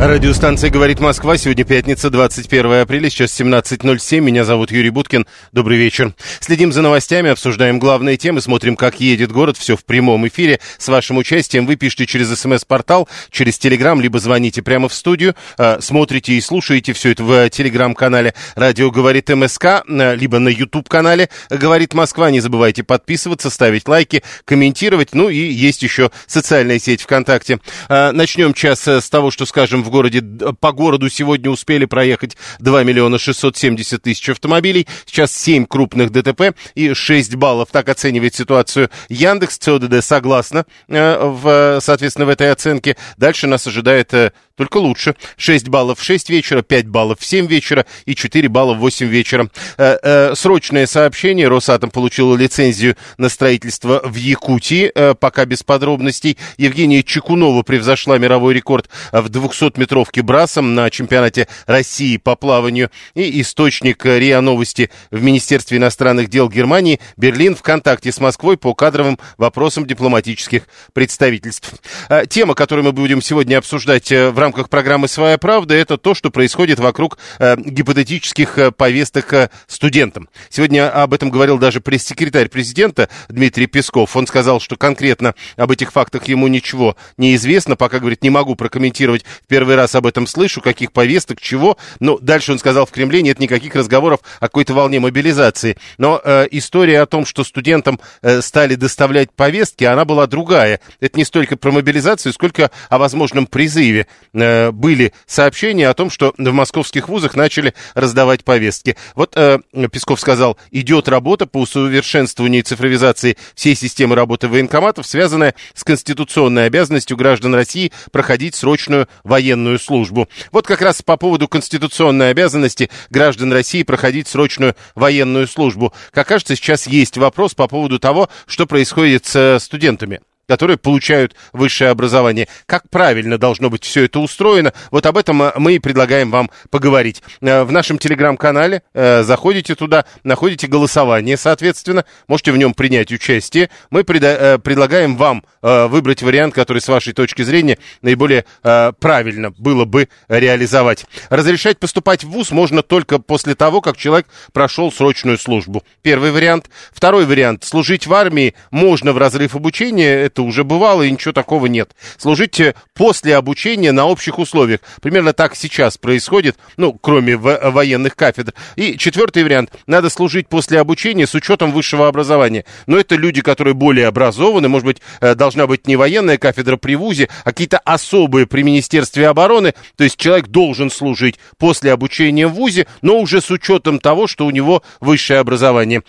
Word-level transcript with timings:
Радиостанция 0.00 0.70
«Говорит 0.70 1.00
Москва». 1.00 1.36
Сегодня 1.36 1.64
пятница, 1.64 2.08
21 2.08 2.82
апреля, 2.82 3.10
сейчас 3.10 3.38
17.07. 3.38 4.20
Меня 4.20 4.44
зовут 4.44 4.70
Юрий 4.70 4.90
Буткин. 4.90 5.26
Добрый 5.50 5.76
вечер. 5.76 6.14
Следим 6.38 6.72
за 6.72 6.82
новостями, 6.82 7.30
обсуждаем 7.30 7.80
главные 7.80 8.16
темы, 8.16 8.40
смотрим, 8.40 8.76
как 8.76 9.00
едет 9.00 9.32
город. 9.32 9.56
Все 9.56 9.76
в 9.76 9.84
прямом 9.84 10.28
эфире. 10.28 10.60
С 10.78 10.86
вашим 10.86 11.16
участием 11.16 11.66
вы 11.66 11.74
пишите 11.74 12.06
через 12.06 12.32
смс-портал, 12.38 13.08
через 13.32 13.58
телеграм, 13.58 14.00
либо 14.00 14.20
звоните 14.20 14.62
прямо 14.62 14.88
в 14.88 14.94
студию. 14.94 15.34
Э, 15.58 15.78
Смотрите 15.80 16.34
и 16.34 16.40
слушаете 16.40 16.92
все 16.92 17.10
это 17.10 17.24
в 17.24 17.50
телеграм-канале 17.50 18.34
«Радио 18.54 18.92
говорит 18.92 19.28
МСК», 19.30 19.82
э, 19.84 20.14
либо 20.14 20.38
на 20.38 20.48
YouTube-канале 20.48 21.28
«Говорит 21.50 21.92
Москва». 21.94 22.30
Не 22.30 22.38
забывайте 22.38 22.84
подписываться, 22.84 23.50
ставить 23.50 23.88
лайки, 23.88 24.22
комментировать. 24.44 25.08
Ну 25.12 25.28
и 25.28 25.38
есть 25.38 25.82
еще 25.82 26.12
социальная 26.28 26.78
сеть 26.78 27.02
ВКонтакте. 27.02 27.58
Э, 27.88 28.12
Начнем 28.12 28.54
час 28.54 28.86
э, 28.86 29.00
с 29.00 29.10
того, 29.10 29.32
что 29.32 29.44
скажем 29.44 29.87
в 29.88 29.90
городе. 29.90 30.22
По 30.60 30.72
городу 30.72 31.08
сегодня 31.08 31.50
успели 31.50 31.84
проехать 31.84 32.36
2 32.60 32.84
миллиона 32.84 33.18
670 33.18 34.02
тысяч 34.02 34.28
автомобилей. 34.28 34.86
Сейчас 35.06 35.32
7 35.32 35.66
крупных 35.66 36.10
ДТП 36.10 36.54
и 36.74 36.94
6 36.94 37.34
баллов. 37.34 37.68
Так 37.72 37.88
оценивает 37.88 38.34
ситуацию 38.34 38.90
Яндекс. 39.08 39.58
ЦОДД 39.58 40.04
согласно, 40.04 40.66
э, 40.88 41.18
в, 41.20 41.80
соответственно, 41.80 42.26
в 42.26 42.30
этой 42.30 42.50
оценке. 42.50 42.96
Дальше 43.16 43.46
нас 43.46 43.66
ожидает 43.66 44.14
э, 44.14 44.32
только 44.58 44.78
лучше. 44.78 45.14
6 45.36 45.68
баллов 45.68 46.00
в 46.00 46.02
6 46.02 46.28
вечера, 46.30 46.62
5 46.62 46.88
баллов 46.88 47.20
в 47.20 47.24
7 47.24 47.46
вечера 47.46 47.86
и 48.04 48.14
4 48.14 48.48
балла 48.48 48.74
в 48.74 48.78
8 48.78 49.06
вечера. 49.06 49.48
Э, 49.78 49.96
э, 50.02 50.34
Срочное 50.34 50.86
сообщение. 50.86 51.48
Росатом 51.48 51.90
получил 51.90 52.34
лицензию 52.34 52.96
на 53.16 53.28
строительство 53.28 54.02
в 54.04 54.16
Якутии. 54.16 54.90
Э, 54.94 55.14
Пока 55.14 55.44
без 55.44 55.62
подробностей. 55.62 56.36
Евгения 56.56 57.02
Чекунова 57.04 57.62
превзошла 57.62 58.18
мировой 58.18 58.52
рекорд 58.52 58.90
в 59.12 59.26
200-метровке 59.26 60.22
брасом 60.22 60.74
на 60.74 60.90
чемпионате 60.90 61.46
России 61.66 62.16
по 62.16 62.34
плаванию. 62.34 62.90
И 63.14 63.40
источник 63.40 64.04
э, 64.04 64.18
РИА 64.18 64.40
Новости 64.40 64.90
в 65.12 65.22
Министерстве 65.22 65.78
иностранных 65.78 66.28
дел 66.28 66.48
Германии. 66.48 66.98
Берлин 67.16 67.54
в 67.54 67.62
контакте 67.62 68.10
с 68.10 68.18
Москвой 68.18 68.56
по 68.56 68.74
кадровым 68.74 69.20
вопросам 69.36 69.86
дипломатических 69.86 70.64
представительств. 70.92 71.74
Э, 72.08 72.24
Тема, 72.28 72.54
которую 72.54 72.86
мы 72.86 72.92
будем 72.92 73.22
сегодня 73.22 73.58
обсуждать 73.58 74.10
э, 74.10 74.30
в 74.30 74.38
рамках 74.38 74.47
программы 74.52 75.08
«Своя 75.08 75.38
правда», 75.38 75.74
это 75.74 75.96
то, 75.96 76.14
что 76.14 76.30
происходит 76.30 76.78
вокруг 76.78 77.18
э, 77.38 77.56
гипотетических 77.56 78.58
э, 78.58 78.70
повесток 78.70 79.32
э, 79.32 79.50
студентам. 79.66 80.28
Сегодня 80.50 80.90
об 80.90 81.14
этом 81.14 81.30
говорил 81.30 81.58
даже 81.58 81.80
пресс-секретарь 81.80 82.48
президента 82.48 83.08
Дмитрий 83.28 83.66
Песков. 83.66 84.16
Он 84.16 84.26
сказал, 84.26 84.60
что 84.60 84.76
конкретно 84.76 85.34
об 85.56 85.70
этих 85.70 85.92
фактах 85.92 86.24
ему 86.24 86.48
ничего 86.48 86.96
не 87.16 87.34
известно. 87.34 87.76
Пока, 87.76 87.98
говорит, 87.98 88.22
не 88.22 88.30
могу 88.30 88.54
прокомментировать. 88.54 89.24
В 89.24 89.46
первый 89.46 89.76
раз 89.76 89.94
об 89.94 90.06
этом 90.06 90.26
слышу, 90.26 90.60
каких 90.60 90.92
повесток, 90.92 91.40
чего. 91.40 91.76
Но 92.00 92.18
дальше 92.18 92.52
он 92.52 92.58
сказал, 92.58 92.86
в 92.86 92.90
Кремле 92.90 93.22
нет 93.22 93.38
никаких 93.38 93.74
разговоров 93.74 94.20
о 94.40 94.46
какой-то 94.46 94.74
волне 94.74 95.00
мобилизации. 95.00 95.76
Но 95.98 96.20
э, 96.22 96.46
история 96.50 97.00
о 97.00 97.06
том, 97.06 97.26
что 97.26 97.44
студентам 97.44 98.00
э, 98.22 98.40
стали 98.42 98.74
доставлять 98.74 99.32
повестки, 99.32 99.84
она 99.84 100.04
была 100.04 100.26
другая. 100.26 100.80
Это 101.00 101.18
не 101.18 101.24
столько 101.24 101.56
про 101.56 101.70
мобилизацию, 101.70 102.32
сколько 102.32 102.70
о 102.88 102.98
возможном 102.98 103.46
призыве. 103.46 104.06
Э, 104.40 104.70
были 104.70 105.12
сообщения 105.26 105.88
о 105.88 105.94
том, 105.94 106.10
что 106.10 106.34
в 106.36 106.52
московских 106.52 107.08
вузах 107.08 107.34
начали 107.34 107.74
раздавать 107.94 108.44
повестки. 108.44 108.96
Вот 109.14 109.32
э, 109.36 109.58
Песков 109.90 110.20
сказал, 110.20 110.56
идет 110.70 111.08
работа 111.08 111.46
по 111.46 111.58
усовершенствованию 111.58 112.60
и 112.60 112.64
цифровизации 112.64 113.36
всей 113.54 113.74
системы 113.74 114.14
работы 114.14 114.48
военкоматов, 114.48 115.06
связанная 115.06 115.54
с 115.74 115.84
конституционной 115.84 116.66
обязанностью 116.66 117.16
граждан 117.16 117.54
России 117.54 117.92
проходить 118.12 118.54
срочную 118.54 119.08
военную 119.24 119.78
службу. 119.78 120.28
Вот 120.52 120.66
как 120.66 120.82
раз 120.82 121.02
по 121.02 121.16
поводу 121.16 121.48
конституционной 121.48 122.30
обязанности 122.30 122.90
граждан 123.10 123.52
России 123.52 123.82
проходить 123.82 124.28
срочную 124.28 124.76
военную 124.94 125.46
службу. 125.48 125.92
Как 126.12 126.28
кажется, 126.28 126.56
сейчас 126.56 126.86
есть 126.86 127.16
вопрос 127.16 127.54
по 127.54 127.68
поводу 127.68 127.98
того, 127.98 128.28
что 128.46 128.66
происходит 128.66 129.26
с 129.26 129.36
э, 129.36 129.58
студентами 129.60 130.20
которые 130.48 130.78
получают 130.78 131.36
высшее 131.52 131.90
образование. 131.90 132.48
Как 132.66 132.88
правильно 132.90 133.38
должно 133.38 133.70
быть 133.70 133.84
все 133.84 134.04
это 134.04 134.18
устроено? 134.18 134.72
Вот 134.90 135.04
об 135.06 135.18
этом 135.18 135.42
э, 135.42 135.52
мы 135.56 135.74
и 135.74 135.78
предлагаем 135.78 136.30
вам 136.30 136.50
поговорить. 136.70 137.22
Э, 137.40 137.62
В 137.64 137.70
нашем 137.70 137.98
телеграм-канале 137.98 138.82
э, 138.94 139.22
заходите 139.22 139.74
туда, 139.74 140.06
находите 140.24 140.66
голосование, 140.66 141.36
соответственно, 141.36 142.04
можете 142.26 142.52
в 142.52 142.56
нем 142.56 142.72
принять 142.72 143.12
участие. 143.12 143.68
Мы 143.90 144.00
преда- 144.02 144.58
предлагаем 144.58 145.16
вам 145.16 145.44
выбрать 145.60 146.22
вариант, 146.22 146.54
который 146.54 146.80
с 146.80 146.88
вашей 146.88 147.12
точки 147.12 147.42
зрения 147.42 147.78
наиболее 148.00 148.44
правильно 148.62 149.50
было 149.50 149.84
бы 149.84 150.08
реализовать. 150.28 151.04
Разрешать 151.28 151.78
поступать 151.78 152.24
в 152.24 152.30
ВУЗ 152.30 152.52
можно 152.52 152.82
только 152.82 153.18
после 153.18 153.54
того, 153.54 153.80
как 153.80 153.96
человек 153.96 154.26
прошел 154.52 154.90
срочную 154.92 155.36
службу. 155.36 155.82
Первый 156.02 156.30
вариант. 156.30 156.70
Второй 156.92 157.26
вариант. 157.26 157.64
Служить 157.64 158.06
в 158.06 158.14
армии 158.14 158.54
можно 158.70 159.12
в 159.12 159.18
разрыв 159.18 159.54
обучения. 159.56 160.08
Это 160.24 160.37
уже 160.42 160.64
бывало, 160.64 161.02
и 161.02 161.10
ничего 161.10 161.32
такого 161.32 161.66
нет. 161.66 161.94
Служить 162.16 162.60
э, 162.60 162.74
после 162.94 163.36
обучения 163.36 163.92
на 163.92 164.06
общих 164.06 164.38
условиях. 164.38 164.80
Примерно 165.00 165.32
так 165.32 165.54
сейчас 165.54 165.98
происходит, 165.98 166.56
ну, 166.76 166.92
кроме 166.92 167.36
военных 167.36 168.16
кафедр. 168.16 168.54
И 168.76 168.96
четвертый 168.98 169.44
вариант. 169.44 169.70
Надо 169.86 170.10
служить 170.10 170.48
после 170.48 170.80
обучения 170.80 171.26
с 171.26 171.34
учетом 171.34 171.72
высшего 171.72 172.08
образования. 172.08 172.64
Но 172.86 172.98
это 172.98 173.14
люди, 173.14 173.40
которые 173.40 173.74
более 173.74 174.06
образованы. 174.06 174.68
Может 174.68 174.86
быть, 174.86 174.98
э, 175.20 175.34
должна 175.34 175.66
быть 175.66 175.86
не 175.86 175.96
военная 175.96 176.38
кафедра 176.38 176.76
при 176.76 176.94
ВУЗе, 176.96 177.28
а 177.44 177.50
какие-то 177.50 177.78
особые 177.78 178.46
при 178.46 178.62
Министерстве 178.62 179.28
обороны. 179.28 179.74
То 179.96 180.04
есть 180.04 180.16
человек 180.16 180.48
должен 180.48 180.90
служить 180.90 181.38
после 181.58 181.92
обучения 181.92 182.46
в 182.46 182.52
ВУЗе, 182.52 182.86
но 183.02 183.18
уже 183.18 183.40
с 183.40 183.50
учетом 183.50 183.98
того, 183.98 184.26
что 184.26 184.46
у 184.46 184.50
него 184.50 184.82
высшее 185.00 185.40
образование. 185.40 186.02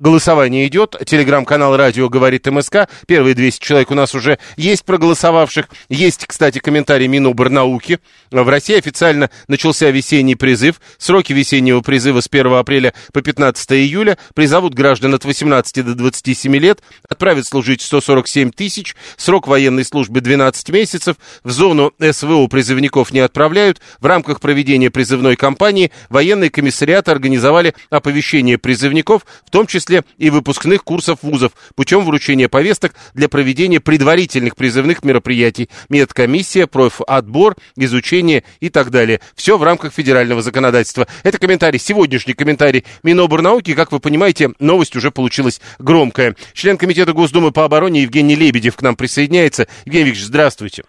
Голосование 0.00 0.64
идет. 0.68 0.94
Телеграм-канал 1.06 1.76
«Радио 1.76 2.08
говорит 2.08 2.46
МСК». 2.46 2.88
Первые 3.08 3.34
200 3.34 3.60
человек 3.60 3.90
у 3.90 3.94
нас 3.94 4.14
уже 4.14 4.38
есть 4.56 4.84
проголосовавших. 4.84 5.68
Есть, 5.88 6.24
кстати, 6.24 6.60
комментарий 6.60 7.08
Миноборнауки. 7.08 7.98
В 8.30 8.48
России 8.48 8.78
официально 8.78 9.28
начался 9.48 9.90
весенний 9.90 10.36
призыв. 10.36 10.80
Сроки 10.98 11.32
весеннего 11.32 11.80
призыва 11.80 12.20
с 12.20 12.28
1 12.30 12.46
апреля 12.52 12.94
по 13.12 13.22
15 13.22 13.72
июля. 13.72 14.18
Призовут 14.34 14.72
граждан 14.72 15.14
от 15.14 15.24
18 15.24 15.84
до 15.84 15.96
27 15.96 16.56
лет. 16.58 16.80
Отправят 17.08 17.46
служить 17.46 17.82
147 17.82 18.52
тысяч. 18.52 18.94
Срок 19.16 19.48
военной 19.48 19.84
службы 19.84 20.20
12 20.20 20.68
месяцев. 20.68 21.16
В 21.42 21.50
зону 21.50 21.92
СВО 21.98 22.46
призывников 22.46 23.12
не 23.12 23.18
отправляют. 23.18 23.80
В 23.98 24.06
рамках 24.06 24.40
проведения 24.40 24.92
призывной 24.92 25.34
кампании 25.34 25.90
военные 26.08 26.50
комиссариаты 26.50 27.10
организовали 27.10 27.74
оповещение 27.90 28.58
призывников, 28.58 29.26
в 29.44 29.50
том 29.50 29.66
числе 29.66 29.87
и 30.16 30.30
выпускных 30.30 30.84
курсов 30.84 31.20
вузов, 31.22 31.52
путем 31.74 32.04
вручения 32.04 32.48
повесток 32.48 32.94
для 33.14 33.28
проведения 33.28 33.80
предварительных 33.80 34.56
призывных 34.56 35.04
мероприятий, 35.04 35.68
медкомиссия, 35.88 36.66
профотбор, 36.66 37.56
изучение 37.76 38.44
и 38.60 38.68
так 38.68 38.90
далее. 38.90 39.20
Все 39.34 39.56
в 39.58 39.62
рамках 39.62 39.92
федерального 39.92 40.42
законодательства. 40.42 41.06
Это 41.22 41.38
комментарий, 41.38 41.78
сегодняшний 41.78 42.34
комментарий 42.34 42.84
Миноборнауки. 43.02 43.74
Как 43.74 43.92
вы 43.92 44.00
понимаете, 44.00 44.50
новость 44.58 44.96
уже 44.96 45.10
получилась 45.10 45.60
громкая. 45.78 46.36
Член 46.54 46.76
Комитета 46.76 47.12
Госдумы 47.12 47.52
по 47.52 47.64
обороне 47.64 48.02
Евгений 48.02 48.36
Лебедев 48.36 48.76
к 48.76 48.82
нам 48.82 48.96
присоединяется. 48.96 49.68
Евгений 49.84 50.06
Викторович, 50.06 50.26
здравствуйте. 50.26 50.84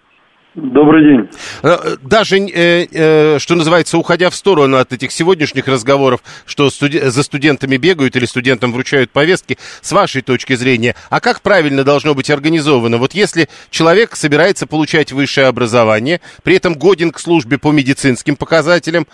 Добрый 0.56 1.04
день. 1.04 1.30
Э, 1.62 1.96
даже, 2.02 2.40
э, 2.40 2.88
э, 2.92 3.40
что 3.40 3.54
называется, 3.54 4.00
уходя 4.00 4.32
в 4.32 4.36
сторону 4.36 4.78
от 4.78 4.92
этих 4.92 5.12
сегодняшних 5.12 5.68
разговоров, 5.68 6.22
что 6.48 6.72
за 6.72 7.24
студентами 7.24 7.78
бегают 7.78 8.16
или 8.16 8.26
студентам 8.26 8.74
вручают 8.74 9.12
повестки, 9.12 9.60
с 9.82 9.92
вашей 9.92 10.24
точки 10.24 10.56
зрения, 10.56 10.96
а 11.12 11.20
как 11.20 11.44
правильно 11.44 11.84
должно 11.84 12.16
быть 12.16 12.32
организовано? 12.32 12.98
Вот 12.98 13.14
если 13.14 13.48
человек 13.70 14.16
собирается 14.16 14.66
получать 14.66 15.12
высшее 15.12 15.46
образование, 15.46 16.20
при 16.42 16.56
этом 16.56 16.74
годен 16.74 17.12
к 17.12 17.20
службе 17.20 17.60
по 17.60 17.72
медицинским 17.72 18.36
показателям, 18.36 19.06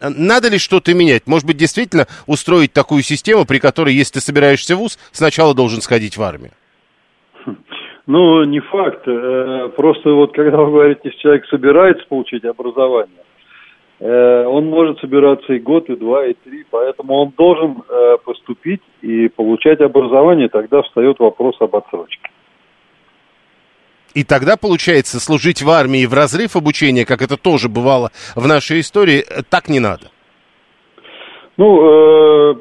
надо 0.00 0.48
ли 0.48 0.58
что-то 0.58 0.92
менять? 0.94 1.26
Может 1.26 1.46
быть, 1.46 1.58
действительно 1.58 2.08
устроить 2.26 2.72
такую 2.72 3.04
систему, 3.04 3.44
при 3.44 3.60
которой, 3.60 3.94
если 3.94 4.14
ты 4.14 4.20
собираешься 4.20 4.74
в 4.74 4.80
ВУЗ, 4.80 4.98
сначала 5.12 5.54
должен 5.54 5.80
сходить 5.80 6.16
в 6.16 6.22
армию? 6.22 6.52
Ну, 8.06 8.42
не 8.44 8.60
факт. 8.60 9.06
Э, 9.06 9.70
просто 9.76 10.10
вот 10.10 10.32
когда 10.34 10.58
вы 10.58 10.72
говорите, 10.72 11.00
если 11.04 11.18
человек 11.18 11.46
собирается 11.46 12.04
получить 12.08 12.44
образование, 12.44 13.22
э, 14.00 14.44
он 14.44 14.66
может 14.66 14.98
собираться 14.98 15.52
и 15.52 15.60
год, 15.60 15.88
и 15.88 15.94
два, 15.94 16.26
и 16.26 16.34
три, 16.34 16.64
поэтому 16.68 17.14
он 17.14 17.32
должен 17.36 17.82
э, 17.88 18.16
поступить 18.24 18.82
и 19.02 19.28
получать 19.28 19.80
образование, 19.80 20.48
тогда 20.48 20.82
встает 20.82 21.20
вопрос 21.20 21.54
об 21.60 21.76
отсрочке. 21.76 22.28
И 24.14 24.24
тогда, 24.24 24.56
получается, 24.56 25.20
служить 25.20 25.62
в 25.62 25.70
армии 25.70 26.04
в 26.04 26.12
разрыв 26.12 26.56
обучения, 26.56 27.06
как 27.06 27.22
это 27.22 27.36
тоже 27.36 27.68
бывало 27.68 28.10
в 28.34 28.46
нашей 28.46 28.80
истории, 28.80 29.24
так 29.48 29.68
не 29.68 29.80
надо. 29.80 30.10
Ну, 31.56 32.58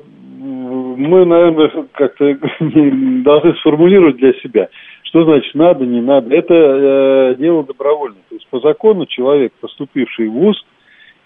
мы, 0.96 1.26
наверное, 1.26 1.88
как-то 1.92 2.38
должны 2.60 3.56
сформулировать 3.56 4.18
для 4.18 4.34
себя– 4.34 4.70
что 5.04 5.24
значит 5.24 5.54
надо, 5.56 5.86
не 5.86 6.02
надо? 6.02 6.34
Это 6.34 6.54
э, 6.54 7.36
дело 7.38 7.64
добровольное. 7.64 8.22
То 8.30 8.36
есть 8.36 8.48
по 8.48 8.60
закону 8.60 9.06
человек, 9.06 9.54
поступивший 9.60 10.28
в 10.28 10.34
ВУЗ, 10.34 10.66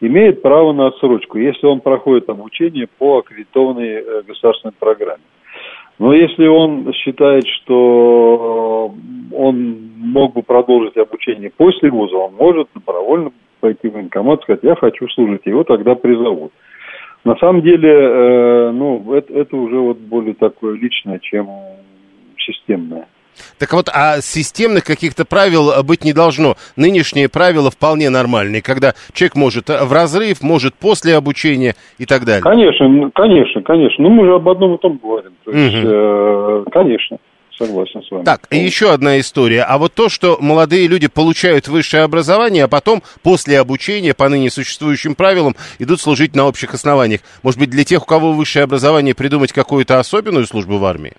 имеет 0.02 0.42
право 0.42 0.74
на 0.74 0.88
отсрочку, 0.88 1.38
если 1.38 1.66
он 1.68 1.82
проходит 1.82 2.30
обучение 2.30 2.88
по 2.98 3.20
аккредитованной 3.20 3.90
э, 3.90 4.22
государственной 4.28 4.74
программе. 4.74 5.24
Но 5.98 6.14
если 6.14 6.46
он 6.48 6.92
считает, 6.94 7.48
что 7.48 8.94
он 9.32 9.90
мог 9.98 10.34
бы 10.34 10.44
продолжить 10.44 10.98
обучение 10.98 11.52
после 11.56 11.90
вуза, 11.90 12.18
он 12.18 12.34
может 12.36 12.68
добровольно 12.74 13.32
пойти 13.62 13.88
в 13.88 13.94
военкомат 13.94 14.42
и 14.42 14.44
сказать, 14.44 14.64
я 14.64 14.76
хочу 14.76 15.08
служить, 15.10 15.46
его 15.46 15.64
тогда 15.64 15.96
призовут. 15.96 16.52
На 17.24 17.36
самом 17.38 17.62
деле, 17.62 17.90
э, 17.90 18.72
ну, 18.72 19.14
это, 19.14 19.34
это 19.34 19.56
уже 19.56 19.78
вот 19.78 19.98
более 19.98 20.36
такое 20.36 20.76
личное, 20.76 21.20
чем 21.20 21.50
системное. 22.38 23.08
Так 23.60 23.74
вот, 23.74 23.90
а 23.94 24.22
системных 24.22 24.84
каких-то 24.84 25.26
правил 25.26 25.84
быть 25.84 26.04
не 26.04 26.14
должно. 26.14 26.56
Нынешние 26.76 27.30
правила 27.30 27.72
вполне 27.72 28.10
нормальные, 28.10 28.62
когда 28.62 28.94
человек 29.14 29.36
может 29.36 29.70
в 29.70 29.92
разрыв, 29.92 30.42
может 30.42 30.76
после 30.76 31.16
обучения 31.16 31.76
и 31.98 32.06
так 32.06 32.26
далее. 32.26 32.42
Конечно, 32.42 33.12
конечно, 33.14 33.62
конечно. 33.62 34.04
Ну, 34.04 34.10
мы 34.10 34.26
же 34.26 34.36
об 34.36 34.48
одном 34.50 34.76
и 34.76 34.78
том 34.78 35.00
говорим. 35.02 35.34
То 35.44 35.52
есть, 35.52 35.78
угу. 35.78 35.88
э, 35.88 36.64
конечно. 36.72 37.18
Согласен 37.58 38.04
с 38.04 38.12
вами. 38.12 38.26
Так, 38.26 38.48
и 38.52 38.58
еще 38.58 38.92
одна 38.92 39.18
история. 39.20 39.64
А 39.64 39.78
вот 39.78 39.94
то, 39.94 40.10
что 40.10 40.38
молодые 40.42 40.88
люди 40.88 41.08
получают 41.08 41.70
высшее 41.70 42.04
образование, 42.04 42.66
а 42.66 42.68
потом 42.68 43.02
после 43.24 43.60
обучения 43.60 44.14
по 44.14 44.28
ныне 44.28 44.50
существующим 44.50 45.16
правилам 45.16 45.56
идут 45.80 46.02
служить 46.02 46.36
на 46.36 46.48
общих 46.48 46.74
основаниях. 46.74 47.22
Может 47.44 47.60
быть, 47.60 47.70
для 47.70 47.86
тех, 47.86 48.04
у 48.04 48.06
кого 48.06 48.34
высшее 48.34 48.64
образование, 48.64 49.16
придумать 49.16 49.54
какую-то 49.54 50.00
особенную 50.00 50.46
службу 50.46 50.78
в 50.80 50.86
армии? 50.86 51.14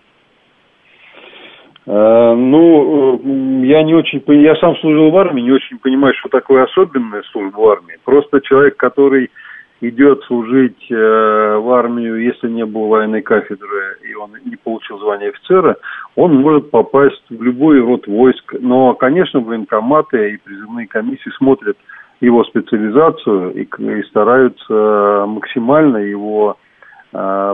Э, 1.87 2.35
ну, 2.37 3.21
э, 3.23 3.67
я 3.67 3.83
не 3.85 3.94
очень, 3.94 4.23
я 4.27 4.56
сам 4.56 4.77
служил 4.77 5.11
в 5.11 5.17
армии, 5.17 5.43
не 5.43 5.53
очень 5.53 5.79
понимаю, 5.79 6.15
что 6.15 6.29
такое 6.29 6.65
особенная 6.65 7.23
служба 7.31 7.59
в 7.59 7.69
армии. 7.69 7.99
Просто 8.05 8.41
человек, 8.41 8.77
который 8.77 9.31
идет 9.81 10.23
служить 10.25 10.91
э, 10.91 10.94
в 10.94 11.71
армию, 11.71 12.21
если 12.21 12.49
не 12.49 12.65
был 12.65 12.88
военной 12.88 13.23
кафедры 13.23 13.99
и 14.09 14.15
он 14.15 14.31
не 14.44 14.56
получил 14.56 14.99
звание 14.99 15.29
офицера, 15.29 15.77
он 16.17 16.35
может 16.35 16.71
попасть 16.71 17.23
в 17.31 17.41
любой 17.41 17.81
род 17.81 18.06
войск. 18.09 18.55
Но, 18.59 18.94
конечно, 18.94 19.41
военкоматы 19.41 20.33
и 20.33 20.37
призывные 20.38 20.88
комиссии 20.88 21.31
смотрят 21.37 21.77
его 22.21 22.43
специализацию 22.44 23.53
и, 23.53 23.62
и 23.65 24.03
стараются 24.05 25.25
максимально 25.29 25.99
его 25.99 26.56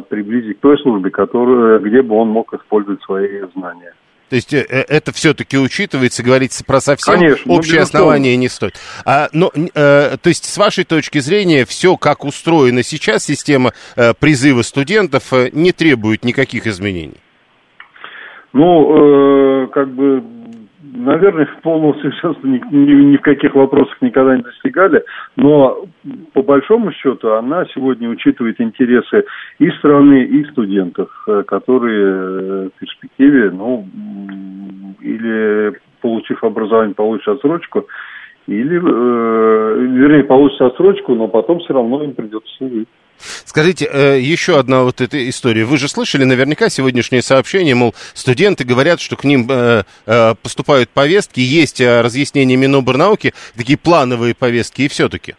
приблизить 0.08 0.58
к 0.58 0.60
той 0.60 0.76
службе, 0.78 1.10
которую, 1.10 1.78
где 1.80 2.02
бы 2.02 2.16
он 2.16 2.28
мог 2.28 2.52
использовать 2.54 3.00
свои 3.02 3.42
знания. 3.54 3.92
То 4.32 4.36
есть 4.36 4.54
э, 4.54 4.64
э, 4.66 4.84
это 4.88 5.12
все-таки 5.12 5.58
учитывается, 5.58 6.22
говорить 6.22 6.58
про 6.66 6.80
совсем 6.80 7.18
Конечно, 7.18 7.52
общее 7.52 7.80
ну, 7.80 7.82
основание 7.82 8.34
не 8.38 8.48
стоит. 8.48 8.80
А, 9.04 9.28
но, 9.34 9.52
э, 9.54 10.16
то 10.16 10.28
есть 10.30 10.46
с 10.46 10.56
вашей 10.56 10.84
точки 10.84 11.18
зрения 11.18 11.66
все, 11.66 11.98
как 11.98 12.24
устроена 12.24 12.82
сейчас 12.82 13.26
система 13.26 13.74
э, 13.94 14.14
призыва 14.18 14.62
студентов, 14.62 15.34
э, 15.34 15.50
не 15.52 15.72
требует 15.72 16.24
никаких 16.24 16.66
изменений? 16.66 17.18
Ну, 18.54 19.64
э, 19.64 19.66
как 19.66 19.92
бы 19.92 20.24
наверное, 20.92 21.48
полного 21.62 21.94
совершенства 22.00 22.46
ни, 22.46 22.62
ни, 22.70 22.92
ни 23.12 23.16
в 23.16 23.22
каких 23.22 23.54
вопросах 23.54 24.00
никогда 24.00 24.36
не 24.36 24.42
достигали, 24.42 25.04
но 25.36 25.86
по 26.34 26.42
большому 26.42 26.92
счету 26.92 27.32
она 27.32 27.64
сегодня 27.74 28.08
учитывает 28.08 28.60
интересы 28.60 29.24
и 29.58 29.70
страны, 29.70 30.24
и 30.24 30.44
студентов, 30.50 31.10
э, 31.26 31.42
которые 31.46 32.06
э, 32.06 32.68
в 32.74 32.78
перспективе, 32.78 33.50
ну, 33.50 33.86
или 35.00 35.74
получив 36.00 36.44
образование, 36.44 36.94
получат 36.94 37.36
отсрочку, 37.36 37.86
или, 38.46 38.76
э, 38.76 39.80
вернее, 39.80 40.24
получат 40.24 40.60
отсрочку, 40.62 41.14
но 41.14 41.28
потом 41.28 41.60
все 41.60 41.74
равно 41.74 42.02
им 42.02 42.14
придется 42.14 42.52
служить. 42.56 42.88
Скажите, 43.18 43.86
э, 43.92 44.18
еще 44.18 44.58
одна 44.58 44.82
вот 44.82 45.00
эта 45.00 45.28
история. 45.28 45.64
Вы 45.64 45.76
же 45.76 45.88
слышали 45.88 46.24
наверняка 46.24 46.68
сегодняшнее 46.68 47.22
сообщение, 47.22 47.74
мол, 47.74 47.92
студенты 48.14 48.64
говорят, 48.64 49.00
что 49.00 49.16
к 49.16 49.24
ним 49.24 49.46
э, 49.48 49.82
э, 50.06 50.34
поступают 50.42 50.90
повестки, 50.90 51.40
есть 51.40 51.80
разъяснения 51.80 52.56
Миноборнауки, 52.56 53.32
такие 53.56 53.78
плановые 53.78 54.34
повестки, 54.34 54.82
и 54.82 54.88
все-таки. 54.88 55.34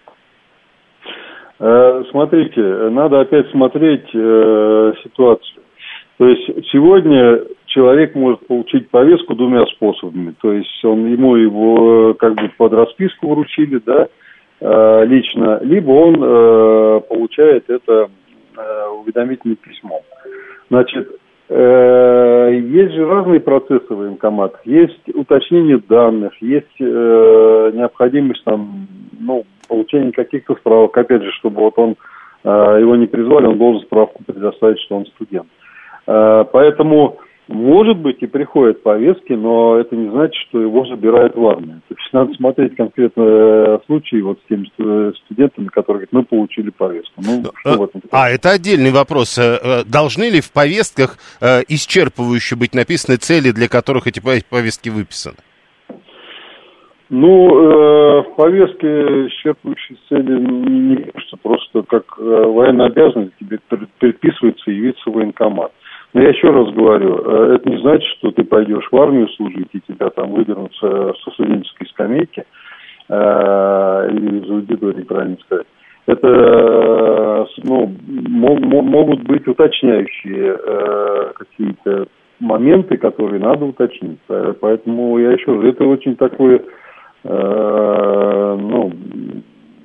Смотрите, 2.11 2.61
надо 2.89 3.21
опять 3.21 3.49
смотреть 3.51 4.07
ситуацию. 4.07 5.61
То 6.17 6.27
есть 6.27 6.45
сегодня 6.71 7.39
человек 7.73 8.15
может 8.15 8.45
получить 8.47 8.89
повестку 8.89 9.35
двумя 9.35 9.65
способами. 9.65 10.33
То 10.41 10.53
есть 10.53 10.85
он 10.85 11.05
ему 11.07 11.35
его 11.35 12.13
как 12.13 12.35
бы 12.35 12.49
под 12.57 12.73
расписку 12.73 13.29
вручили, 13.29 13.81
да, 13.85 14.07
Э, 14.65 15.03
лично, 15.05 15.59
либо 15.61 15.91
он 15.91 16.23
э, 16.23 17.01
получает 17.09 17.69
это 17.69 18.09
э, 18.57 18.87
уведомительное 19.01 19.57
письмо. 19.57 20.01
Значит, 20.69 21.19
есть 21.49 22.93
же 22.93 23.05
разные 23.05 23.39
процессы 23.41 23.85
в 23.93 23.97
военкоматах. 23.97 24.65
Есть 24.65 25.07
уточнение 25.13 25.77
данных, 25.77 26.31
есть 26.41 26.79
необходимость 26.79 28.43
там, 28.45 28.87
ну, 29.19 29.43
получения 29.67 30.13
каких-то 30.13 30.55
справок. 30.55 30.97
Опять 30.97 31.21
же, 31.21 31.31
чтобы 31.33 31.59
вот 31.59 31.77
он 31.77 31.95
его 32.43 32.95
не 32.95 33.05
призвали, 33.05 33.45
он 33.47 33.59
должен 33.59 33.85
справку 33.85 34.23
предоставить, 34.23 34.79
что 34.79 34.95
он 34.95 35.05
студент. 35.05 35.47
Поэтому 36.05 37.19
может 37.47 37.97
быть, 37.97 38.21
и 38.21 38.27
приходят 38.27 38.83
повестки, 38.83 39.33
но 39.33 39.77
это 39.77 39.95
не 39.95 40.09
значит, 40.09 40.35
что 40.47 40.61
его 40.61 40.85
забирают 40.85 41.35
в 41.35 41.45
армию. 41.45 41.81
То 41.89 41.95
есть 41.97 42.13
надо 42.13 42.33
смотреть 42.35 42.75
конкретно 42.75 43.23
э, 43.23 43.79
случаи 43.85 44.21
вот 44.21 44.39
с 44.39 44.47
теми 44.47 44.65
студентами, 45.25 45.67
которые 45.67 46.07
говорят, 46.07 46.13
мы 46.13 46.23
получили 46.23 46.69
повестку. 46.69 47.21
Ну, 47.21 47.43
что 47.55 47.77
в 47.77 47.83
этом 47.83 48.01
а, 48.11 48.29
это 48.29 48.51
отдельный 48.51 48.91
вопрос. 48.91 49.37
Э, 49.37 49.59
э, 49.61 49.83
должны 49.83 50.29
ли 50.29 50.41
в 50.41 50.51
повестках 50.51 51.17
исчерпывающе 51.41 52.55
быть 52.55 52.73
написаны 52.73 53.17
цели, 53.17 53.51
для 53.51 53.67
которых 53.67 54.07
эти 54.07 54.21
повестки 54.21 54.89
выписаны? 54.89 55.37
Ну, 57.15 57.47
э, 57.47 58.21
в 58.21 58.35
повестке 58.37 58.87
исчерпывающие 58.87 59.97
цели 60.09 60.39
не 60.39 60.95
пишутся, 60.95 61.37
просто 61.43 61.83
как 61.83 62.05
э, 62.17 62.23
военная 62.23 62.87
обязанность 62.87 63.37
тебе 63.39 63.59
предписывается 63.99 64.71
явиться 64.71 65.11
в 65.11 65.13
военкомат. 65.13 65.71
Но 66.13 66.21
я 66.21 66.29
еще 66.29 66.49
раз 66.49 66.71
говорю, 66.73 67.17
э, 67.25 67.55
это 67.55 67.69
не 67.69 67.77
значит, 67.77 68.07
что 68.17 68.31
ты 68.31 68.43
пойдешь 68.43 68.87
в 68.91 69.01
армию 69.01 69.27
служить, 69.29 69.69
и 69.73 69.81
тебя 69.81 70.09
там 70.11 70.31
выдернут 70.31 70.73
со 70.75 71.31
студенческой 71.31 71.87
скамейки, 71.87 72.45
э, 73.09 74.09
или 74.11 74.39
из 74.39 74.51
аудитории, 74.51 75.03
правильно 75.03 75.37
сказать. 75.43 75.67
Это 76.05 76.27
э, 76.27 77.45
ну, 77.63 77.87
могут 78.07 79.23
быть 79.23 79.47
уточняющие 79.47 80.57
какие-то 81.33 82.07
моменты, 82.39 82.97
которые 82.97 83.39
надо 83.39 83.65
уточнить. 83.65 84.19
Поэтому 84.59 85.17
я 85.17 85.31
еще 85.31 85.55
раз, 85.55 85.63
это 85.63 85.85
очень 85.85 86.17
такое, 86.17 86.61
ну, 87.23 88.91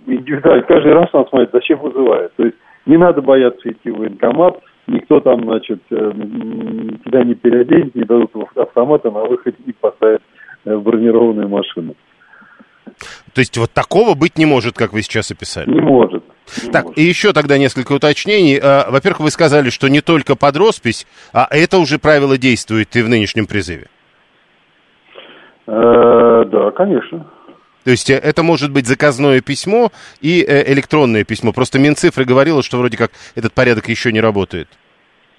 индивидуально. 0.07 0.63
Каждый 0.65 0.93
раз 0.93 1.13
надо 1.13 1.29
смотреть, 1.29 1.51
зачем 1.53 1.79
вызывает. 1.79 2.35
То 2.35 2.47
есть 2.47 2.57
не 2.87 2.97
надо 2.97 3.23
бояться 3.23 3.71
идти 3.71 3.91
в 3.91 3.99
военкомат, 3.99 4.61
никто 4.89 5.21
там, 5.21 5.45
значит, 5.45 5.81
э, 5.91 6.13
тебя 7.05 7.25
не 7.25 7.35
переоденет, 7.35 7.95
не 7.95 8.05
дадут 8.05 8.33
автоматы 8.57 9.11
на 9.11 9.25
выходе 9.25 9.57
и 9.67 9.73
поставят 9.73 10.23
э, 10.65 10.77
бронированную 10.77 11.49
машину. 11.49 11.95
То 13.35 13.41
есть 13.41 13.57
вот 13.59 13.71
такого 13.73 14.15
быть 14.15 14.39
не 14.39 14.47
может, 14.47 14.77
как 14.77 14.93
вы 14.93 15.03
сейчас 15.03 15.31
описали? 15.31 15.71
Не 15.71 15.81
может. 15.81 16.25
Не 16.65 16.71
Так, 16.71 16.85
может. 16.85 16.99
и 16.99 17.03
еще 17.03 17.33
тогда 17.33 17.59
несколько 17.59 17.93
уточнений. 17.93 18.59
А, 18.61 18.91
Во-первых, 18.91 19.21
вы 19.21 19.31
сказали, 19.31 19.71
что 19.71 19.89
не 19.89 20.01
только 20.01 20.35
под 20.35 20.57
роспись, 20.57 21.07
а 21.33 21.47
это 21.51 21.79
уже 21.79 21.99
правило 21.99 22.39
действует 22.39 22.97
и 22.97 23.03
в 23.03 23.09
нынешнем 23.09 23.47
призыве. 23.47 23.87
Э, 25.67 26.45
да, 26.47 26.71
конечно. 26.71 27.27
То 27.89 27.93
есть 27.93 28.11
э, 28.11 28.17
это 28.17 28.43
может 28.43 28.71
быть 28.71 28.87
заказное 28.87 29.41
письмо 29.41 29.89
и 30.21 30.45
э, 30.47 30.71
электронное 30.75 31.25
письмо. 31.25 31.53
Просто 31.55 31.79
Минцифры 31.79 32.27
говорила, 32.27 32.63
что 32.63 32.77
вроде 32.77 32.99
как 32.99 33.13
этот 33.35 33.55
порядок 33.55 33.89
еще 33.89 34.13
не 34.13 34.21
работает. 34.21 34.69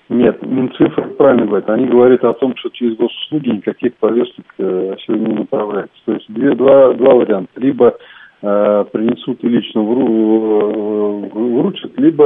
Нет, 0.10 0.42
Минцифры 0.42 1.10
правильно 1.10 1.46
говорят. 1.46 1.70
Они 1.70 1.86
говорят 1.86 2.24
о 2.24 2.34
том, 2.34 2.56
что 2.58 2.70
через 2.70 2.98
госуслуги 2.98 3.50
никаких 3.50 3.94
повесток 3.98 4.46
э, 4.58 4.96
сегодня 5.06 5.28
не 5.28 5.36
направляется. 5.42 5.96
То 6.06 6.14
есть 6.14 6.26
две, 6.30 6.56
два, 6.56 6.94
два 6.94 7.14
варианта. 7.14 7.52
Либо 7.58 7.96
э, 8.42 8.86
принесут 8.92 9.44
и 9.44 9.48
лично 9.48 9.84
вру, 9.84 11.30
вручат, 11.30 11.92
либо 12.00 12.24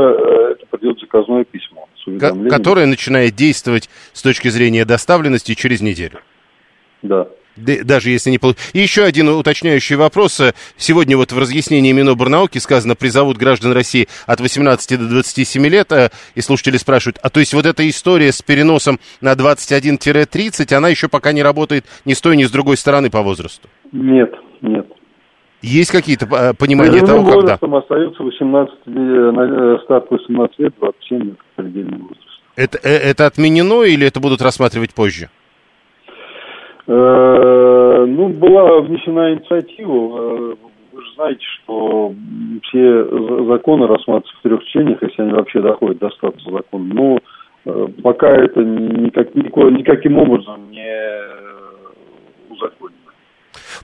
это 0.52 0.66
придет 0.72 1.02
заказное 1.02 1.44
письмо 1.44 1.90
с 1.98 2.50
которое 2.50 2.86
начинает 2.86 3.36
действовать 3.36 3.90
с 4.14 4.22
точки 4.22 4.48
зрения 4.48 4.86
доставленности 4.86 5.54
через 5.54 5.82
неделю. 5.82 6.20
Да. 7.02 7.28
Даже 7.56 8.10
если 8.10 8.32
не 8.32 8.38
получ- 8.40 8.58
И 8.74 8.80
еще 8.80 9.04
один 9.04 9.30
уточняющий 9.30 9.96
вопрос. 9.96 10.42
Сегодня 10.78 11.18
вот 11.18 11.32
в 11.32 11.38
разъяснении 11.38 11.92
Миноборнауки 11.92 12.58
сказано, 12.58 12.96
призовут 12.96 13.38
граждан 13.38 13.74
России 13.74 14.08
от 14.26 14.40
18 14.40 14.98
до 14.98 15.08
27 15.08 15.68
лет, 15.68 15.92
э, 15.92 16.10
и 16.36 16.42
слушатели 16.42 16.78
спрашивают, 16.78 17.20
а 17.22 17.30
то 17.30 17.40
есть 17.40 17.54
вот 17.54 17.66
эта 17.66 17.88
история 17.88 18.32
с 18.32 18.42
переносом 18.42 19.00
на 19.22 19.34
21-30, 19.36 20.74
она 20.74 20.90
еще 20.90 21.08
пока 21.10 21.32
не 21.32 21.44
работает 21.44 21.86
ни 22.06 22.14
с 22.14 22.22
той, 22.22 22.38
ни 22.38 22.44
с 22.44 22.52
другой 22.52 22.78
стороны 22.78 23.10
по 23.10 23.22
возрасту? 23.22 23.68
Нет, 23.92 24.34
нет. 24.62 24.88
Есть 25.62 25.92
какие-то 25.92 26.26
э, 26.26 26.54
понимания 26.56 26.92
Призывным 26.92 27.26
того, 27.26 27.42
когда? 27.42 27.78
остается 27.78 28.24
18, 28.24 28.74
лет, 28.88 29.34
на- 29.34 29.76
э, 29.76 29.78
старт 29.84 30.06
18 30.10 30.60
лет, 30.60 30.74
27 30.80 31.24
лет 31.24 31.38
предельный 31.56 32.00
возраст. 32.00 32.20
Это, 32.56 32.78
это 32.80 33.26
отменено 33.28 33.84
или 33.84 34.06
это 34.08 34.20
будут 34.20 34.42
рассматривать 34.42 34.94
позже? 34.94 35.30
Э, 36.88 38.06
Ну, 38.06 38.30
была 38.30 38.82
внесена 38.82 39.34
инициатива. 39.34 40.52
Э, 40.52 40.56
Вы 40.92 41.02
же 41.02 41.14
знаете, 41.16 41.42
что 41.64 42.14
все 42.64 43.04
за- 43.06 43.46
законы 43.48 43.88
рассматриваются 43.88 44.34
в 44.38 44.42
трех 44.44 44.64
чтениях, 44.66 45.02
если 45.02 45.24
они 45.24 45.32
вообще 45.34 45.60
доходят 45.62 45.98
до 45.98 46.10
статуса 46.12 46.52
закона. 46.52 46.84
Но 46.94 47.18
э, 47.66 47.88
пока 48.04 48.28
это 48.30 48.60
никак, 48.62 49.34
никаким 49.34 50.18
образом 50.20 50.70
не 50.70 50.94
узаконено. 52.50 53.00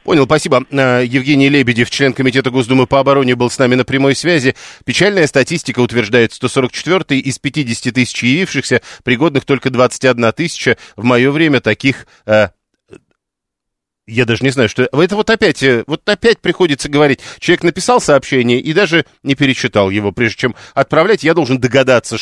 Понял, 0.03 0.25
спасибо. 0.25 0.63
Евгений 0.71 1.49
Лебедев, 1.49 1.89
член 1.89 2.13
Комитета 2.13 2.51
Госдумы 2.51 2.85
по 2.85 2.99
обороне, 2.99 3.35
был 3.35 3.49
с 3.49 3.57
нами 3.57 3.75
на 3.75 3.85
прямой 3.85 4.15
связи. 4.15 4.53
Печальная 4.85 5.25
статистика 5.27 5.79
утверждает 5.79 6.31
144 6.33 7.19
из 7.19 7.39
50 7.39 7.91
тысяч 7.93 8.21
явившихся, 8.23 8.81
пригодных 9.03 9.45
только 9.45 9.71
21 9.71 10.31
тысяча. 10.33 10.77
В 10.95 11.03
мое 11.03 11.31
время 11.31 11.59
таких 11.59 12.05
я 14.09 14.25
даже 14.25 14.43
не 14.43 14.49
знаю, 14.49 14.67
что... 14.67 14.83
Это 14.91 15.15
вот 15.15 15.29
опять, 15.29 15.63
э, 15.63 15.83
вот 15.87 16.07
опять 16.09 16.39
приходится 16.39 16.89
говорить. 16.89 17.19
Человек 17.39 17.63
написал 17.63 18.01
сообщение 18.01 18.59
и 18.59 18.73
даже 18.73 19.05
не 19.23 19.35
перечитал 19.35 19.89
его. 19.89 20.11
Прежде 20.11 20.37
чем 20.37 20.55
отправлять, 20.73 21.23
я 21.23 21.33
должен 21.33 21.59
догадаться, 21.59 22.17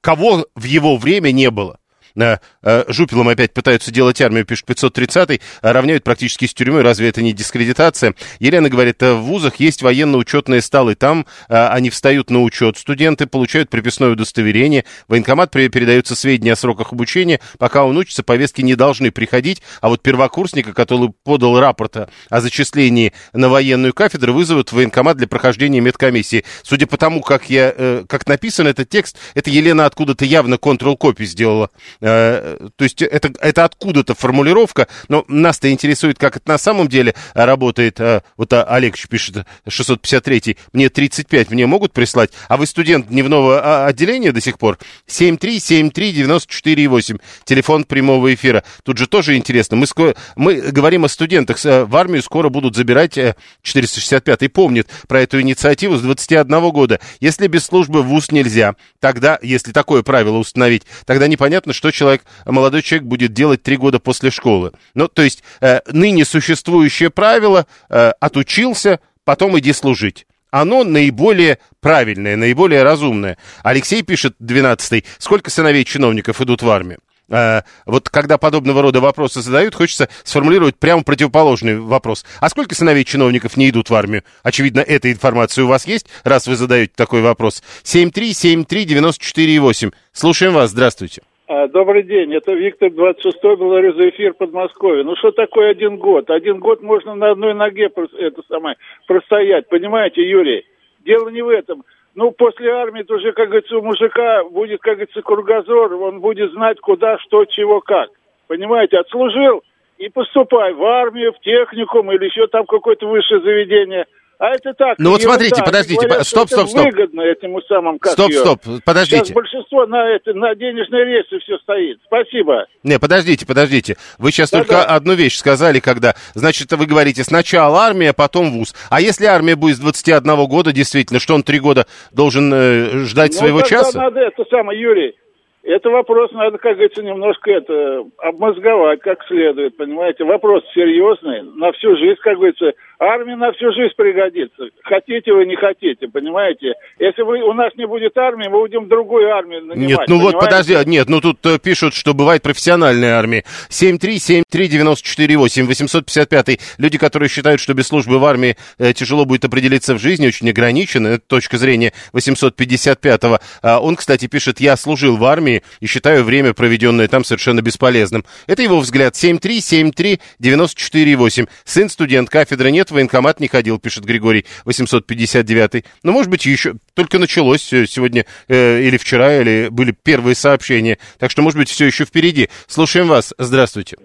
кого 0.00 0.46
в 0.54 0.64
его 0.64 0.96
время 0.96 1.32
не 1.32 1.50
было. 1.50 1.79
Э, 2.20 2.84
Жупилом 2.88 3.28
опять 3.28 3.54
пытаются 3.54 3.90
делать 3.90 4.20
армию, 4.20 4.44
пишет 4.44 4.68
530-й, 4.68 5.40
э, 5.62 5.72
равняют 5.72 6.04
практически 6.04 6.46
с 6.46 6.54
тюрьмой, 6.54 6.82
разве 6.82 7.08
это 7.08 7.22
не 7.22 7.32
дискредитация? 7.32 8.14
Елена 8.38 8.68
говорит, 8.68 9.02
э, 9.02 9.14
в 9.14 9.22
вузах 9.22 9.56
есть 9.56 9.82
военно-учетные 9.82 10.60
столы, 10.60 10.94
там 10.94 11.26
э, 11.48 11.66
они 11.68 11.90
встают 11.90 12.30
на 12.30 12.42
учет, 12.42 12.76
студенты 12.76 13.26
получают 13.26 13.70
приписное 13.70 14.10
удостоверение, 14.10 14.84
военкомат 15.08 15.50
передаются 15.50 16.14
сведения 16.14 16.52
о 16.52 16.56
сроках 16.56 16.92
обучения, 16.92 17.40
пока 17.58 17.84
он 17.84 17.96
учится, 17.96 18.22
повестки 18.22 18.60
не 18.60 18.74
должны 18.74 19.10
приходить, 19.10 19.62
а 19.80 19.88
вот 19.88 20.02
первокурсника, 20.02 20.72
который 20.72 21.10
подал 21.24 21.58
рапорт 21.58 21.96
о 22.28 22.40
зачислении 22.40 23.12
на 23.32 23.48
военную 23.48 23.94
кафедру, 23.94 24.34
вызовут 24.34 24.70
в 24.70 24.74
военкомат 24.74 25.16
для 25.16 25.26
прохождения 25.26 25.80
медкомиссии. 25.80 26.44
Судя 26.62 26.86
по 26.86 26.96
тому, 26.96 27.20
как, 27.20 27.50
я, 27.50 28.04
как 28.06 28.26
написан 28.26 28.66
этот 28.66 28.88
текст, 28.88 29.16
это 29.34 29.50
Елена 29.50 29.86
откуда-то 29.86 30.24
явно 30.24 30.58
контрол-копию 30.58 31.26
сделала. 31.26 31.70
Э, 32.10 32.68
То 32.76 32.84
есть 32.84 33.02
это, 33.02 33.32
это 33.40 33.64
откуда-то 33.64 34.14
формулировка, 34.14 34.88
но 35.08 35.24
нас-то 35.28 35.70
интересует, 35.70 36.18
как 36.18 36.36
это 36.36 36.48
на 36.48 36.58
самом 36.58 36.88
деле 36.88 37.14
э, 37.34 37.44
работает. 37.44 38.00
Э, 38.00 38.22
Вот 38.36 38.52
а, 38.52 38.64
Олег 38.64 38.96
пишет, 39.08 39.44
653, 39.68 40.56
мне 40.72 40.88
35, 40.88 41.50
мне 41.50 41.66
могут 41.66 41.92
прислать? 41.92 42.30
А 42.48 42.56
вы 42.56 42.66
студент 42.66 43.08
дневного 43.08 43.60
а, 43.62 43.86
отделения 43.86 44.32
до 44.32 44.40
сих 44.40 44.58
пор? 44.58 44.78
7373948, 45.08 47.20
телефон 47.44 47.84
прямого 47.84 48.32
эфира. 48.34 48.64
Тут 48.84 48.98
же 48.98 49.06
тоже 49.06 49.36
интересно. 49.36 49.76
Мы, 49.76 49.84
ско- 49.86 50.16
мы 50.36 50.54
говорим 50.60 51.04
о 51.04 51.08
студентах. 51.08 51.64
Э, 51.64 51.84
В 51.84 51.96
армию 51.96 52.22
скоро 52.22 52.48
будут 52.48 52.76
забирать, 52.76 53.16
э, 53.18 53.34
465-й 53.64 54.48
помнит 54.48 54.88
про 55.08 55.20
эту 55.22 55.40
инициативу 55.40 55.96
с 55.96 56.02
21 56.02 56.70
года. 56.70 57.00
Если 57.20 57.46
без 57.46 57.64
службы 57.64 58.02
в 58.02 58.06
ВУЗ 58.06 58.32
нельзя, 58.32 58.74
тогда, 59.00 59.38
если 59.42 59.72
такое 59.72 60.02
правило 60.02 60.38
установить, 60.38 60.82
тогда 61.06 61.28
непонятно, 61.28 61.72
что 61.72 61.89
человек, 61.92 62.22
молодой 62.44 62.82
человек 62.82 63.06
будет 63.06 63.32
делать 63.32 63.62
три 63.62 63.76
года 63.76 63.98
после 63.98 64.30
школы. 64.30 64.72
Ну, 64.94 65.08
то 65.08 65.22
есть, 65.22 65.42
э, 65.60 65.80
ныне 65.86 66.24
существующее 66.24 67.10
правило, 67.10 67.66
э, 67.88 68.12
отучился, 68.20 69.00
потом 69.24 69.58
иди 69.58 69.72
служить. 69.72 70.26
Оно 70.50 70.84
наиболее 70.84 71.58
правильное, 71.80 72.36
наиболее 72.36 72.82
разумное. 72.82 73.38
Алексей 73.62 74.02
пишет, 74.02 74.34
12-й, 74.40 75.04
сколько 75.18 75.50
сыновей 75.50 75.84
чиновников 75.84 76.40
идут 76.40 76.62
в 76.62 76.70
армию? 76.70 76.98
Э, 77.30 77.62
вот 77.86 78.10
когда 78.10 78.36
подобного 78.38 78.82
рода 78.82 79.00
вопросы 79.00 79.40
задают, 79.40 79.74
хочется 79.74 80.08
сформулировать 80.24 80.76
прямо 80.76 81.04
противоположный 81.04 81.78
вопрос. 81.78 82.24
А 82.40 82.50
сколько 82.50 82.74
сыновей 82.74 83.04
чиновников 83.04 83.56
не 83.56 83.70
идут 83.70 83.88
в 83.90 83.94
армию? 83.94 84.24
Очевидно, 84.42 84.80
эта 84.80 85.12
информация 85.12 85.64
у 85.64 85.68
вас 85.68 85.86
есть, 85.86 86.06
раз 86.24 86.48
вы 86.48 86.56
задаете 86.56 86.92
такой 86.94 87.22
вопрос. 87.22 87.62
7373948. 87.84 89.92
Слушаем 90.12 90.54
вас, 90.54 90.72
здравствуйте. 90.72 91.22
А, 91.52 91.66
Добрый 91.66 92.04
день, 92.04 92.32
это 92.32 92.54
Виктор 92.54 92.90
26-й, 92.90 93.56
благодарю 93.56 93.92
за 93.94 94.10
эфир 94.10 94.34
Подмосковье. 94.34 95.02
Ну 95.02 95.16
что 95.16 95.32
такое 95.32 95.70
один 95.70 95.96
год? 95.96 96.30
Один 96.30 96.60
год 96.60 96.80
можно 96.80 97.16
на 97.16 97.32
одной 97.32 97.54
ноге 97.54 97.90
это 98.18 98.42
самое, 98.46 98.76
простоять, 99.08 99.68
понимаете, 99.68 100.22
Юрий? 100.22 100.64
Дело 101.04 101.28
не 101.28 101.42
в 101.42 101.48
этом. 101.48 101.82
Ну, 102.14 102.30
после 102.30 102.70
армии 102.70 103.00
это 103.00 103.14
уже, 103.14 103.32
как 103.32 103.48
говорится, 103.48 103.76
у 103.76 103.82
мужика 103.82 104.44
будет, 104.44 104.80
как 104.80 104.98
говорится, 104.98 105.22
кругозор, 105.22 105.92
он 105.94 106.20
будет 106.20 106.52
знать, 106.52 106.78
куда, 106.78 107.18
что, 107.18 107.44
чего, 107.46 107.80
как. 107.80 108.10
Понимаете, 108.46 108.98
отслужил 108.98 109.64
и 109.98 110.08
поступай 110.08 110.72
в 110.72 110.84
армию, 110.84 111.32
в 111.32 111.40
техникум 111.40 112.12
или 112.12 112.26
еще 112.26 112.46
там 112.46 112.64
какое-то 112.64 113.08
высшее 113.08 113.40
заведение. 113.40 114.06
А 114.42 114.54
это 114.54 114.72
так. 114.72 114.94
Ну 114.98 115.10
вот 115.10 115.20
смотрите, 115.20 115.62
подождите, 115.62 116.06
говорят, 116.06 116.26
стоп, 116.26 116.48
стоп, 116.48 116.66
стоп. 116.70 116.86
выгодно 116.86 117.20
этим 117.20 117.54
самым, 117.68 117.98
как 117.98 118.12
Стоп, 118.12 118.30
её? 118.30 118.40
стоп, 118.40 118.60
Сейчас 118.64 118.80
подождите. 118.86 119.34
большинство 119.34 119.84
на, 119.84 120.14
это, 120.14 120.32
на 120.32 120.54
денежные 120.54 121.04
рейсы 121.04 121.38
все 121.44 121.58
стоит. 121.58 121.98
Спасибо. 122.06 122.64
Не, 122.82 122.98
подождите, 122.98 123.46
подождите. 123.46 123.98
Вы 124.16 124.32
сейчас 124.32 124.50
Да-да. 124.50 124.64
только 124.64 124.84
одну 124.84 125.12
вещь 125.12 125.36
сказали, 125.36 125.78
когда, 125.78 126.14
значит, 126.34 126.72
вы 126.72 126.86
говорите, 126.86 127.22
сначала 127.22 127.80
армия, 127.80 128.14
потом 128.14 128.50
вуз. 128.52 128.74
А 128.88 129.02
если 129.02 129.26
армия 129.26 129.56
будет 129.56 129.76
с 129.76 129.80
21 129.80 130.46
года, 130.46 130.72
действительно, 130.72 131.20
что 131.20 131.34
он 131.34 131.42
три 131.42 131.58
года 131.60 131.86
должен 132.10 132.50
э, 132.54 133.04
ждать 133.04 133.32
Ну, 133.32 133.38
своего 133.40 133.60
часа? 133.60 133.98
надо 134.00 134.20
это 134.20 134.42
самое, 134.50 134.80
Юрий. 134.80 135.14
Это 135.62 135.90
вопрос 135.90 136.32
надо, 136.32 136.56
как 136.56 136.72
говорится, 136.72 137.02
немножко 137.02 137.50
это 137.50 138.04
обмозговать 138.18 139.00
как 139.00 139.22
следует, 139.26 139.76
понимаете. 139.76 140.24
Вопрос 140.24 140.64
серьезный, 140.74 141.42
на 141.42 141.70
всю 141.72 141.96
жизнь, 141.96 142.18
как 142.22 142.36
говорится. 142.36 142.72
Армия 142.98 143.36
на 143.36 143.52
всю 143.52 143.70
жизнь 143.72 143.92
пригодится. 143.96 144.68
Хотите 144.82 145.32
вы, 145.32 145.44
не 145.46 145.56
хотите, 145.56 146.08
понимаете. 146.08 146.74
Если 146.98 147.22
вы, 147.22 147.42
у 147.42 147.52
нас 147.52 147.74
не 147.76 147.86
будет 147.86 148.16
армии, 148.16 148.48
мы 148.48 148.60
будем 148.60 148.88
другую 148.88 149.30
армию 149.34 149.64
нанимать. 149.64 149.88
Нет, 149.88 150.00
ну 150.08 150.18
вот 150.20 150.32
понимаете? 150.32 150.50
подожди, 150.50 150.76
нет, 150.90 151.08
ну 151.08 151.20
тут 151.20 151.44
э, 151.44 151.58
пишут, 151.58 151.94
что 151.94 152.14
бывает 152.14 152.42
профессиональная 152.42 153.18
армия. 153.18 153.44
7373948, 153.68 155.64
855 155.64 156.60
Люди, 156.78 156.98
которые 156.98 157.28
считают, 157.28 157.60
что 157.60 157.74
без 157.74 157.86
службы 157.86 158.18
в 158.18 158.24
армии 158.24 158.56
э, 158.78 158.92
тяжело 158.92 159.24
будет 159.26 159.44
определиться 159.44 159.94
в 159.94 159.98
жизни, 159.98 160.26
очень 160.26 160.48
ограничены, 160.48 161.08
это 161.08 161.22
точка 161.26 161.58
зрения 161.58 161.92
855-го. 162.12 163.38
А 163.62 163.80
он, 163.80 163.96
кстати, 163.96 164.26
пишет, 164.26 164.60
я 164.60 164.76
служил 164.76 165.16
в 165.16 165.24
армии 165.24 165.49
и 165.58 165.86
считаю 165.86 166.24
время, 166.24 166.54
проведенное 166.54 167.08
там, 167.08 167.24
совершенно 167.24 167.62
бесполезным. 167.62 168.24
Это 168.46 168.62
его 168.62 168.78
взгляд. 168.80 169.14
7373948. 169.14 171.48
Сын 171.64 171.88
студент, 171.88 172.28
кафедры 172.30 172.70
нет, 172.70 172.90
военкомат 172.90 173.40
не 173.40 173.48
ходил, 173.48 173.78
пишет 173.78 174.04
Григорий 174.04 174.44
859 174.64 175.84
Ну, 176.02 176.12
может 176.12 176.30
быть, 176.30 176.46
еще 176.46 176.74
только 176.94 177.18
началось 177.18 177.72
э, 177.72 177.86
сегодня 177.86 178.24
э, 178.48 178.82
или 178.82 178.96
вчера, 178.96 179.40
или 179.40 179.68
были 179.68 179.92
первые 179.92 180.34
сообщения. 180.34 180.98
Так 181.18 181.30
что, 181.30 181.42
может 181.42 181.58
быть, 181.58 181.68
все 181.68 181.86
еще 181.86 182.04
впереди. 182.04 182.48
Слушаем 182.66 183.08
вас. 183.08 183.34
Здравствуйте. 183.38 183.96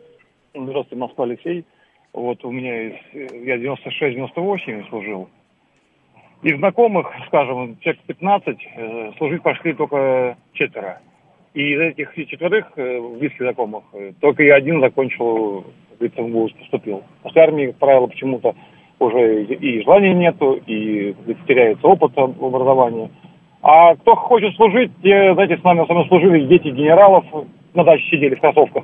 Здравствуйте, 0.53 0.95
Москва, 0.95 1.25
Алексей. 1.25 1.65
Вот 2.13 2.43
у 2.45 2.51
меня, 2.51 2.97
я 3.13 3.57
96-98 3.57 4.87
служил. 4.89 5.29
Из 6.43 6.57
знакомых, 6.57 7.07
скажем, 7.27 7.77
человек 7.79 8.01
15, 8.07 8.57
э, 8.77 9.11
служить 9.17 9.41
пошли 9.41 9.73
только 9.73 10.37
четверо. 10.53 11.01
И 11.55 11.73
из 11.73 11.79
этих 11.79 12.13
четверых 12.29 12.65
э, 12.75 12.99
близких 13.17 13.39
знакомых 13.39 13.85
э, 13.93 14.11
только 14.19 14.43
я 14.43 14.55
один 14.55 14.81
закончил, 14.81 15.63
говорится, 15.97 16.21
в 16.21 16.29
ВУЗ 16.29 16.51
поступил. 16.51 17.03
После 17.23 17.41
армии, 17.41 17.67
как 17.67 17.77
правило, 17.77 18.07
почему-то 18.07 18.53
уже 18.99 19.45
и 19.45 19.81
желания 19.81 20.13
нету, 20.13 20.59
и 20.67 21.15
теряется 21.47 21.87
опыт 21.87 22.11
в 22.15 22.45
образовании. 22.45 23.09
А 23.61 23.95
кто 23.95 24.15
хочет 24.15 24.53
служить, 24.55 24.91
те, 25.01 25.33
знаете, 25.33 25.57
с 25.57 25.63
нами, 25.63 25.85
с 25.85 25.87
нами 25.87 26.07
служили 26.09 26.45
дети 26.45 26.67
генералов, 26.67 27.23
на 27.73 27.85
даче 27.85 28.03
сидели 28.11 28.35
в 28.35 28.41
кроссовках, 28.41 28.83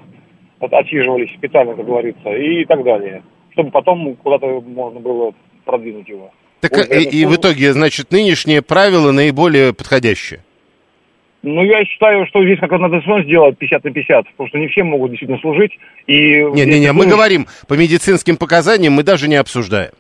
отсиживались 0.62 1.34
специально, 1.36 1.76
как 1.76 1.86
говорится, 1.86 2.30
и 2.30 2.64
так 2.64 2.84
далее. 2.84 3.22
Чтобы 3.52 3.72
потом 3.72 4.16
куда-то 4.16 4.62
можно 4.62 5.02
было 5.02 5.34
продвинуть 5.66 6.08
его. 6.08 6.32
Так 6.62 6.72
вот, 6.78 6.90
и, 6.90 7.22
и 7.22 7.26
в 7.26 7.36
итоге, 7.36 7.74
значит, 7.74 8.12
нынешние 8.12 8.62
правила 8.62 9.12
наиболее 9.12 9.74
подходящие? 9.74 10.40
Ну, 11.44 11.64
я 11.64 11.84
считаю, 11.86 12.28
что 12.28 12.44
здесь 12.44 12.60
как 12.60 12.72
надо 12.72 13.02
все 13.02 13.24
сделать 13.24 13.58
50 13.58 13.84
на 13.84 13.92
50, 13.92 14.30
потому 14.32 14.50
что 14.50 14.58
не 14.60 14.68
все 14.68 14.84
могут 14.84 15.12
действительно 15.12 15.40
служить. 15.40 15.72
И 16.06 16.44
Не-не-не, 16.44 16.92
мы 16.92 17.08
говорим 17.08 17.48
по 17.68 17.74
медицинским 17.74 18.38
показаниям, 18.38 18.94
мы 18.94 19.04
даже 19.04 19.28
не 19.28 19.36
обсуждаем. 19.36 19.92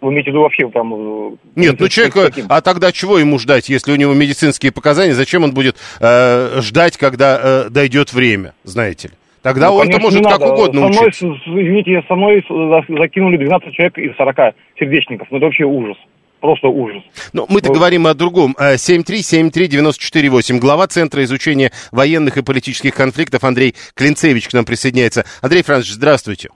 Вы 0.00 0.12
имеете 0.12 0.30
в 0.30 0.34
виду 0.34 0.42
вообще 0.42 0.68
там... 0.70 0.94
Э, 0.94 1.36
Нет, 1.56 1.78
ну 1.78 1.88
человек, 1.88 2.14
а 2.48 2.60
тогда 2.62 2.90
чего 2.90 3.18
ему 3.18 3.38
ждать, 3.38 3.68
если 3.68 3.92
у 3.92 3.96
него 3.96 4.14
медицинские 4.14 4.72
показания, 4.72 5.12
зачем 5.12 5.44
он 5.44 5.52
будет 5.52 5.76
э, 6.00 6.60
ждать, 6.60 6.96
когда 6.96 7.38
э, 7.42 7.70
дойдет 7.70 8.12
время, 8.12 8.54
знаете 8.64 9.08
ли? 9.08 9.14
Тогда 9.42 9.68
ну, 9.68 9.76
он-то 9.76 9.98
может 9.98 10.22
как 10.24 10.40
угодно 10.40 10.82
со 10.82 10.88
мной, 10.88 11.08
учиться. 11.08 11.26
Извините, 11.46 12.02
со 12.06 12.14
мной 12.14 12.44
закинули 12.88 13.38
12 13.38 13.74
человек 13.74 13.98
из 13.98 14.16
40 14.16 14.54
сердечников. 14.78 15.28
Ну, 15.30 15.38
это 15.38 15.46
вообще 15.46 15.64
ужас. 15.64 15.96
Просто 16.40 16.68
ужас. 16.68 17.02
Ну, 17.32 17.46
мы-то 17.48 17.68
вот. 17.68 17.76
говорим 17.76 18.06
о 18.06 18.14
другом. 18.14 18.56
7373948. 18.58 20.56
Э, 20.56 20.58
Глава 20.58 20.86
Центра 20.86 21.22
изучения 21.24 21.70
военных 21.92 22.38
и 22.38 22.42
политических 22.42 22.94
конфликтов 22.94 23.44
Андрей 23.44 23.74
Клинцевич 23.94 24.48
к 24.48 24.52
нам 24.54 24.64
присоединяется. 24.64 25.24
Андрей 25.42 25.62
Францович, 25.62 25.94
здравствуйте. 25.94 26.48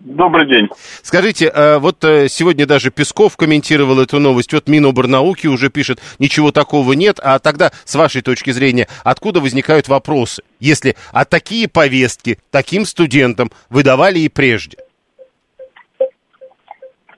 Добрый 0.00 0.46
день. 0.46 0.68
Скажите, 1.02 1.50
э, 1.52 1.78
вот 1.78 2.04
э, 2.04 2.28
сегодня 2.28 2.66
даже 2.66 2.90
Песков 2.90 3.36
комментировал 3.36 3.98
эту 3.98 4.20
новость, 4.20 4.52
вот 4.52 4.68
Миноборнауки 4.68 5.48
уже 5.48 5.70
пишет, 5.70 6.00
ничего 6.20 6.52
такого 6.52 6.92
нет, 6.92 7.18
а 7.20 7.40
тогда, 7.40 7.72
с 7.84 7.96
вашей 7.96 8.22
точки 8.22 8.50
зрения, 8.50 8.86
откуда 9.02 9.40
возникают 9.40 9.88
вопросы, 9.88 10.42
если 10.60 10.94
а 11.12 11.24
такие 11.24 11.66
повестки 11.66 12.38
таким 12.52 12.86
студентам 12.86 13.50
выдавали 13.70 14.20
и 14.20 14.28
прежде? 14.28 14.78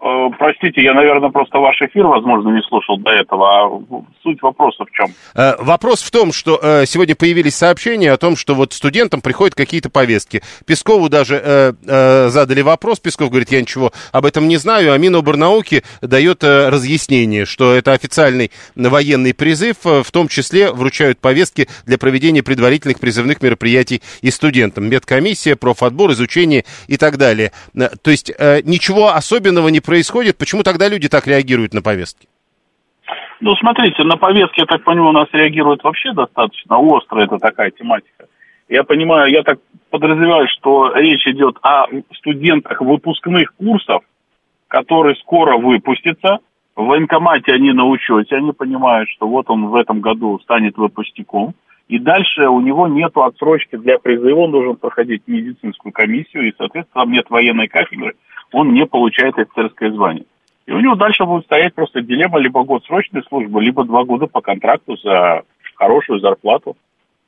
Э, 0.03 0.31
простите, 0.39 0.83
я, 0.83 0.95
наверное, 0.95 1.29
просто 1.29 1.59
ваш 1.59 1.81
эфир, 1.83 2.07
возможно, 2.07 2.49
не 2.51 2.63
слушал 2.63 2.97
до 2.99 3.11
этого. 3.11 3.47
А 3.51 4.03
суть 4.23 4.41
вопроса 4.41 4.85
в 4.85 4.91
чем? 4.93 5.09
Э, 5.35 5.57
вопрос 5.59 6.03
в 6.03 6.11
том, 6.11 6.33
что 6.33 6.59
э, 6.63 6.87
сегодня 6.87 7.15
появились 7.15 7.55
сообщения 7.55 8.11
о 8.11 8.17
том, 8.17 8.37
что 8.37 8.55
вот 8.55 8.73
студентам 8.73 9.21
приходят 9.21 9.55
какие-то 9.55 9.91
повестки. 9.91 10.43
Пескову 10.67 11.09
даже 11.09 11.75
задали 11.83 12.63
вопрос. 12.63 13.01
Песков 13.01 13.31
говорит, 13.31 13.51
я 13.51 13.61
ничего 13.61 13.93
об 14.13 14.25
этом 14.25 14.49
не 14.49 14.57
знаю. 14.57 14.93
А 14.93 14.99
Миноборнауки 14.99 15.83
дает 16.01 16.45
разъяснение, 16.45 17.45
что 17.45 17.75
это 17.75 17.93
официальный 17.93 18.51
военный 18.75 19.35
призыв. 19.35 19.77
В 19.83 20.11
том 20.13 20.29
числе 20.29 20.71
вручают 20.73 21.19
повестки 21.21 21.69
для 21.87 21.99
проведения 21.99 22.43
предварительных 22.43 23.01
призывных 23.01 23.43
мероприятий 23.43 24.03
и 24.23 24.31
студентам. 24.31 24.89
Медкомиссия, 24.89 25.57
профотбор, 25.57 26.13
изучение 26.13 26.65
и 26.87 26.97
так 26.97 27.17
далее. 27.17 27.53
То 27.75 28.11
есть 28.11 28.31
ничего 28.65 29.15
особенного 29.15 29.69
не 29.69 29.81
происходит, 29.91 30.39
почему 30.39 30.63
тогда 30.63 30.89
люди 30.89 31.09
так 31.09 31.27
реагируют 31.27 31.75
на 31.75 31.83
повестки? 31.83 32.29
Ну, 33.41 33.57
смотрите, 33.57 34.05
на 34.05 34.17
повестки, 34.17 34.61
я 34.61 34.67
так 34.67 34.85
понимаю, 34.85 35.09
у 35.09 35.19
нас 35.21 35.27
реагируют 35.33 35.83
вообще 35.83 36.13
достаточно 36.13 36.79
остро, 36.79 37.23
это 37.23 37.39
такая 37.39 37.73
тематика. 37.73 38.27
Я 38.69 38.85
понимаю, 38.85 39.33
я 39.33 39.43
так 39.43 39.59
подразумеваю, 39.91 40.47
что 40.47 40.93
речь 40.95 41.27
идет 41.27 41.57
о 41.63 41.87
студентах 42.19 42.81
выпускных 42.81 43.53
курсов, 43.57 44.05
которые 44.69 45.17
скоро 45.17 45.57
выпустятся. 45.59 46.39
В 46.77 46.85
военкомате 46.85 47.53
они 47.53 47.73
на 47.73 47.85
учете, 47.85 48.37
они 48.37 48.53
понимают, 48.53 49.11
что 49.11 49.27
вот 49.27 49.51
он 49.51 49.67
в 49.67 49.75
этом 49.75 50.01
году 50.01 50.39
станет 50.45 50.77
выпускником. 50.77 51.55
И 51.89 51.99
дальше 51.99 52.47
у 52.47 52.61
него 52.61 52.87
нет 52.87 53.11
отсрочки 53.17 53.75
для 53.75 53.99
призыва, 53.99 54.39
он 54.39 54.53
должен 54.53 54.77
проходить 54.77 55.23
медицинскую 55.27 55.91
комиссию, 55.91 56.47
и, 56.47 56.55
соответственно, 56.57 57.03
там 57.03 57.11
нет 57.11 57.29
военной 57.29 57.67
кафедры 57.67 58.15
он 58.53 58.73
не 58.73 58.87
получает 58.87 59.39
офицерское 59.39 59.93
звание. 59.93 60.25
И 60.67 60.73
у 60.73 60.81
него 60.81 60.95
дальше 60.95 61.25
будет 61.25 61.45
стоять 61.45 61.75
просто 61.75 62.01
дилемма 62.01 62.39
либо 62.39 62.63
год 62.65 62.85
срочной 62.85 63.23
службы, 63.25 63.63
либо 63.63 63.85
два 63.85 64.05
года 64.05 64.27
по 64.27 64.41
контракту 64.41 64.97
за 64.97 65.43
хорошую 65.75 66.21
зарплату. 66.21 66.77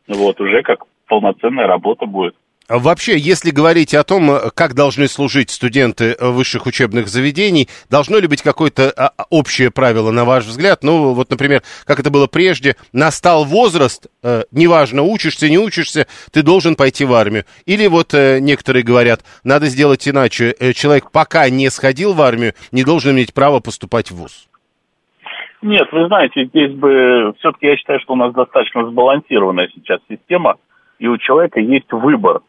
Вот, 0.08 0.40
уже 0.40 0.62
как 0.62 0.84
полноценная 1.08 1.66
работа 1.66 2.06
будет. 2.06 2.34
А 2.68 2.78
вообще, 2.78 3.18
если 3.18 3.50
говорить 3.50 3.94
о 3.94 4.04
том, 4.04 4.30
как 4.54 4.74
должны 4.74 5.08
служить 5.08 5.50
студенты 5.50 6.16
высших 6.18 6.66
учебных 6.66 7.08
заведений, 7.08 7.68
должно 7.90 8.18
ли 8.18 8.28
быть 8.28 8.42
какое-то 8.42 8.90
а, 8.90 9.10
а, 9.16 9.24
общее 9.30 9.70
правило, 9.70 10.10
на 10.10 10.24
ваш 10.24 10.44
взгляд? 10.44 10.82
Ну, 10.82 11.12
вот, 11.12 11.30
например, 11.30 11.62
как 11.84 12.00
это 12.00 12.10
было 12.10 12.28
прежде, 12.28 12.76
настал 12.92 13.44
возраст, 13.44 14.06
э, 14.22 14.44
неважно, 14.52 15.02
учишься, 15.02 15.50
не 15.50 15.58
учишься, 15.58 16.06
ты 16.32 16.42
должен 16.42 16.76
пойти 16.76 17.04
в 17.04 17.12
армию. 17.12 17.44
Или 17.66 17.88
вот 17.88 18.14
э, 18.14 18.38
некоторые 18.40 18.84
говорят, 18.84 19.20
надо 19.44 19.66
сделать 19.66 20.06
иначе, 20.08 20.54
э, 20.58 20.72
человек 20.72 21.10
пока 21.10 21.50
не 21.50 21.68
сходил 21.68 22.14
в 22.14 22.22
армию, 22.22 22.54
не 22.70 22.84
должен 22.84 23.12
иметь 23.12 23.34
права 23.34 23.60
поступать 23.60 24.10
в 24.10 24.16
ВУЗ. 24.16 24.48
Нет, 25.62 25.88
вы 25.92 26.06
знаете, 26.06 26.46
здесь 26.46 26.72
бы, 26.72 27.34
все-таки 27.38 27.66
я 27.66 27.76
считаю, 27.76 28.00
что 28.00 28.14
у 28.14 28.16
нас 28.16 28.32
достаточно 28.32 28.84
сбалансированная 28.88 29.68
сейчас 29.74 30.00
система, 30.08 30.56
и 30.98 31.06
у 31.06 31.18
человека 31.18 31.60
есть 31.60 31.90
выбор 31.92 32.40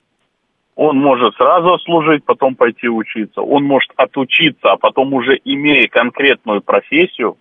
он 0.76 0.98
может 0.98 1.36
сразу 1.36 1.78
служить, 1.80 2.24
потом 2.26 2.56
пойти 2.56 2.88
учиться. 2.90 3.42
Он 3.42 3.64
может 3.64 3.92
отучиться, 3.96 4.72
а 4.72 4.78
потом 4.78 5.14
уже 5.14 5.40
имея 5.44 5.88
конкретную 5.88 6.62
профессию, 6.62 7.38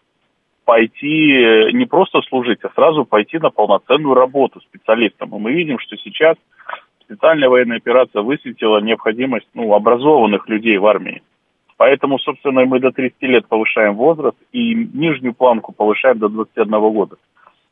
пойти 0.65 1.33
э, 1.33 1.71
не 1.73 1.87
просто 1.87 2.21
служить, 2.23 2.61
а 2.63 2.71
сразу 2.75 3.05
пойти 3.05 3.39
на 3.39 3.51
полноценную 3.51 4.15
работу 4.15 4.61
специалистом. 4.61 5.35
И 5.35 5.39
мы 5.39 5.53
видим, 5.53 5.79
что 5.79 5.97
сейчас 5.97 6.37
специальная 7.01 7.49
военная 7.49 7.79
операция 7.79 8.23
высветила 8.23 8.81
необходимость 8.81 9.49
ну, 9.55 9.73
образованных 9.75 10.49
людей 10.49 10.77
в 10.79 10.87
армии. 10.87 11.23
Поэтому, 11.79 12.19
собственно, 12.19 12.65
мы 12.65 12.79
до 12.79 12.93
30 12.93 13.21
лет 13.23 13.47
повышаем 13.49 13.95
возраст 13.95 14.37
и 14.53 14.75
нижнюю 14.75 15.35
планку 15.35 15.73
повышаем 15.73 16.19
до 16.19 16.29
21 16.29 16.71
года. 16.93 17.17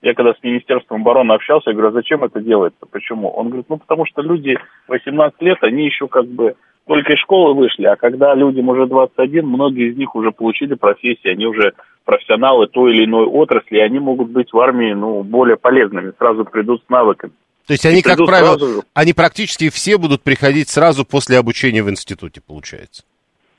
Я 0.02 0.14
когда 0.14 0.32
с 0.32 0.42
Министерством 0.42 1.02
обороны 1.02 1.32
общался, 1.32 1.70
я 1.70 1.74
говорю, 1.74 1.90
а 1.90 1.92
зачем 1.92 2.24
это 2.24 2.40
делается, 2.40 2.86
почему? 2.90 3.28
Он 3.30 3.48
говорит, 3.48 3.66
ну 3.68 3.76
потому 3.76 4.06
что 4.06 4.22
люди 4.22 4.58
18 4.88 5.40
лет, 5.42 5.58
они 5.62 5.84
еще 5.84 6.08
как 6.08 6.26
бы 6.26 6.56
только 6.86 7.12
из 7.12 7.18
школы 7.20 7.54
вышли, 7.54 7.84
а 7.84 7.96
когда 7.96 8.34
людям 8.34 8.68
уже 8.68 8.86
21, 8.86 9.46
многие 9.46 9.90
из 9.90 9.96
них 9.96 10.14
уже 10.14 10.32
получили 10.32 10.74
профессии, 10.74 11.28
они 11.28 11.46
уже 11.46 11.74
профессионалы 12.04 12.66
той 12.66 12.94
или 12.94 13.04
иной 13.04 13.26
отрасли, 13.26 13.76
и 13.76 13.80
они 13.80 13.98
могут 13.98 14.30
быть 14.30 14.52
в 14.52 14.58
армии 14.58 14.92
ну, 14.94 15.22
более 15.22 15.56
полезными, 15.56 16.12
сразу 16.18 16.44
придут 16.44 16.82
с 16.84 16.88
навыками. 16.88 17.32
То 17.66 17.74
есть 17.74 17.86
они, 17.86 18.02
как 18.02 18.18
правило, 18.18 18.58
сразу... 18.58 18.82
они 18.94 19.12
практически 19.12 19.68
все 19.70 19.98
будут 19.98 20.22
приходить 20.22 20.68
сразу 20.68 21.04
после 21.04 21.38
обучения 21.38 21.82
в 21.82 21.90
институте, 21.90 22.40
получается? 22.40 23.04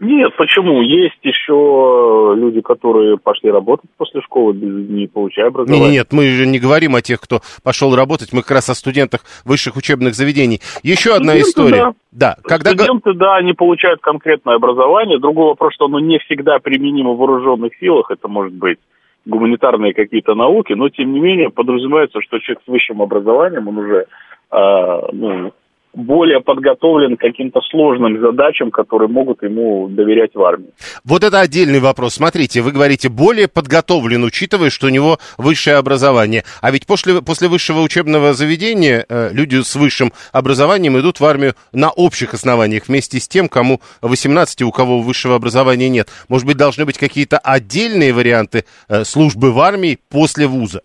Нет, 0.01 0.35
почему? 0.35 0.81
Есть 0.81 1.19
еще 1.21 2.33
люди, 2.35 2.59
которые 2.61 3.17
пошли 3.19 3.51
работать 3.51 3.87
после 3.97 4.21
школы, 4.21 4.55
не 4.55 5.05
получая 5.05 5.47
образования. 5.47 5.83
Нет, 5.83 5.91
нет, 5.91 6.07
мы 6.11 6.27
же 6.27 6.47
не 6.47 6.57
говорим 6.57 6.95
о 6.95 7.03
тех, 7.03 7.21
кто 7.21 7.41
пошел 7.63 7.95
работать, 7.95 8.33
мы 8.33 8.41
как 8.41 8.49
раз 8.49 8.69
о 8.69 8.73
студентах 8.73 9.21
высших 9.45 9.75
учебных 9.75 10.15
заведений. 10.15 10.59
Еще 10.81 11.11
одна 11.11 11.33
Студенты, 11.33 11.49
история. 11.49 11.93
Да. 12.11 12.35
да. 12.35 12.37
Когда... 12.43 12.71
Студенты, 12.71 13.13
да, 13.13 13.35
они 13.35 13.53
получают 13.53 14.01
конкретное 14.01 14.55
образование. 14.55 15.19
Другой 15.19 15.49
вопрос, 15.49 15.75
что 15.75 15.85
оно 15.85 15.99
не 15.99 16.17
всегда 16.17 16.57
применимо 16.57 17.11
в 17.11 17.17
вооруженных 17.17 17.73
силах. 17.79 18.09
Это 18.09 18.27
может 18.27 18.53
быть 18.53 18.79
гуманитарные 19.27 19.93
какие-то 19.93 20.33
науки, 20.33 20.73
но 20.73 20.89
тем 20.89 21.13
не 21.13 21.19
менее 21.19 21.51
подразумевается, 21.51 22.21
что 22.21 22.39
человек 22.39 22.63
с 22.65 22.67
высшим 22.67 23.03
образованием, 23.03 23.67
он 23.67 23.77
уже 23.77 24.07
э, 24.51 24.99
ну, 25.11 25.53
более 25.93 26.39
подготовлен 26.41 27.17
к 27.17 27.19
каким-то 27.19 27.61
сложным 27.69 28.19
задачам, 28.19 28.71
которые 28.71 29.09
могут 29.09 29.43
ему 29.43 29.87
доверять 29.89 30.33
в 30.33 30.43
армии. 30.43 30.69
Вот 31.03 31.23
это 31.23 31.39
отдельный 31.39 31.79
вопрос. 31.79 32.15
Смотрите, 32.15 32.61
вы 32.61 32.71
говорите, 32.71 33.09
более 33.09 33.47
подготовлен, 33.47 34.23
учитывая, 34.23 34.69
что 34.69 34.87
у 34.87 34.89
него 34.89 35.17
высшее 35.37 35.77
образование. 35.77 36.43
А 36.61 36.71
ведь 36.71 36.87
после, 36.87 37.21
после 37.21 37.47
высшего 37.47 37.81
учебного 37.81 38.33
заведения 38.33 39.05
э, 39.09 39.29
люди 39.33 39.61
с 39.61 39.75
высшим 39.75 40.13
образованием 40.31 40.97
идут 40.99 41.19
в 41.19 41.25
армию 41.25 41.55
на 41.73 41.91
общих 41.91 42.33
основаниях, 42.33 42.87
вместе 42.87 43.19
с 43.19 43.27
тем, 43.27 43.49
кому 43.49 43.81
18, 44.01 44.61
у 44.61 44.71
кого 44.71 45.01
высшего 45.01 45.35
образования 45.35 45.89
нет. 45.89 46.07
Может 46.29 46.47
быть, 46.47 46.57
должны 46.57 46.85
быть 46.85 46.97
какие-то 46.97 47.37
отдельные 47.37 48.13
варианты 48.13 48.65
э, 48.87 49.03
службы 49.03 49.51
в 49.51 49.59
армии 49.59 49.99
после 50.09 50.47
вуза? 50.47 50.81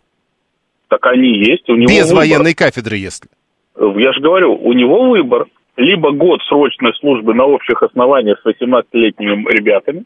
Так 0.89 1.05
они 1.07 1.39
есть. 1.39 1.69
У 1.69 1.75
него 1.75 1.89
Без 1.89 2.07
выбор. 2.07 2.19
военной 2.19 2.55
кафедры, 2.55 2.97
если. 2.97 3.29
Я 3.79 4.13
же 4.13 4.21
говорю, 4.21 4.55
у 4.55 4.73
него 4.73 5.11
выбор. 5.11 5.47
либо 5.77 6.11
год 6.11 6.41
срочной 6.49 6.95
службы 6.95 7.35
на 7.35 7.45
общих 7.45 7.83
основаниях 7.83 8.41
с 8.41 8.47
18-летними 8.47 9.47
ребятами, 9.53 10.05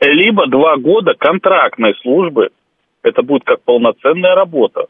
либо 0.00 0.46
два 0.48 0.76
года 0.76 1.14
контрактной 1.14 1.94
службы. 2.02 2.50
Это 3.02 3.22
будет 3.22 3.44
как 3.44 3.62
полноценная 3.62 4.34
работа. 4.34 4.86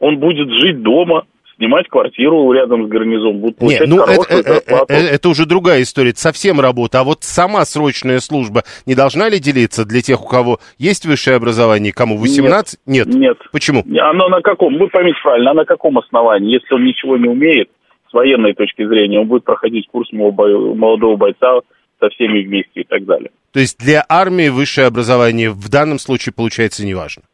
Он 0.00 0.18
будет 0.18 0.50
жить 0.50 0.82
дома, 0.82 1.26
снимать 1.58 1.88
квартиру 1.88 2.50
рядом 2.52 2.86
с 2.86 2.88
гарнизоном, 2.88 3.40
будут 3.40 3.58
получать 3.58 3.80
Нет, 3.80 3.88
ну 3.90 3.96
это, 3.96 4.06
хорошую 4.06 4.40
это, 4.40 4.54
зарплату. 4.54 4.86
это, 4.88 5.14
это 5.14 5.28
уже 5.28 5.46
другая 5.46 5.82
история, 5.82 6.10
это 6.10 6.20
совсем 6.20 6.60
работа. 6.60 7.00
А 7.00 7.04
вот 7.04 7.24
сама 7.24 7.64
срочная 7.64 8.20
служба 8.20 8.62
не 8.86 8.94
должна 8.94 9.28
ли 9.28 9.38
делиться 9.38 9.84
для 9.84 10.00
тех, 10.00 10.24
у 10.24 10.28
кого 10.28 10.58
есть 10.78 11.04
высшее 11.04 11.36
образование, 11.36 11.92
кому 11.92 12.16
18? 12.16 12.80
Нет. 12.86 13.08
Нет. 13.08 13.36
Почему? 13.52 13.84
Оно 14.00 14.28
на 14.28 14.40
каком, 14.40 14.78
вы 14.78 14.88
поймите 14.88 15.18
правильно, 15.22 15.50
а 15.50 15.54
на 15.54 15.64
каком 15.64 15.98
основании? 15.98 16.52
Если 16.52 16.72
он 16.74 16.84
ничего 16.84 17.16
не 17.16 17.28
умеет, 17.28 17.68
с 18.08 18.12
военной 18.12 18.54
точки 18.54 18.86
зрения, 18.86 19.20
он 19.20 19.26
будет 19.26 19.44
проходить 19.44 19.86
курс 19.90 20.10
молодого 20.12 21.16
бойца 21.16 21.60
со 22.00 22.08
всеми 22.10 22.42
вместе 22.42 22.80
и 22.80 22.84
так 22.84 23.04
далее. 23.04 23.30
То 23.52 23.60
есть 23.60 23.78
для 23.78 24.04
армии 24.08 24.48
высшее 24.48 24.86
образование 24.86 25.50
в 25.50 25.68
данном 25.68 25.98
случае 25.98 26.32
получается 26.32 26.86
неважно. 26.86 27.24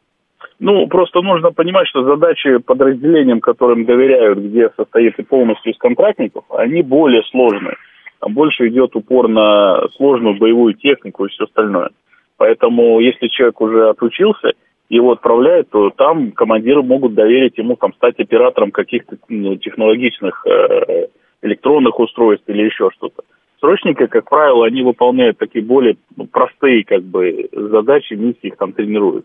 Ну, 0.60 0.86
просто 0.86 1.20
нужно 1.20 1.50
понимать, 1.50 1.88
что 1.88 2.04
задачи 2.04 2.58
подразделениям, 2.58 3.40
которым 3.40 3.84
доверяют, 3.84 4.38
где 4.38 4.70
состоит 4.76 5.18
и 5.18 5.22
полностью 5.22 5.72
из 5.72 5.78
контрактников, 5.78 6.44
они 6.50 6.82
более 6.82 7.22
сложные. 7.24 7.76
Там 8.20 8.34
больше 8.34 8.68
идет 8.68 8.94
упор 8.94 9.28
на 9.28 9.88
сложную 9.96 10.38
боевую 10.38 10.74
технику 10.74 11.26
и 11.26 11.28
все 11.28 11.44
остальное. 11.44 11.90
Поэтому, 12.36 13.00
если 13.00 13.28
человек 13.28 13.60
уже 13.60 13.88
отучился, 13.90 14.52
его 14.88 15.12
отправляют, 15.12 15.70
то 15.70 15.90
там 15.90 16.32
командиры 16.32 16.82
могут 16.82 17.14
доверить 17.14 17.58
ему 17.58 17.76
там, 17.76 17.92
стать 17.94 18.18
оператором 18.20 18.70
каких-то 18.70 19.16
технологичных 19.28 20.46
э, 20.46 21.06
электронных 21.42 21.98
устройств 21.98 22.48
или 22.48 22.62
еще 22.62 22.90
что-то. 22.92 23.22
Срочники, 23.60 24.06
как 24.06 24.28
правило, 24.28 24.66
они 24.66 24.82
выполняют 24.82 25.38
такие 25.38 25.64
более 25.64 25.96
ну, 26.16 26.26
простые 26.26 26.84
как 26.84 27.02
бы 27.02 27.48
задачи, 27.52 28.14
миссии 28.14 28.48
их 28.48 28.56
там 28.56 28.72
тренируют. 28.72 29.24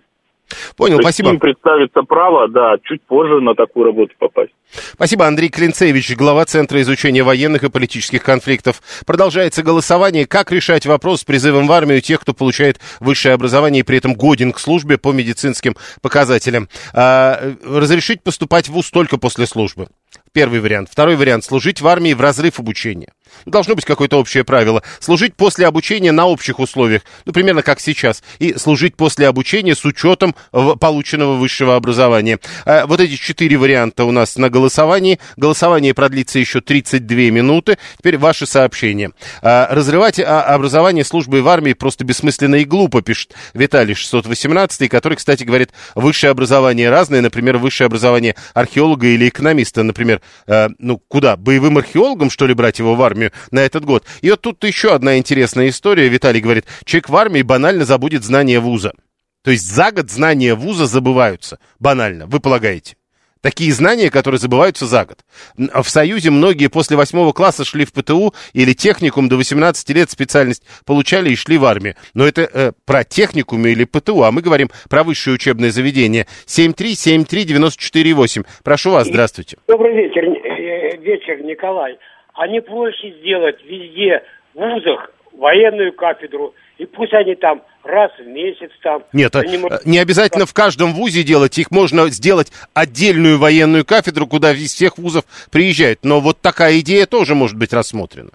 Понял, 0.76 0.98
То 0.98 1.04
спасибо. 1.04 1.30
Им 1.30 1.40
представится 1.40 2.02
право, 2.02 2.48
да, 2.48 2.76
чуть 2.84 3.02
позже 3.04 3.42
на 3.42 3.56
такую 3.56 3.86
работу 3.86 4.14
попасть. 4.18 4.52
Спасибо, 4.94 5.26
Андрей 5.26 5.50
Клинцевич, 5.50 6.16
глава 6.16 6.46
Центра 6.46 6.80
изучения 6.82 7.24
военных 7.24 7.64
и 7.64 7.70
политических 7.70 8.24
конфликтов. 8.24 8.82
Продолжается 9.06 9.64
голосование. 9.64 10.28
Как 10.28 10.52
решать 10.52 10.86
вопрос 10.86 11.22
с 11.22 11.24
призывом 11.24 11.68
в 11.68 11.72
армию 11.72 12.02
тех, 12.02 12.22
кто 12.22 12.34
получает 12.34 12.80
высшее 13.00 13.34
образование 13.34 13.82
и 13.82 13.84
при 13.84 13.98
этом 13.98 14.14
годен 14.14 14.52
к 14.52 14.60
службе 14.60 14.98
по 14.98 15.12
медицинским 15.12 15.76
показателям? 16.02 16.70
А, 16.94 17.54
разрешить 17.64 18.24
поступать 18.24 18.68
в 18.68 18.74
ВУЗ 18.74 18.92
только 18.92 19.18
после 19.18 19.48
службы. 19.48 19.88
Первый 20.34 20.60
вариант. 20.60 20.90
Второй 20.92 21.16
вариант. 21.16 21.44
Служить 21.44 21.82
в 21.82 21.88
армии 21.88 22.14
в 22.14 22.22
разрыв 22.22 22.60
обучения. 22.60 23.10
Должно 23.46 23.76
быть 23.76 23.86
какое-то 23.86 24.18
общее 24.18 24.44
правило. 24.44 24.84
Служить 25.00 25.36
после 25.36 25.68
обучения 25.68 26.12
на 26.12 26.26
общих 26.28 26.60
условиях, 26.60 27.04
ну, 27.26 27.34
примерно 27.34 27.62
как 27.62 27.80
сейчас. 27.80 28.24
И 28.40 28.56
служить 28.56 28.96
после 28.96 29.28
обучения 29.28 29.76
с 29.76 29.86
учетом 29.86 30.36
полученного 30.52 31.36
высшего 31.36 31.76
образования. 31.76 32.40
А, 32.66 32.86
вот 32.86 33.00
эти 33.00 33.16
четыре 33.16 33.58
варианта 33.58 34.06
у 34.06 34.12
нас 34.12 34.38
на 34.38 34.50
голосовании. 34.50 35.20
Голосование 35.38 35.94
продлится 35.94 36.40
еще 36.40 36.62
32 36.62 37.16
минуты. 37.32 37.78
Теперь 37.98 38.18
ваши 38.18 38.46
сообщения. 38.46 39.12
А, 39.42 39.68
разрывать 39.72 40.20
образование 40.20 41.04
службы 41.04 41.42
в 41.42 41.48
армии 41.48 41.74
просто 41.74 42.04
бессмысленно 42.04 42.56
и 42.56 42.66
глупо, 42.66 43.02
пишет 43.02 43.34
Виталий 43.54 43.96
618, 43.96 44.90
который, 44.90 45.16
кстати, 45.16 45.44
говорит, 45.44 45.72
высшее 45.96 46.32
образование 46.32 46.90
разное. 46.90 47.22
Например, 47.22 47.58
высшее 47.58 47.86
образование 47.88 48.36
археолога 48.54 49.08
или 49.08 49.30
экономиста. 49.30 49.84
Например, 49.84 50.22
э, 50.48 50.70
ну, 50.80 51.02
куда? 51.08 51.36
Боевым 51.36 51.78
археологом, 51.78 52.30
что 52.30 52.48
ли, 52.48 52.54
брать 52.54 52.80
его 52.80 52.96
в 52.96 53.02
армию 53.02 53.19
на 53.52 53.60
этот 53.60 53.86
год? 53.86 54.06
И 54.22 54.30
вот 54.30 54.42
тут 54.42 54.64
еще 54.64 54.94
одна 54.94 55.18
интересная 55.18 55.70
история. 55.70 56.10
Виталий 56.10 56.42
говорит, 56.42 56.66
человек 56.86 57.10
в 57.10 57.16
армии 57.16 57.42
банально 57.42 57.86
забудет 57.86 58.24
знания 58.24 58.60
вуза. 58.60 58.94
То 59.44 59.52
есть 59.52 59.70
за 59.70 59.92
год 59.92 60.10
знания 60.10 60.56
вуза 60.56 60.86
забываются. 60.86 61.60
Банально, 61.80 62.26
вы 62.28 62.40
полагаете? 62.40 62.96
Такие 63.42 63.72
знания, 63.72 64.10
которые 64.12 64.38
забываются 64.38 64.86
за 64.86 65.06
год. 65.06 65.20
В 65.56 65.88
Союзе 65.88 66.30
многие 66.30 66.68
после 66.68 66.98
восьмого 66.98 67.32
класса 67.32 67.64
шли 67.64 67.86
в 67.86 67.94
ПТУ 67.94 68.34
или 68.52 68.74
техникум 68.74 69.30
до 69.30 69.38
18 69.38 69.90
лет 69.92 70.10
специальность 70.10 70.64
получали 70.86 71.30
и 71.30 71.38
шли 71.38 71.58
в 71.58 71.64
армию. 71.64 71.96
Но 72.14 72.28
это 72.28 72.42
э, 72.42 72.74
про 72.86 73.06
техникум 73.06 73.66
или 73.66 73.86
ПТУ, 73.86 74.24
а 74.24 74.32
мы 74.34 74.42
говорим 74.42 74.70
про 74.90 75.04
высшее 75.04 75.36
учебное 75.36 75.72
заведение. 75.72 76.26
7373948. 76.48 78.46
Прошу 78.62 78.92
вас, 78.92 79.08
здравствуйте. 79.08 79.56
Добрый 79.70 79.96
вечер, 79.96 80.26
э, 80.26 80.98
вечер, 80.98 81.42
Николай. 81.42 81.98
А 82.40 82.48
не 82.48 82.62
проще 82.62 83.12
сделать 83.20 83.62
везде 83.66 84.24
в 84.54 84.60
вузах 84.60 85.12
военную 85.34 85.92
кафедру, 85.92 86.54
и 86.78 86.86
пусть 86.86 87.14
они 87.14 87.36
там 87.36 87.62
раз 87.84 88.12
в 88.18 88.26
месяц 88.26 88.72
там... 88.82 89.04
Нет, 89.12 89.34
занимаются- 89.34 89.82
не 89.84 90.00
обязательно 90.00 90.46
в 90.46 90.54
каждом 90.54 90.94
вузе 90.94 91.24
делать, 91.24 91.58
их 91.58 91.70
можно 91.70 92.08
сделать 92.08 92.54
отдельную 92.74 93.40
военную 93.40 93.84
кафедру, 93.84 94.26
куда 94.26 94.54
из 94.54 94.74
всех 94.74 94.98
вузов 94.98 95.26
приезжают. 95.52 96.00
Но 96.04 96.22
вот 96.22 96.40
такая 96.40 96.80
идея 96.80 97.08
тоже 97.08 97.36
может 97.36 97.58
быть 97.58 97.74
рассмотрена. 97.74 98.30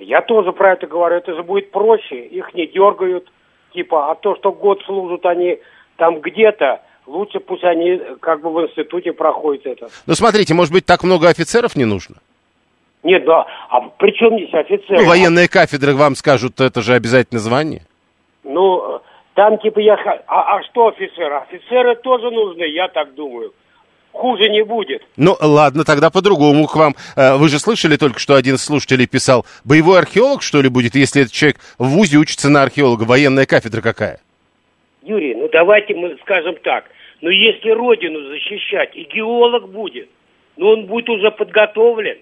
Я 0.00 0.22
тоже 0.22 0.50
про 0.50 0.72
это 0.72 0.88
говорю, 0.88 1.14
это 1.14 1.32
же 1.36 1.44
будет 1.44 1.70
проще, 1.70 2.26
их 2.26 2.52
не 2.52 2.66
дергают, 2.66 3.30
типа, 3.72 4.10
а 4.10 4.16
то, 4.16 4.34
что 4.34 4.50
год 4.50 4.82
служат 4.86 5.24
они 5.24 5.60
там 5.98 6.20
где-то, 6.20 6.80
лучше 7.06 7.38
пусть 7.38 7.62
они 7.62 8.00
как 8.18 8.42
бы 8.42 8.50
в 8.52 8.60
институте 8.66 9.12
проходят 9.12 9.66
это. 9.66 9.88
Ну, 10.04 10.14
смотрите, 10.16 10.52
может 10.52 10.72
быть, 10.72 10.84
так 10.84 11.04
много 11.04 11.28
офицеров 11.28 11.76
не 11.76 11.84
нужно? 11.84 12.16
Нет, 13.06 13.24
да, 13.24 13.46
а 13.70 13.82
при 13.82 14.10
чем 14.10 14.36
здесь 14.36 14.52
офицер? 14.52 14.98
Ну, 14.98 15.06
военные 15.06 15.46
кафедры 15.48 15.94
вам 15.94 16.16
скажут, 16.16 16.60
это 16.60 16.82
же 16.82 16.92
обязательно 16.94 17.38
звание. 17.38 17.82
Ну, 18.42 19.00
там 19.34 19.58
типа 19.58 19.78
я... 19.78 19.94
А, 20.26 20.56
а 20.56 20.62
что 20.64 20.88
офицеры? 20.88 21.36
Офицеры 21.36 21.94
тоже 21.94 22.32
нужны, 22.32 22.64
я 22.64 22.88
так 22.88 23.14
думаю. 23.14 23.54
Хуже 24.10 24.48
не 24.48 24.64
будет. 24.64 25.02
Ну, 25.16 25.36
ладно, 25.40 25.84
тогда 25.84 26.10
по-другому 26.10 26.66
к 26.66 26.74
вам. 26.74 26.96
Э, 27.16 27.36
Вы 27.36 27.48
же 27.48 27.60
слышали 27.60 27.96
только, 27.96 28.18
что 28.18 28.34
один 28.34 28.56
из 28.56 28.64
слушателей 28.64 29.06
писал, 29.06 29.46
боевой 29.64 30.00
археолог, 30.00 30.42
что 30.42 30.60
ли, 30.60 30.68
будет, 30.68 30.96
если 30.96 31.22
этот 31.22 31.32
человек 31.32 31.58
в 31.78 31.86
ВУЗе 31.86 32.16
учится 32.16 32.50
на 32.50 32.64
археолога? 32.64 33.04
Военная 33.04 33.46
кафедра 33.46 33.82
какая? 33.82 34.18
Юрий, 35.02 35.36
ну 35.36 35.48
давайте 35.52 35.94
мы 35.94 36.16
скажем 36.22 36.56
так. 36.64 36.86
Ну 37.20 37.30
если 37.30 37.70
родину 37.70 38.18
защищать, 38.30 38.96
и 38.96 39.04
геолог 39.04 39.68
будет, 39.68 40.08
ну 40.56 40.70
он 40.70 40.86
будет 40.86 41.08
уже 41.08 41.30
подготовлен. 41.30 42.16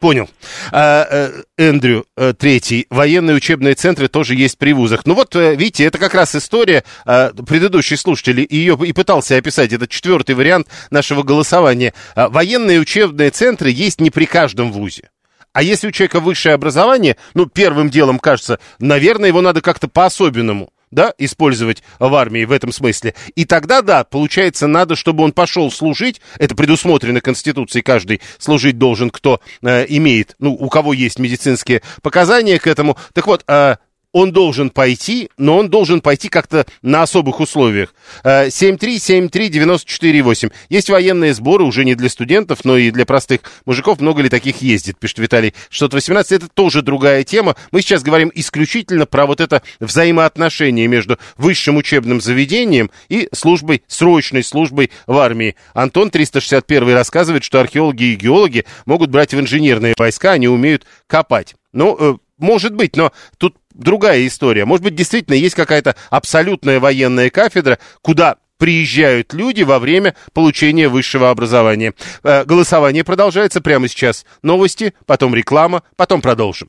Понял. 0.00 0.30
А, 0.72 1.06
э, 1.10 1.42
Эндрю, 1.58 2.06
э, 2.16 2.32
третий. 2.32 2.86
Военные 2.88 3.36
учебные 3.36 3.74
центры 3.74 4.08
тоже 4.08 4.34
есть 4.34 4.56
при 4.56 4.72
вузах. 4.72 5.04
Ну 5.04 5.12
вот, 5.14 5.36
э, 5.36 5.54
видите, 5.54 5.84
это 5.84 5.98
как 5.98 6.14
раз 6.14 6.34
история 6.34 6.84
э, 7.04 7.32
предыдущий 7.46 7.98
слушатель 7.98 8.46
ее 8.48 8.78
и 8.82 8.94
пытался 8.94 9.36
описать. 9.36 9.74
Это 9.74 9.86
четвертый 9.86 10.34
вариант 10.34 10.68
нашего 10.90 11.22
голосования. 11.22 11.92
А, 12.14 12.30
Военные 12.30 12.80
учебные 12.80 13.28
центры 13.28 13.70
есть 13.70 14.00
не 14.00 14.10
при 14.10 14.24
каждом 14.24 14.72
вузе. 14.72 15.10
А 15.52 15.62
если 15.62 15.88
у 15.88 15.92
человека 15.92 16.20
высшее 16.20 16.54
образование, 16.54 17.18
ну, 17.34 17.44
первым 17.44 17.90
делом 17.90 18.18
кажется, 18.18 18.58
наверное, 18.78 19.28
его 19.28 19.42
надо 19.42 19.60
как-то 19.60 19.86
по-особенному 19.86 20.70
да, 20.90 21.14
использовать 21.18 21.82
в 21.98 22.14
армии 22.14 22.44
в 22.44 22.52
этом 22.52 22.72
смысле. 22.72 23.14
И 23.34 23.44
тогда, 23.44 23.82
да, 23.82 24.04
получается, 24.04 24.66
надо, 24.66 24.96
чтобы 24.96 25.24
он 25.24 25.32
пошел 25.32 25.70
служить, 25.70 26.20
это 26.38 26.54
предусмотрено 26.54 27.20
Конституцией, 27.20 27.82
каждый 27.82 28.20
служить 28.38 28.78
должен, 28.78 29.10
кто 29.10 29.40
э, 29.62 29.86
имеет, 29.88 30.34
ну, 30.38 30.52
у 30.52 30.68
кого 30.68 30.92
есть 30.92 31.18
медицинские 31.18 31.82
показания 32.02 32.58
к 32.58 32.66
этому. 32.66 32.96
Так 33.12 33.26
вот, 33.26 33.44
э, 33.46 33.76
он 34.12 34.32
должен 34.32 34.70
пойти, 34.70 35.30
но 35.38 35.58
он 35.58 35.68
должен 35.68 36.00
пойти 36.00 36.28
как-то 36.28 36.66
на 36.82 37.02
особых 37.02 37.38
условиях. 37.40 37.94
Э, 38.24 38.48
7373948. 38.48 40.50
Есть 40.68 40.90
военные 40.90 41.32
сборы 41.34 41.62
уже 41.64 41.84
не 41.84 41.94
для 41.94 42.08
студентов, 42.08 42.64
но 42.64 42.76
и 42.76 42.90
для 42.90 43.06
простых 43.06 43.42
мужиков. 43.66 44.00
Много 44.00 44.22
ли 44.22 44.28
таких 44.28 44.62
ездит, 44.62 44.98
пишет 44.98 45.18
Виталий. 45.18 45.54
Что-то 45.68 45.94
18, 45.96 46.32
это 46.32 46.48
тоже 46.48 46.82
другая 46.82 47.22
тема. 47.24 47.54
Мы 47.70 47.82
сейчас 47.82 48.02
говорим 48.02 48.32
исключительно 48.34 49.06
про 49.06 49.26
вот 49.26 49.40
это 49.40 49.62
взаимоотношение 49.78 50.88
между 50.88 51.18
высшим 51.36 51.76
учебным 51.76 52.20
заведением 52.20 52.90
и 53.08 53.28
службой, 53.32 53.84
срочной 53.86 54.42
службой 54.42 54.90
в 55.06 55.16
армии. 55.18 55.54
Антон 55.72 56.10
361 56.10 56.92
рассказывает, 56.92 57.44
что 57.44 57.60
археологи 57.60 58.02
и 58.04 58.16
геологи 58.16 58.64
могут 58.86 59.10
брать 59.10 59.34
в 59.34 59.40
инженерные 59.40 59.94
войска, 59.96 60.32
они 60.32 60.48
умеют 60.48 60.84
копать. 61.06 61.54
Ну, 61.72 61.96
э, 61.98 62.16
может 62.38 62.74
быть, 62.74 62.96
но 62.96 63.12
тут 63.38 63.56
другая 63.74 64.26
история. 64.26 64.64
Может 64.64 64.84
быть, 64.84 64.94
действительно 64.94 65.34
есть 65.34 65.54
какая-то 65.54 65.96
абсолютная 66.10 66.80
военная 66.80 67.30
кафедра, 67.30 67.78
куда 68.02 68.36
приезжают 68.60 69.32
люди 69.32 69.62
во 69.62 69.78
время 69.80 70.14
получения 70.32 70.88
высшего 70.88 71.30
образования. 71.30 71.94
Э, 72.22 72.44
Голосование 72.44 73.02
продолжается 73.02 73.60
прямо 73.60 73.88
сейчас. 73.88 74.24
Новости, 74.42 74.94
потом 75.06 75.34
реклама, 75.34 75.82
потом 75.96 76.20
продолжим. 76.20 76.68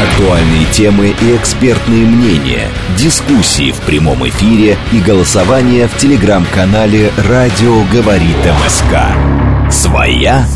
Актуальные 0.00 0.66
темы 0.72 1.08
и 1.20 1.36
экспертные 1.36 2.06
мнения, 2.06 2.68
дискуссии 2.96 3.70
в 3.70 3.80
прямом 3.80 4.26
эфире 4.28 4.78
и 4.92 5.00
голосование 5.00 5.88
в 5.88 5.98
телеграм-канале 5.98 7.12
«Радио 7.28 7.82
говорит 7.92 8.36
МСК». 8.64 9.70
Своя 9.70 10.46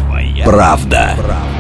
правда». 0.45 1.54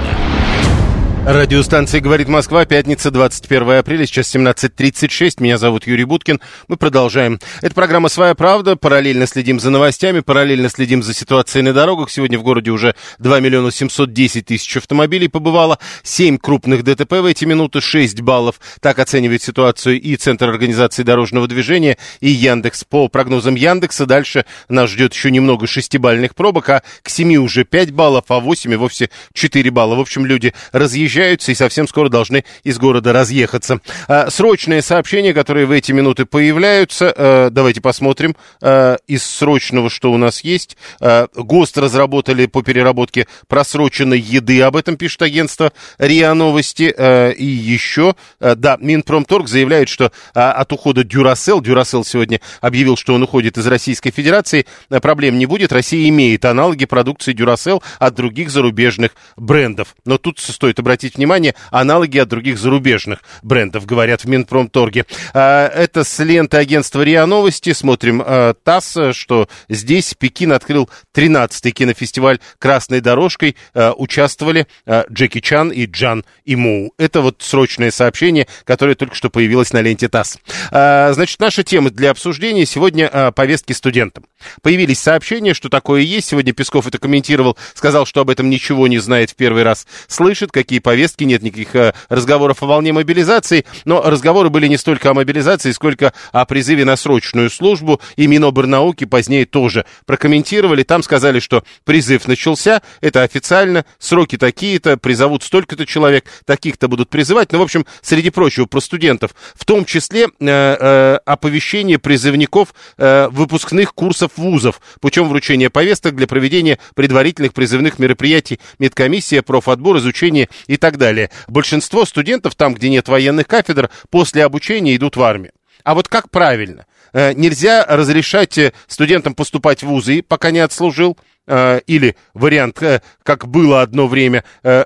Радиостанция 1.26 2.02
«Говорит 2.02 2.28
Москва», 2.28 2.66
пятница, 2.66 3.10
21 3.10 3.78
апреля, 3.78 4.04
сейчас 4.04 4.34
17.36. 4.36 5.36
Меня 5.38 5.56
зовут 5.56 5.86
Юрий 5.86 6.04
Буткин. 6.04 6.38
Мы 6.68 6.76
продолжаем. 6.76 7.40
Это 7.62 7.74
программа 7.74 8.10
«Своя 8.10 8.34
правда». 8.34 8.76
Параллельно 8.76 9.26
следим 9.26 9.58
за 9.58 9.70
новостями, 9.70 10.20
параллельно 10.20 10.68
следим 10.68 11.02
за 11.02 11.14
ситуацией 11.14 11.62
на 11.62 11.72
дорогах. 11.72 12.10
Сегодня 12.10 12.38
в 12.38 12.42
городе 12.42 12.72
уже 12.72 12.94
2 13.20 13.40
миллиона 13.40 13.70
710 13.70 14.44
тысяч 14.44 14.76
автомобилей 14.76 15.28
побывало. 15.28 15.78
7 16.02 16.36
крупных 16.36 16.84
ДТП 16.84 17.12
в 17.12 17.24
эти 17.24 17.46
минуты, 17.46 17.80
6 17.80 18.20
баллов. 18.20 18.60
Так 18.80 18.98
оценивает 18.98 19.42
ситуацию 19.42 19.98
и 19.98 20.16
Центр 20.16 20.50
организации 20.50 21.04
дорожного 21.04 21.48
движения, 21.48 21.96
и 22.20 22.28
Яндекс. 22.28 22.84
По 22.84 23.08
прогнозам 23.08 23.54
Яндекса 23.54 24.04
дальше 24.04 24.44
нас 24.68 24.90
ждет 24.90 25.14
еще 25.14 25.30
немного 25.30 25.66
шестибальных 25.66 26.34
пробок, 26.34 26.68
а 26.68 26.82
к 27.02 27.08
7 27.08 27.34
уже 27.36 27.64
5 27.64 27.92
баллов, 27.92 28.26
а 28.28 28.40
8 28.40 28.74
и 28.74 28.76
вовсе 28.76 29.08
4 29.32 29.70
балла. 29.70 29.94
В 29.94 30.00
общем, 30.00 30.26
люди 30.26 30.52
разъезжают 30.72 31.13
разъезжаются 31.14 31.52
и 31.52 31.54
совсем 31.54 31.86
скоро 31.88 32.08
должны 32.08 32.44
из 32.64 32.78
города 32.78 33.12
разъехаться. 33.12 33.80
А, 34.08 34.30
срочные 34.30 34.82
сообщения, 34.82 35.32
которые 35.32 35.66
в 35.66 35.70
эти 35.70 35.92
минуты 35.92 36.24
появляются, 36.24 37.12
а, 37.16 37.50
давайте 37.50 37.80
посмотрим 37.80 38.36
а, 38.60 38.96
из 39.06 39.24
срочного, 39.24 39.90
что 39.90 40.12
у 40.12 40.16
нас 40.16 40.42
есть. 40.42 40.76
А, 41.00 41.28
ГОСТ 41.34 41.78
разработали 41.78 42.46
по 42.46 42.62
переработке 42.62 43.26
просроченной 43.48 44.18
еды, 44.18 44.62
об 44.62 44.76
этом 44.76 44.96
пишет 44.96 45.22
агентство 45.22 45.72
РИА 45.98 46.34
Новости. 46.34 46.94
И 47.34 47.44
еще, 47.44 48.14
да, 48.40 48.76
Минпромторг 48.80 49.48
заявляет, 49.48 49.88
что 49.88 50.12
от 50.32 50.72
ухода 50.72 51.04
Дюрасел, 51.04 51.60
Дюрасел 51.60 52.04
сегодня 52.04 52.40
объявил, 52.60 52.96
что 52.96 53.14
он 53.14 53.22
уходит 53.22 53.58
из 53.58 53.66
Российской 53.66 54.10
Федерации, 54.10 54.66
проблем 54.88 55.38
не 55.38 55.46
будет. 55.46 55.72
Россия 55.72 56.08
имеет 56.08 56.44
аналоги 56.44 56.84
продукции 56.84 57.32
Дюрасел 57.32 57.82
от 57.98 58.14
других 58.14 58.50
зарубежных 58.50 59.12
брендов. 59.36 59.94
Но 60.04 60.18
тут 60.18 60.38
стоит 60.38 60.78
обратить 60.78 61.03
обратить 61.04 61.16
внимание, 61.16 61.54
аналоги 61.70 62.18
от 62.18 62.28
других 62.28 62.58
зарубежных 62.58 63.20
брендов, 63.42 63.84
говорят 63.84 64.24
в 64.24 64.28
Минпромторге. 64.28 65.04
А, 65.34 65.68
это 65.68 66.02
с 66.04 66.18
ленты 66.22 66.56
агентства 66.56 67.02
РИА 67.02 67.26
Новости. 67.26 67.72
Смотрим 67.72 68.22
а, 68.24 68.54
ТАСС, 68.54 69.14
что 69.14 69.48
здесь 69.68 70.14
Пекин 70.18 70.52
открыл 70.52 70.88
13-й 71.14 71.70
кинофестиваль 71.72 72.38
«Красной 72.58 73.00
дорожкой». 73.00 73.56
А, 73.74 73.92
участвовали 73.92 74.66
Джеки 75.10 75.40
Чан 75.40 75.70
и 75.70 75.86
Джан 75.86 76.24
Иму. 76.44 76.92
Это 76.98 77.20
вот 77.20 77.42
срочное 77.42 77.90
сообщение, 77.90 78.46
которое 78.64 78.94
только 78.94 79.14
что 79.14 79.28
появилось 79.28 79.72
на 79.72 79.82
ленте 79.82 80.08
ТАСС. 80.08 80.38
Значит, 80.70 81.40
наша 81.40 81.62
тема 81.62 81.90
для 81.90 82.10
обсуждения 82.10 82.66
сегодня 82.66 83.32
повестки 83.32 83.72
студентам. 83.72 84.24
Появились 84.62 85.00
сообщения, 85.00 85.54
что 85.54 85.68
такое 85.68 86.00
есть. 86.00 86.28
Сегодня 86.28 86.52
Песков 86.52 86.86
это 86.86 86.98
комментировал, 86.98 87.56
сказал, 87.74 88.06
что 88.06 88.20
об 88.20 88.30
этом 88.30 88.48
ничего 88.48 88.88
не 88.88 88.98
знает 88.98 89.30
в 89.30 89.36
первый 89.36 89.62
раз. 89.62 89.86
Слышит, 90.08 90.52
какие 90.52 90.78
повестки 90.78 90.93
повестки, 90.94 91.24
нет 91.24 91.42
никаких 91.42 91.74
э, 91.74 91.92
разговоров 92.08 92.62
о 92.62 92.66
волне 92.66 92.92
мобилизации, 92.92 93.64
но 93.84 94.00
разговоры 94.00 94.48
были 94.48 94.68
не 94.68 94.76
столько 94.76 95.10
о 95.10 95.14
мобилизации, 95.14 95.72
сколько 95.72 96.12
о 96.30 96.44
призыве 96.44 96.84
на 96.84 96.94
срочную 96.94 97.50
службу, 97.50 98.00
и 98.14 98.28
Минобрнауки 98.28 99.04
позднее 99.04 99.44
тоже 99.44 99.86
прокомментировали, 100.06 100.84
там 100.84 101.02
сказали, 101.02 101.40
что 101.40 101.64
призыв 101.82 102.28
начался, 102.28 102.80
это 103.00 103.22
официально, 103.22 103.84
сроки 103.98 104.38
такие-то, 104.38 104.96
призовут 104.96 105.42
столько-то 105.42 105.84
человек, 105.84 106.26
таких-то 106.44 106.86
будут 106.86 107.10
призывать, 107.10 107.50
ну, 107.50 107.58
в 107.58 107.62
общем, 107.62 107.86
среди 108.00 108.30
прочего, 108.30 108.66
про 108.66 108.78
студентов, 108.78 109.34
в 109.56 109.64
том 109.64 109.84
числе 109.84 110.26
э, 110.26 110.28
э, 110.38 111.18
оповещение 111.26 111.98
призывников 111.98 112.72
э, 112.98 113.26
выпускных 113.32 113.94
курсов 113.94 114.30
вузов 114.36 114.80
путем 115.00 115.28
вручения 115.28 115.70
повесток 115.70 116.14
для 116.14 116.28
проведения 116.28 116.78
предварительных 116.94 117.52
призывных 117.52 117.98
мероприятий, 117.98 118.60
медкомиссия, 118.78 119.42
профотбор, 119.42 119.96
изучение 119.96 120.48
и 120.68 120.76
так 120.84 120.98
далее. 120.98 121.30
Большинство 121.48 122.04
студентов 122.04 122.56
там, 122.56 122.74
где 122.74 122.90
нет 122.90 123.08
военных 123.08 123.46
кафедр, 123.46 123.88
после 124.10 124.44
обучения 124.44 124.94
идут 124.94 125.16
в 125.16 125.22
армию. 125.22 125.52
А 125.82 125.94
вот 125.94 126.08
как 126.08 126.30
правильно? 126.30 126.84
Э, 127.14 127.32
нельзя 127.32 127.86
разрешать 127.88 128.58
э, 128.58 128.72
студентам 128.88 129.34
поступать 129.34 129.82
в 129.82 129.86
вузы, 129.86 130.20
пока 130.20 130.50
не 130.50 130.58
отслужил, 130.58 131.16
э, 131.46 131.80
или 131.86 132.16
вариант, 132.34 132.82
как 133.22 133.46
было 133.46 133.82
одно 133.82 134.08
время, 134.08 134.42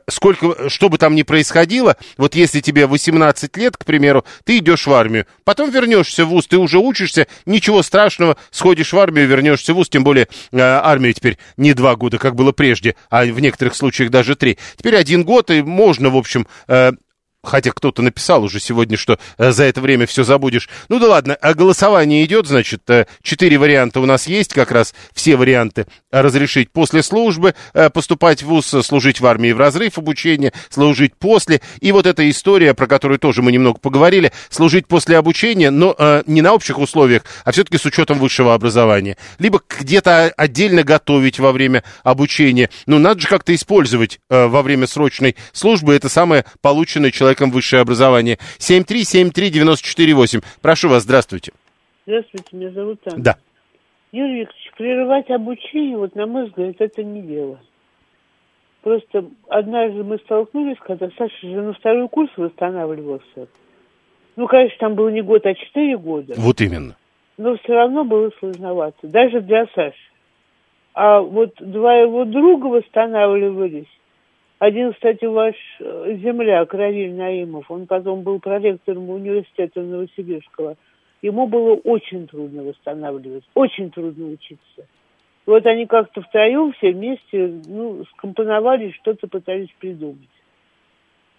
сколько, 0.09 0.69
что 0.69 0.91
бы 0.91 0.99
там 0.99 1.15
ни 1.15 1.23
происходило, 1.23 1.97
вот 2.19 2.35
если 2.35 2.61
тебе 2.61 2.87
18 2.87 3.57
лет, 3.57 3.77
к 3.77 3.85
примеру, 3.87 4.25
ты 4.45 4.59
идешь 4.59 4.87
в 4.87 4.93
армию, 4.93 5.27
потом 5.45 5.71
вернешься 5.71 6.27
в 6.27 6.29
вуз, 6.29 6.47
ты 6.47 6.59
уже 6.59 6.79
учишься, 6.79 7.27
ничего 7.47 7.83
страшного, 7.83 8.37
сходишь 8.51 8.93
в 8.93 8.99
армию, 8.99 9.27
вернешься 9.27 9.73
в 9.73 9.77
вуз, 9.77 9.89
тем 9.89 10.05
более 10.05 10.29
армия 10.53 11.13
теперь 11.15 11.39
не 11.57 11.73
два 11.73 11.97
года, 11.97 12.19
как 12.19 12.35
было 12.35 12.53
прежде, 12.53 12.97
а 13.09 13.25
в 13.25 13.41
некоторых 13.41 13.75
случаях 13.75 14.11
даже 14.11 14.37
три. 14.37 14.59
Теперь 14.77 14.97
один 14.97 15.25
год, 15.25 15.51
и 15.51 15.63
можно, 15.63 16.11
в 16.11 16.17
общем, 16.17 16.47
Хотя 17.49 17.71
кто-то 17.71 18.03
написал 18.03 18.45
уже 18.45 18.61
сегодня, 18.61 18.99
что 18.99 19.19
э, 19.39 19.53
за 19.53 19.65
это 19.65 19.81
время 19.81 20.07
все 20.07 20.23
забудешь. 20.23 20.69
Ну 20.91 20.99
да 20.99 21.09
ладно, 21.09 21.35
а 21.35 21.55
голосование 21.55 22.23
идет, 22.27 22.47
значит, 22.47 22.83
э, 22.91 23.07
четыре 23.23 23.57
варианта 23.57 24.01
у 24.01 24.07
нас 24.07 24.27
есть, 24.27 24.53
как 24.53 24.71
раз 24.71 24.95
все 25.15 25.35
варианты. 25.37 25.87
Разрешить 26.11 26.71
после 26.71 27.03
службы, 27.03 27.55
э, 27.73 27.89
поступать 27.89 28.43
в 28.43 28.49
ВУЗ, 28.49 28.85
служить 28.85 29.21
в 29.21 29.27
армии 29.27 29.53
в 29.53 29.59
разрыв 29.59 29.97
обучения, 29.97 30.53
служить 30.69 31.17
после. 31.17 31.63
И 31.81 31.91
вот 31.91 32.07
эта 32.07 32.29
история, 32.29 32.75
про 32.75 32.87
которую 32.87 33.19
тоже 33.19 33.41
мы 33.41 33.51
немного 33.51 33.79
поговорили, 33.79 34.31
служить 34.51 34.87
после 34.87 35.17
обучения, 35.17 35.71
но 35.71 35.97
не 36.27 36.43
на 36.43 36.53
общих 36.53 36.79
условиях, 36.79 37.23
а 37.45 37.53
все-таки 37.53 37.79
с 37.79 37.85
учетом 37.87 38.19
высшего 38.19 38.53
образования. 38.53 39.17
Либо 39.39 39.61
где-то 39.81 40.33
отдельно 40.37 40.83
готовить 40.83 41.39
во 41.39 41.53
время 41.53 41.83
обучения. 42.03 42.69
Ну, 42.87 42.99
надо 42.99 43.21
же 43.21 43.29
как-то 43.29 43.55
использовать 43.55 44.21
во 44.29 44.63
время 44.63 44.87
срочной 44.87 45.37
службы 45.53 45.95
это 45.95 46.09
самое 46.09 46.45
полученное 46.61 47.11
человеком 47.11 47.38
человеком 47.39 47.51
высшее 47.51 47.83
образование. 47.83 48.39
7373948. 48.59 50.45
Прошу 50.61 50.89
вас, 50.89 51.05
здравствуйте. 51.05 51.53
Здравствуйте, 52.07 52.57
меня 52.57 52.71
зовут 52.71 53.01
Анна. 53.07 53.23
Да. 53.23 53.37
Юрий 54.13 54.41
Викторович, 54.41 54.73
прерывать 54.77 55.31
обучение, 55.31 55.97
вот 55.99 56.15
на 56.15 56.27
мой 56.27 56.47
взгляд, 56.47 56.77
это 56.79 57.05
не 57.05 57.23
дело. 57.23 57.61
Просто 58.83 59.27
однажды 59.49 60.03
мы 60.03 60.19
столкнулись, 60.19 60.79
когда 60.81 61.09
Саша 61.19 61.35
же 61.43 61.61
на 61.61 61.75
второй 61.75 62.09
курс 62.09 62.31
восстанавливался. 62.37 63.49
Ну, 64.37 64.47
конечно, 64.47 64.79
там 64.79 64.95
был 64.95 65.11
не 65.11 65.21
год, 65.21 65.45
а 65.45 65.55
четыре 65.55 65.99
года. 65.99 66.35
Вот 66.37 66.61
именно. 66.61 66.97
Но 67.37 67.57
все 67.59 67.75
равно 67.75 68.05
было 68.05 68.31
сложновато, 68.39 69.07
даже 69.09 69.41
для 69.41 69.67
Саши. 69.75 69.97
А 70.95 71.21
вот 71.21 71.53
два 71.61 71.95
его 71.97 72.25
друга 72.25 72.67
восстанавливались, 72.67 73.89
один, 74.59 74.93
кстати, 74.93 75.25
ваш 75.25 75.55
э, 75.79 76.17
земляк 76.21 76.75
Равиль 76.75 77.15
Наимов, 77.15 77.71
он 77.71 77.87
потом 77.87 78.23
был 78.23 78.41
проректором 78.41 79.09
университета 79.09 79.81
Новосибирского. 79.81 80.77
Ему 81.23 81.47
было 81.47 81.75
очень 81.75 82.27
трудно 82.27 82.65
восстанавливать, 82.65 83.45
очень 83.55 83.91
трудно 83.91 84.27
учиться. 84.27 84.87
вот 85.47 85.65
они 85.67 85.87
как-то 85.87 86.23
втроем 86.23 86.73
все 86.73 86.93
вместе 86.93 87.55
ну, 87.67 88.05
скомпоновали, 88.13 88.91
что-то 88.91 89.29
пытались 89.29 89.71
придумать. 89.79 90.29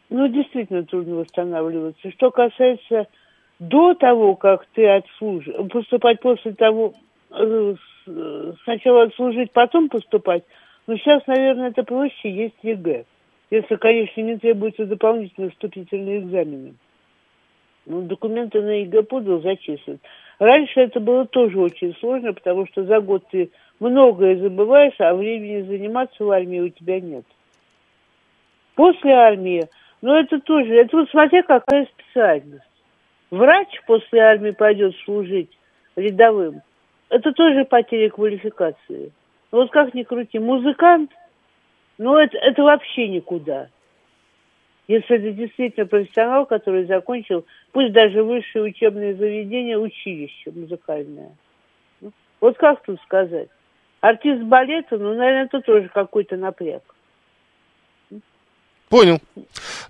Ну, 0.10 0.28
действительно 0.28 0.84
трудно 0.86 1.16
восстанавливаться. 1.16 2.12
Что 2.12 2.32
касается 2.32 3.08
до 3.60 3.94
того, 3.96 4.36
как 4.36 4.66
ты 4.74 4.88
отслужишь, 4.88 5.54
поступать 5.72 6.22
после 6.22 6.54
того, 6.54 6.94
э, 7.32 7.76
э, 8.08 8.54
сначала 8.64 9.04
отслужить, 9.04 9.52
потом 9.52 9.90
поступать– 9.90 10.44
но 10.90 10.96
ну, 10.96 11.02
сейчас, 11.02 11.22
наверное, 11.28 11.70
это 11.70 11.84
проще, 11.84 12.32
есть 12.32 12.56
ЕГЭ. 12.64 13.06
Если, 13.52 13.76
конечно, 13.76 14.22
не 14.22 14.40
требуются 14.40 14.88
дополнительные 14.88 15.52
вступительные 15.52 16.18
экзамены. 16.18 16.74
Ну, 17.86 18.02
документы 18.02 18.60
на 18.60 18.82
ЕГЭ 18.82 19.04
подал, 19.04 19.40
зачислят. 19.40 20.00
Раньше 20.40 20.80
это 20.80 21.00
было 21.00 21.28
тоже 21.28 21.60
очень 21.60 21.96
сложно, 22.00 22.34
потому 22.34 22.66
что 22.66 22.86
за 22.86 23.02
год 23.02 23.24
ты 23.30 23.52
многое 23.80 24.38
забываешь, 24.38 24.96
а 24.98 25.14
времени 25.14 25.62
заниматься 25.62 26.24
в 26.24 26.32
армии 26.32 26.60
у 26.60 26.70
тебя 26.70 27.00
нет. 27.00 27.26
После 28.74 29.12
армии, 29.12 29.68
ну 30.02 30.16
это 30.16 30.40
тоже, 30.40 30.74
это 30.74 30.98
вот 30.98 31.10
смотря 31.12 31.44
какая 31.44 31.86
специальность. 31.86 32.66
Врач 33.30 33.80
после 33.86 34.22
армии 34.22 34.52
пойдет 34.58 34.96
служить 35.06 35.52
рядовым. 35.96 36.64
Это 37.10 37.32
тоже 37.32 37.64
потеря 37.66 38.10
квалификации. 38.10 39.12
Вот 39.52 39.72
как 39.72 39.94
ни 39.94 40.04
крути, 40.04 40.40
музыкант, 40.40 41.12
ну 41.98 42.16
это, 42.18 42.38
это 42.38 42.64
вообще 42.64 43.08
никуда. 43.08 43.70
Если 44.88 45.18
это 45.18 45.32
действительно 45.32 45.86
профессионал, 45.86 46.46
который 46.46 46.86
закончил, 46.86 47.46
пусть 47.72 47.94
даже 47.94 48.24
высшее 48.24 48.66
учебное 48.66 49.14
заведение, 49.14 49.78
училище 49.78 50.52
музыкальное. 50.52 51.32
Ну, 52.02 52.12
вот 52.42 52.58
как 52.58 52.82
тут 52.84 53.00
сказать? 53.02 53.50
Артист 54.02 54.42
балета, 54.44 54.98
ну, 54.98 55.14
наверное, 55.14 55.46
это 55.46 55.62
тоже 55.62 55.90
какой-то 55.94 56.38
напряг. 56.38 56.82
Понял. 58.90 59.20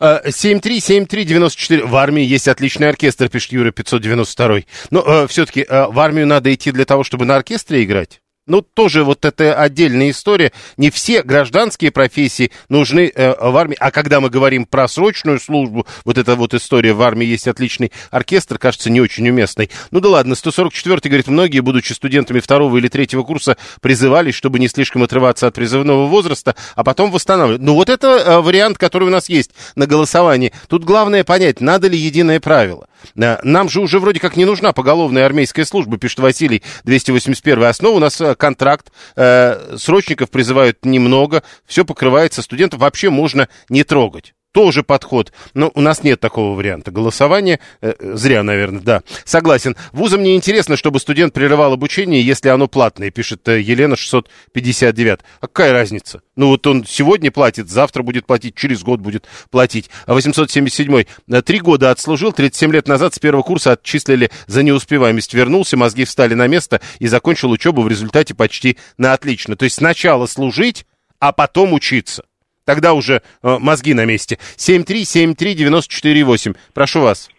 7373948. 0.02 1.86
В 1.86 1.95
армии 1.95 2.24
есть 2.24 2.50
отличный 2.50 2.89
оркестр, 2.89 3.30
пишет 3.30 3.54
Юра 3.54 3.72
592. 3.72 4.60
Но 4.91 5.02
э, 5.02 5.28
все-таки 5.28 5.62
э, 5.62 5.88
в 5.88 5.98
армию 6.00 6.28
надо 6.28 6.54
идти 6.54 6.72
для 6.72 6.84
того, 6.84 7.06
чтобы 7.06 7.24
на 7.24 7.38
оркестре 7.38 7.84
играть? 7.86 8.22
Ну, 8.50 8.62
тоже 8.62 9.04
вот 9.04 9.24
это 9.24 9.56
отдельная 9.56 10.10
история. 10.10 10.52
Не 10.76 10.90
все 10.90 11.24
гражданские 11.24 11.92
профессии 11.92 12.52
нужны 12.68 13.12
э, 13.14 13.36
в 13.40 13.56
армии. 13.56 13.78
А 13.80 13.92
когда 13.92 14.20
мы 14.20 14.30
говорим 14.30 14.66
про 14.66 14.88
срочную 14.88 15.40
службу, 15.40 15.88
вот 16.04 16.18
эта 16.18 16.36
вот 16.36 16.54
история, 16.54 16.94
в 16.94 17.02
армии 17.02 17.26
есть 17.26 17.48
отличный 17.48 17.92
оркестр, 18.12 18.58
кажется, 18.58 18.90
не 18.90 19.00
очень 19.00 19.30
уместной. 19.30 19.70
Ну 19.92 20.00
да 20.02 20.10
ладно, 20.10 20.36
144 20.36 21.00
говорит, 21.06 21.28
многие, 21.28 21.60
будучи 21.62 21.94
студентами 21.94 22.40
второго 22.40 22.78
или 22.78 22.88
третьего 22.88 23.24
курса, 23.24 23.56
призывались, 23.82 24.36
чтобы 24.36 24.60
не 24.60 24.68
слишком 24.68 25.04
отрываться 25.04 25.48
от 25.48 25.54
призывного 25.56 26.08
возраста, 26.08 26.56
а 26.76 26.84
потом 26.84 27.12
восстанавливать. 27.12 27.62
Ну 27.62 27.76
вот 27.76 27.90
это 27.90 28.08
э, 28.08 28.40
вариант, 28.42 28.78
который 28.78 29.08
у 29.08 29.12
нас 29.12 29.30
есть 29.30 29.52
на 29.76 29.86
голосовании. 29.86 30.52
Тут 30.68 30.84
главное 30.84 31.24
понять, 31.24 31.62
надо 31.62 31.88
ли 31.88 31.98
единое 31.98 32.40
правило. 32.40 32.88
Э, 33.16 33.38
нам 33.44 33.70
же 33.70 33.82
уже 33.82 34.00
вроде 34.00 34.20
как 34.20 34.36
не 34.36 34.46
нужна 34.46 34.74
поголовная 34.74 35.26
армейская 35.26 35.66
служба, 35.66 35.98
пишет 35.98 36.20
Василий, 36.20 36.64
281 36.84 37.64
основа. 37.64 37.96
У 37.96 38.00
нас 38.00 38.20
э, 38.22 38.36
контракт, 38.36 38.92
э, 39.16 39.76
срочников 39.78 40.30
призывают 40.30 40.86
немного, 40.86 41.44
все 41.66 41.86
покрывается, 41.86 42.42
студентов 42.42 42.80
вообще 42.80 43.10
можно 43.10 43.48
не 43.70 43.84
трогать 43.84 44.34
тоже 44.52 44.84
подход. 44.84 45.32
Но 45.54 45.72
у 45.74 45.82
нас 45.82 46.04
нет 46.04 46.20
такого 46.20 46.56
варианта. 46.56 46.92
Голосование 46.92 47.60
э, 47.82 47.94
зря, 48.00 48.44
наверное, 48.44 48.82
да. 48.82 49.02
Согласен. 49.26 49.76
Вузам 49.92 50.24
не 50.24 50.36
интересно, 50.36 50.76
чтобы 50.76 51.00
студент 51.00 51.34
прерывал 51.34 51.74
обучение, 51.74 52.22
если 52.22 52.50
оно 52.50 52.68
платное, 52.68 53.12
пишет 53.12 53.48
э, 53.48 53.62
Елена 53.62 53.96
659. 53.96 55.20
А 55.40 55.48
какая 55.48 55.72
разница? 55.72 56.22
Ну 56.36 56.48
вот 56.48 56.66
он 56.68 56.86
сегодня 56.86 57.32
платит, 57.32 57.70
завтра 57.70 58.02
будет 58.04 58.26
платить, 58.26 58.56
через 58.56 58.82
год 58.82 59.00
будет 59.00 59.28
платить. 59.52 59.90
А 60.06 60.14
877 60.14 61.06
э, 61.28 61.42
три 61.42 61.60
года 61.60 61.92
отслужил, 61.92 62.34
37 62.34 62.72
лет 62.72 62.88
назад 62.88 63.14
с 63.14 63.20
первого 63.20 63.44
курса 63.44 63.74
отчислили 63.74 64.32
за 64.48 64.64
неуспеваемость. 64.64 65.34
Вернулся, 65.34 65.78
мозги 65.78 66.06
встали 66.06 66.34
на 66.34 66.48
место 66.48 66.82
и 67.00 67.08
закончил 67.08 67.52
учебу 67.52 67.82
в 67.82 67.88
результате 67.88 68.34
почти 68.34 68.78
на 68.98 69.14
отлично. 69.14 69.56
То 69.56 69.66
есть 69.66 69.78
сначала 69.78 70.26
служить, 70.26 70.86
а 71.20 71.32
потом 71.34 71.74
учиться. 71.74 72.24
Тогда 72.69 72.93
уже 72.93 73.23
э, 73.41 73.58
мозги 73.60 73.95
на 73.95 74.05
месте. 74.05 74.38
7373948. 74.58 76.55
Прошу 76.75 77.01
вас. 77.01 77.32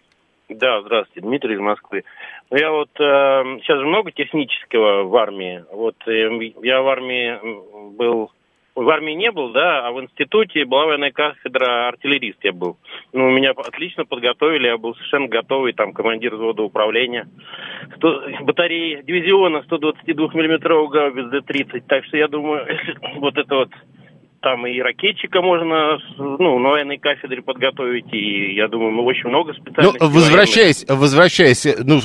Да, 0.49 0.81
здравствуйте, 0.81 1.25
Дмитрий 1.25 1.53
из 1.53 1.61
Москвы. 1.61 2.03
Ну, 2.49 2.57
я 2.57 2.69
вот 2.69 2.89
э, 2.99 3.03
сейчас 3.63 3.81
много 3.81 4.11
технического 4.11 5.03
в 5.03 5.15
армии. 5.15 5.63
Вот 5.71 5.95
э, 6.05 6.51
я 6.63 6.81
в 6.81 6.87
армии 6.89 7.39
был, 7.95 8.29
в 8.75 8.89
армии 8.89 9.13
не 9.13 9.31
был, 9.31 9.53
да, 9.53 9.87
а 9.87 9.93
в 9.93 10.01
институте 10.01 10.65
была 10.65 10.87
военная 10.87 11.11
кафедра 11.11 11.87
артиллерист 11.87 12.43
я 12.43 12.51
был. 12.51 12.75
Ну, 13.13 13.29
меня 13.29 13.51
отлично 13.51 14.03
подготовили, 14.03 14.67
я 14.67 14.77
был 14.77 14.95
совершенно 14.95 15.29
готовый, 15.29 15.71
там, 15.71 15.93
командир 15.93 16.35
взвода 16.35 16.63
управления. 16.63 17.29
100, 17.95 18.41
батареи 18.41 19.01
дивизиона 19.01 19.63
122 19.63 20.31
миллиметрового 20.33 20.89
гаубиц 20.89 21.27
Д-30. 21.27 21.83
Так 21.87 22.03
что 22.03 22.17
я 22.17 22.27
думаю, 22.27 22.67
вот 23.15 23.37
это 23.37 23.55
вот 23.55 23.69
там 24.41 24.65
и 24.65 24.79
ракетчика 24.81 25.41
можно 25.41 25.99
ну, 26.17 26.59
на 26.59 26.69
военной 26.69 26.97
кафедре 26.97 27.41
подготовить, 27.41 28.11
и 28.11 28.55
я 28.55 28.67
думаю, 28.67 28.91
мы 28.91 29.03
очень 29.03 29.29
много 29.29 29.53
специальностей. 29.53 29.99
Ну, 30.01 30.09
возвращаясь, 30.09 30.85
возвращаясь, 30.87 31.67
ну, 31.83 31.99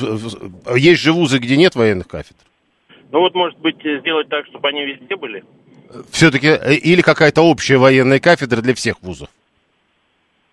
есть 0.75 1.01
же 1.01 1.13
вузы, 1.13 1.39
где 1.39 1.57
нет 1.57 1.75
военных 1.75 2.07
кафедр. 2.07 2.39
Ну 3.11 3.19
вот, 3.19 3.33
может 3.35 3.57
быть, 3.59 3.77
сделать 3.79 4.29
так, 4.29 4.45
чтобы 4.47 4.67
они 4.69 4.85
везде 4.85 5.15
были. 5.15 5.43
Все-таки, 6.11 6.47
э, 6.47 6.75
или 6.75 7.01
какая-то 7.01 7.41
общая 7.41 7.77
военная 7.77 8.19
кафедра 8.19 8.61
для 8.61 8.75
всех 8.75 9.01
вузов? 9.01 9.29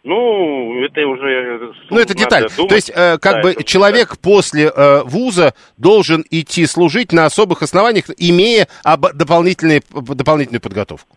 Ну, 0.04 0.84
это 0.84 1.06
уже... 1.06 1.72
Ну, 1.90 1.98
это 1.98 2.14
деталь. 2.14 2.48
Думать. 2.56 2.68
То 2.68 2.74
есть, 2.74 2.92
э, 2.94 3.18
как 3.18 3.36
да, 3.36 3.42
бы 3.42 3.64
человек 3.64 4.10
да. 4.10 4.16
после 4.22 4.68
э, 4.68 5.02
вуза 5.04 5.54
должен 5.76 6.24
идти 6.30 6.66
служить 6.66 7.12
на 7.12 7.24
особых 7.24 7.62
основаниях, 7.62 8.04
имея 8.16 8.68
об, 8.84 9.12
дополнительную 9.14 10.60
подготовку. 10.60 11.16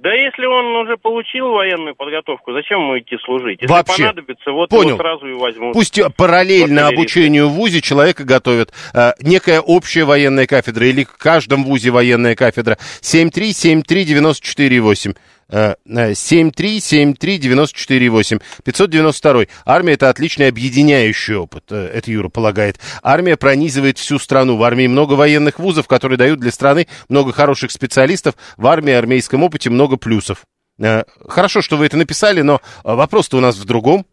Да 0.00 0.12
если 0.12 0.46
он 0.46 0.74
уже 0.76 0.96
получил 0.96 1.50
военную 1.50 1.94
подготовку, 1.94 2.52
зачем 2.52 2.80
ему 2.80 2.98
идти 2.98 3.16
служить? 3.24 3.60
Если 3.60 3.72
Вообще. 3.72 4.02
понадобится, 4.02 4.50
вот 4.50 4.70
Понял. 4.70 4.88
его 4.90 4.98
сразу 4.98 5.26
и 5.26 5.34
возьмут. 5.34 5.74
Пусть 5.74 6.00
параллельно 6.16 6.88
обучению 6.88 7.48
в 7.48 7.52
ВУЗе 7.52 7.82
человека 7.82 8.24
готовят 8.24 8.72
э, 8.94 9.12
некая 9.20 9.60
общая 9.60 10.04
военная 10.04 10.46
кафедра 10.46 10.86
или 10.86 11.04
в 11.04 11.18
каждом 11.18 11.64
ВУЗе 11.64 11.90
военная 11.90 12.34
кафедра. 12.34 12.78
7373948. 13.02 15.14
7373948. 15.50 18.40
592. 18.64 19.44
Армия– 19.64 19.92
это 19.94 20.08
отличный 20.08 20.48
объединяющий 20.48 21.36
опыт, 21.36 21.64
э, 21.70 21.90
это 21.94 22.10
Юра 22.10 22.28
полагает. 22.28 22.80
Армия 23.02 23.36
пронизывает 23.36 23.98
всю 23.98 24.18
страну. 24.18 24.56
В 24.56 24.62
армии 24.62 24.86
много 24.86 25.14
военных 25.14 25.58
вузов, 25.58 25.88
которые 25.88 26.18
дают 26.18 26.40
для 26.40 26.52
страны 26.52 26.86
много 27.08 27.32
хороших 27.32 27.70
специалистов. 27.70 28.34
В 28.56 28.66
армии, 28.66 28.92
армейском 28.92 29.42
опыте 29.42 29.70
много 29.70 29.96
плюсов. 29.96 30.44
Э, 30.78 31.04
хорошо, 31.28 31.62
что 31.62 31.76
вы 31.76 31.86
это 31.86 31.96
написали, 31.96 32.42
но 32.42 32.60
вопрос-то 32.84 33.36
у 33.36 33.40
нас 33.40 33.56
в 33.56 33.64
другом. 33.64 34.06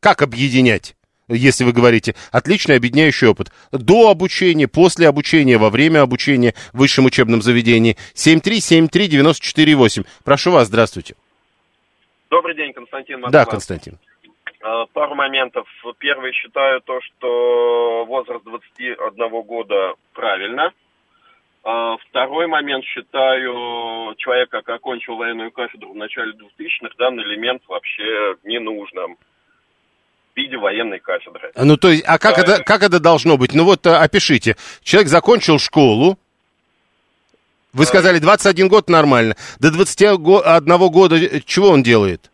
Как 0.00 0.22
объединять? 0.22 0.94
Если 1.28 1.64
вы 1.64 1.72
говорите, 1.72 2.14
отличный 2.32 2.76
объединяющий 2.76 3.26
опыт. 3.28 3.50
До 3.72 4.10
обучения, 4.10 4.68
после 4.68 5.08
обучения, 5.08 5.58
во 5.58 5.70
время 5.70 6.02
обучения 6.02 6.54
в 6.72 6.78
высшем 6.78 7.06
учебном 7.06 7.42
заведении. 7.42 7.96
7373948. 8.14 10.06
Прошу 10.24 10.50
вас, 10.52 10.68
здравствуйте. 10.68 11.14
Добрый 12.30 12.54
день, 12.56 12.72
Константин 12.72 13.20
Москва. 13.20 13.44
Да, 13.44 13.50
Константин. 13.50 13.98
А, 14.60 14.86
пару 14.86 15.14
моментов. 15.14 15.66
Первый, 15.98 16.32
считаю 16.32 16.80
то, 16.80 17.00
что 17.00 18.04
возраст 18.06 18.44
21 18.44 19.42
года 19.42 19.94
правильно. 20.12 20.72
А, 21.62 21.96
второй 22.08 22.46
момент, 22.46 22.84
считаю, 22.84 24.14
человек, 24.16 24.50
как 24.50 24.68
окончил 24.68 25.16
военную 25.16 25.50
кафедру 25.50 25.92
в 25.92 25.96
начале 25.96 26.32
2000-х, 26.32 26.94
данный 26.98 27.24
элемент 27.24 27.62
вообще 27.68 28.36
не 28.44 28.58
нужным 28.58 29.16
в 30.34 30.36
виде 30.36 30.56
военной 30.56 30.98
кафедры. 30.98 31.52
Ну, 31.56 31.76
то 31.76 31.90
есть, 31.90 32.04
а 32.06 32.18
как, 32.18 32.38
это, 32.38 32.62
как 32.62 32.82
это 32.82 33.00
должно 33.00 33.36
быть? 33.36 33.54
Ну, 33.54 33.64
вот 33.64 33.86
э, 33.86 33.90
опишите. 33.90 34.56
Человек 34.82 35.08
закончил 35.08 35.58
школу, 35.58 36.18
вы 37.72 37.84
сказали, 37.86 38.18
21 38.18 38.68
год 38.68 38.88
нормально. 38.88 39.34
До 39.60 39.72
21 39.72 40.16
года 40.90 41.16
э, 41.16 41.40
чего 41.40 41.70
он 41.70 41.82
делает? 41.82 42.30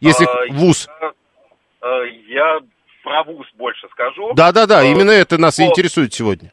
Если 0.00 0.24
а, 0.24 0.52
вуз. 0.52 0.88
Я, 1.00 1.12
э, 1.88 2.08
я 2.28 2.60
про 3.02 3.22
вуз 3.24 3.46
больше 3.54 3.88
скажу. 3.90 4.32
Да-да-да, 4.34 4.80
а, 4.80 4.84
именно 4.84 5.10
это 5.10 5.38
нас 5.38 5.56
по, 5.56 5.62
интересует 5.62 6.12
сегодня. 6.12 6.52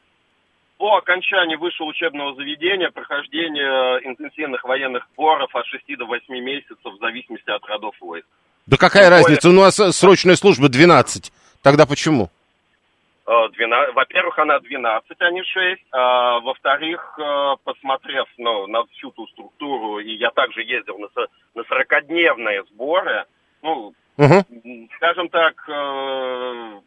По 0.78 0.98
окончании 0.98 1.56
высшего 1.56 1.88
учебного 1.88 2.36
заведения, 2.36 2.90
прохождение 2.92 4.08
интенсивных 4.08 4.64
военных 4.64 5.08
сборов 5.14 5.54
от 5.56 5.66
6 5.66 5.98
до 5.98 6.06
8 6.06 6.40
месяцев 6.40 6.78
в 6.84 7.00
зависимости 7.00 7.50
от 7.50 7.66
родов 7.66 7.96
войск. 8.00 8.28
Да 8.70 8.78
какая 8.78 9.10
Более... 9.10 9.24
разница? 9.24 9.50
У 9.50 9.54
нас 9.54 9.76
срочная 9.98 10.36
служба 10.36 10.70
12. 10.70 11.32
Тогда 11.64 11.88
почему? 11.88 12.30
12, 13.26 13.90
э, 13.90 13.92
во-первых, 13.94 14.38
она 14.38 14.60
12, 14.60 15.12
а 15.20 15.32
не 15.32 15.44
6. 15.44 15.82
А, 15.92 16.40
во-вторых, 16.42 17.18
э, 17.18 17.56
посмотрев 17.64 18.28
ну, 18.38 18.68
на 18.68 18.84
всю 18.92 19.10
ту 19.12 19.26
структуру, 19.28 20.00
и 20.00 20.12
я 20.16 20.30
также 20.30 20.62
ездил 20.62 21.00
на, 21.00 21.08
на 21.56 21.62
40-дневные 21.62 22.64
сборы, 22.72 23.26
ну, 23.64 23.94
угу. 24.18 24.46
скажем 24.98 25.30
так, 25.30 25.56
э, 25.68 26.80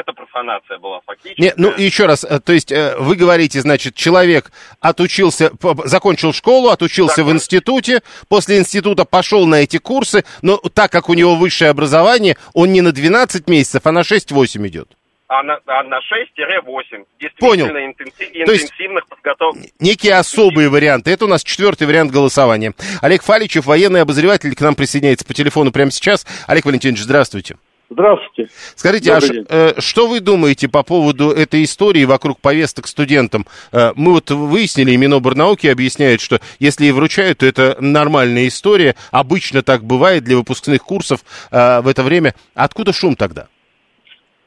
это 0.00 0.12
профанация 0.12 0.78
была 0.78 1.00
фактически. 1.06 1.40
Не, 1.40 1.52
ну, 1.56 1.72
еще 1.76 2.06
раз, 2.06 2.24
э, 2.24 2.40
то 2.40 2.52
есть 2.52 2.70
э, 2.70 2.96
вы 2.98 3.16
говорите, 3.16 3.60
значит, 3.60 3.94
человек 3.94 4.52
отучился, 4.80 5.50
закончил 5.84 6.32
школу, 6.32 6.68
отучился 6.68 7.16
Закончил. 7.16 7.32
в 7.32 7.36
институте, 7.36 8.02
после 8.28 8.58
института 8.58 9.04
пошел 9.04 9.46
на 9.46 9.56
эти 9.56 9.78
курсы, 9.78 10.24
но 10.42 10.58
так 10.58 10.92
как 10.92 11.08
у 11.08 11.14
него 11.14 11.36
высшее 11.36 11.70
образование, 11.70 12.36
он 12.54 12.72
не 12.72 12.82
на 12.82 12.92
12 12.92 13.48
месяцев, 13.48 13.82
а 13.84 13.92
на 13.92 14.00
6-8 14.00 14.66
идет. 14.68 14.88
А 15.28 15.42
на, 15.42 15.58
а 15.66 15.82
на 15.82 15.98
6-8. 15.98 17.04
Понял. 17.40 17.66
Интенсив, 17.66 18.30
интенсивных 18.32 19.08
подготовок. 19.08 19.56
Некие 19.80 20.14
особые 20.14 20.68
варианты. 20.68 21.10
Это 21.10 21.24
у 21.24 21.28
нас 21.28 21.42
четвертый 21.42 21.88
вариант 21.88 22.12
голосования. 22.12 22.74
Олег 23.02 23.22
Фаличев, 23.22 23.66
военный 23.66 24.02
обозреватель, 24.02 24.54
к 24.54 24.60
нам 24.60 24.76
присоединяется 24.76 25.26
по 25.26 25.34
телефону 25.34 25.72
прямо 25.72 25.90
сейчас. 25.90 26.24
Олег 26.46 26.64
Валентинович, 26.64 27.00
здравствуйте. 27.00 27.56
Здравствуйте. 27.88 28.50
Скажите, 28.74 29.12
а 29.12 29.18
э, 29.48 29.80
что 29.80 30.08
вы 30.08 30.20
думаете 30.20 30.68
по 30.68 30.82
поводу 30.82 31.30
этой 31.30 31.62
истории 31.62 32.04
вокруг 32.04 32.40
повесток 32.40 32.88
студентам? 32.88 33.44
Э, 33.72 33.92
мы 33.94 34.14
вот 34.14 34.30
выяснили, 34.30 34.90
и 34.90 34.96
Миноборнауки 34.96 35.68
объясняет, 35.68 36.20
что 36.20 36.38
если 36.58 36.86
и 36.86 36.92
вручают, 36.92 37.38
то 37.38 37.46
это 37.46 37.76
нормальная 37.80 38.48
история. 38.48 38.96
Обычно 39.12 39.62
так 39.62 39.84
бывает 39.84 40.24
для 40.24 40.36
выпускных 40.36 40.82
курсов 40.82 41.20
э, 41.52 41.80
в 41.80 41.86
это 41.86 42.02
время. 42.02 42.34
Откуда 42.56 42.92
шум 42.92 43.14
тогда? 43.14 43.46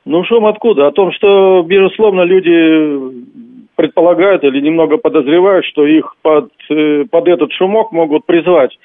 Ну, 0.04 0.24
шум 0.26 0.46
откуда? 0.46 0.88
О 0.88 0.92
том, 0.92 1.14
что, 1.14 1.64
безусловно, 1.64 2.24
люди 2.24 3.26
предполагают 3.76 4.44
или 4.44 4.60
немного 4.60 4.98
подозревают, 4.98 5.66
что 5.66 5.86
их 5.86 6.16
под, 6.22 6.52
под 7.10 7.28
этот 7.28 7.54
шумок 7.54 7.94
могут 7.94 8.26
призвать 8.26 8.78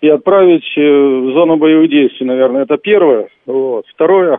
и 0.00 0.08
отправить 0.08 0.66
э, 0.76 0.80
в 0.80 1.32
зону 1.32 1.56
боевых 1.56 1.90
действий, 1.90 2.26
наверное, 2.26 2.62
это 2.62 2.76
первое. 2.76 3.28
Вот. 3.46 3.84
Второе, 3.88 4.38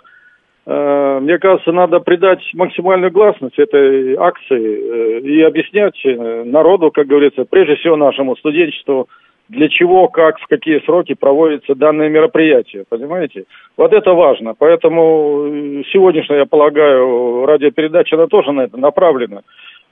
э, 0.66 1.20
мне 1.22 1.38
кажется, 1.38 1.72
надо 1.72 2.00
придать 2.00 2.40
максимальную 2.54 3.12
гласность 3.12 3.60
этой 3.60 4.16
акции 4.16 4.58
э, 4.58 5.20
и 5.20 5.42
объяснять 5.42 6.00
народу, 6.46 6.92
как 6.92 7.08
говорится, 7.08 7.46
прежде 7.46 7.76
всего 7.76 7.98
нашему 7.98 8.38
студенчеству, 8.38 9.10
для 9.50 9.68
чего, 9.68 10.08
как, 10.08 10.40
в 10.40 10.48
какие 10.48 10.80
сроки 10.86 11.16
проводится 11.16 11.74
данное 11.74 12.08
мероприятие, 12.08 12.86
понимаете? 12.88 13.46
Вот 13.78 13.94
это 13.94 14.14
важно. 14.14 14.54
Поэтому 14.58 15.84
сегодняшняя, 15.92 16.38
я 16.38 16.46
полагаю, 16.46 17.48
радиопередача, 17.48 18.16
она 18.16 18.28
тоже 18.28 18.52
на 18.52 18.62
это 18.62 18.78
направлена. 18.78 19.42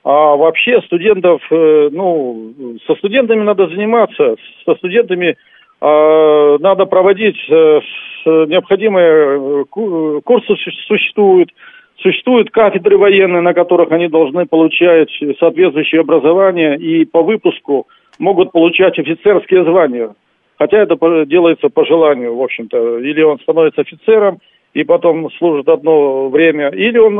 А 0.03 0.35
вообще 0.35 0.79
студентов, 0.83 1.41
ну, 1.49 2.53
со 2.85 2.93
студентами 2.97 3.41
надо 3.41 3.67
заниматься, 3.67 4.35
со 4.63 4.75
студентами 4.75 5.35
надо 5.79 6.85
проводить 6.85 7.37
э, 7.49 7.81
необходимые 8.25 9.63
э, 9.63 10.21
курсы 10.23 10.55
существуют, 10.87 11.51
Существуют 11.99 12.51
кафедры 12.51 12.95
военные, 12.95 13.41
на 13.41 13.55
которых 13.55 13.91
они 13.91 14.07
должны 14.07 14.45
получать 14.45 15.09
соответствующее 15.39 16.01
образование 16.01 16.77
и 16.77 17.05
по 17.05 17.23
выпуску 17.23 17.87
могут 18.19 18.51
получать 18.51 18.99
офицерские 18.99 19.63
звания. 19.63 20.13
Хотя 20.59 20.77
это 20.77 21.25
делается 21.25 21.69
по 21.69 21.85
желанию, 21.85 22.35
в 22.35 22.43
общем-то. 22.43 22.99
Или 22.99 23.23
он 23.23 23.39
становится 23.39 23.81
офицером 23.81 24.37
и 24.75 24.83
потом 24.83 25.31
служит 25.39 25.67
одно 25.69 26.29
время, 26.29 26.69
или 26.69 26.99
он 26.99 27.15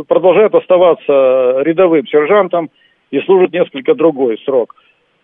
э, 0.00 0.04
продолжает 0.06 0.54
оставаться 0.54 1.62
рядовым 1.62 2.06
сержантом 2.06 2.68
и 3.10 3.20
служит 3.20 3.54
несколько 3.54 3.94
другой 3.94 4.38
срок. 4.44 4.74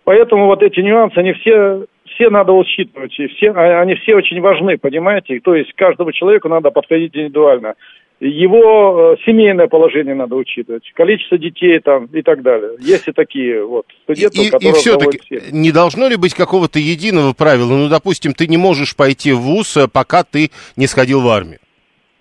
Поэтому 0.04 0.46
вот 0.46 0.62
эти 0.62 0.80
нюансы, 0.80 1.18
они 1.18 1.34
все, 1.34 1.84
все 2.20 2.28
надо 2.28 2.52
учитывать, 2.52 3.18
и 3.18 3.26
все, 3.28 3.50
а, 3.50 3.80
они 3.80 3.94
все 3.94 4.14
очень 4.14 4.40
важны, 4.40 4.76
понимаете? 4.76 5.40
То 5.40 5.54
есть 5.54 5.72
каждому 5.72 6.12
человеку 6.12 6.48
надо 6.48 6.70
подходить 6.70 7.16
индивидуально 7.16 7.74
его 8.22 9.14
э, 9.14 9.16
семейное 9.24 9.66
положение 9.66 10.14
надо 10.14 10.34
учитывать, 10.34 10.82
количество 10.94 11.38
детей 11.38 11.78
там 11.78 12.04
и 12.04 12.20
так 12.20 12.42
далее. 12.42 12.72
Есть 12.78 13.08
и 13.08 13.12
такие 13.12 13.64
вот 13.64 13.86
студенты, 14.02 14.42
и, 14.42 14.50
которые... 14.50 14.70
И 14.70 14.74
все-таки 14.74 15.40
не 15.52 15.72
должно 15.72 16.06
ли 16.06 16.16
быть 16.16 16.34
какого-то 16.34 16.78
единого 16.78 17.32
правила? 17.32 17.72
Ну, 17.72 17.88
допустим, 17.88 18.34
ты 18.34 18.46
не 18.46 18.58
можешь 18.58 18.94
пойти 18.94 19.32
в 19.32 19.38
ВУЗ, 19.38 19.76
э, 19.78 19.88
пока 19.90 20.22
ты 20.22 20.50
не 20.76 20.86
сходил 20.86 21.22
в 21.22 21.28
армию. 21.28 21.60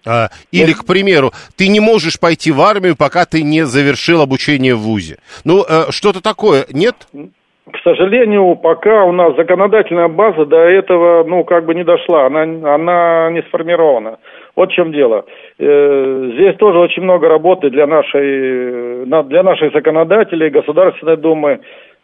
А, 0.05 0.29
или, 0.53 0.71
к 0.71 0.85
примеру, 0.85 1.33
ты 1.57 1.67
не 1.67 1.81
можешь 1.81 2.17
пойти 2.17 2.53
в 2.53 2.61
армию, 2.61 2.95
пока 2.95 3.25
ты 3.25 3.43
не 3.43 3.65
завершил 3.65 4.21
обучение 4.21 4.75
в 4.75 4.79
ВУЗе. 4.79 5.17
Ну, 5.43 5.65
э, 5.67 5.87
что-то 5.89 6.21
такое, 6.21 6.65
нет? 6.71 6.95
К 7.71 7.77
сожалению, 7.83 8.55
пока 8.55 9.03
у 9.03 9.11
нас 9.11 9.35
законодательная 9.35 10.07
база 10.07 10.45
до 10.45 10.57
этого, 10.57 11.23
ну, 11.23 11.43
как 11.43 11.65
бы 11.65 11.75
не 11.75 11.83
дошла, 11.83 12.25
она, 12.25 12.41
она 12.41 13.29
не 13.31 13.41
сформирована. 13.43 14.17
Вот 14.55 14.71
в 14.71 14.73
чем 14.73 14.91
дело. 14.91 15.25
Э, 15.59 16.31
здесь 16.33 16.55
тоже 16.57 16.79
очень 16.79 17.03
много 17.03 17.29
работы 17.29 17.69
для 17.69 17.87
нашей, 17.87 19.05
для 19.05 19.43
наших 19.43 19.73
законодателей, 19.73 20.49
Государственной 20.49 21.17
Думы, 21.17 21.59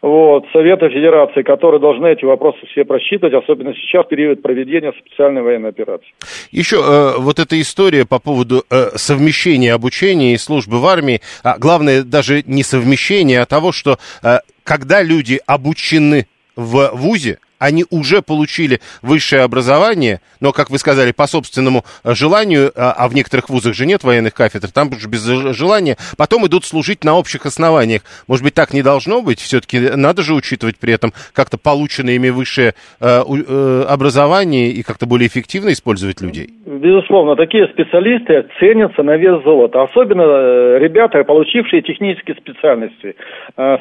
вот, 0.06 0.44
Совета 0.52 0.88
Федерации, 0.88 1.42
которые 1.42 1.80
должны 1.80 2.06
эти 2.06 2.24
вопросы 2.24 2.58
все 2.70 2.84
просчитывать, 2.84 3.34
особенно 3.34 3.74
сейчас, 3.74 4.06
в 4.06 4.08
период 4.08 4.40
проведения 4.40 4.92
специальной 4.92 5.42
военной 5.42 5.70
операции. 5.70 6.06
Еще 6.52 6.76
э, 6.76 7.18
вот 7.18 7.40
эта 7.40 7.60
история 7.60 8.06
по 8.06 8.20
поводу 8.20 8.62
э, 8.70 8.90
совмещения 8.94 9.74
обучения 9.74 10.34
и 10.34 10.36
службы 10.36 10.80
в 10.80 10.86
армии, 10.86 11.22
а 11.42 11.58
главное 11.58 12.04
даже 12.04 12.44
не 12.46 12.62
совмещение, 12.62 13.40
а 13.40 13.46
того, 13.46 13.72
что 13.72 13.96
э, 14.22 14.38
когда 14.62 15.02
люди 15.02 15.40
обучены 15.44 16.28
в 16.54 16.90
ВУЗе, 16.94 17.38
они 17.66 17.84
уже 17.90 18.22
получили 18.22 18.80
высшее 19.02 19.42
образование, 19.42 20.20
но, 20.40 20.52
как 20.52 20.70
вы 20.70 20.78
сказали, 20.78 21.10
по 21.10 21.26
собственному 21.26 21.82
э, 22.04 22.14
желанию, 22.14 22.70
а, 22.76 22.92
а 22.92 23.08
в 23.08 23.14
некоторых 23.14 23.50
вузах 23.50 23.74
же 23.74 23.86
нет 23.86 24.04
военных 24.04 24.34
кафедр, 24.34 24.70
там 24.70 24.92
же 24.92 25.08
без 25.08 25.24
желания, 25.24 25.96
потом 26.16 26.46
идут 26.46 26.64
служить 26.64 27.02
на 27.02 27.16
общих 27.18 27.44
основаниях. 27.44 28.02
Может 28.28 28.44
быть, 28.44 28.54
так 28.54 28.72
не 28.72 28.82
должно 28.82 29.20
быть? 29.20 29.40
Все-таки 29.40 29.80
надо 29.96 30.22
же 30.22 30.34
учитывать 30.34 30.78
при 30.78 30.92
этом 30.92 31.12
как-то 31.32 31.58
полученное 31.58 32.14
ими 32.14 32.28
высшее 32.28 32.74
э, 33.00 33.22
э, 33.26 33.84
образование 33.88 34.68
и 34.70 34.82
как-то 34.84 35.06
более 35.06 35.26
эффективно 35.26 35.70
использовать 35.70 36.20
людей. 36.20 36.50
Безусловно, 36.66 37.34
такие 37.34 37.66
специалисты 37.68 38.46
ценятся 38.60 39.02
на 39.02 39.16
вес 39.16 39.42
золота. 39.42 39.82
Особенно 39.82 40.78
ребята, 40.78 41.24
получившие 41.24 41.82
технические 41.82 42.36
специальности, 42.36 43.16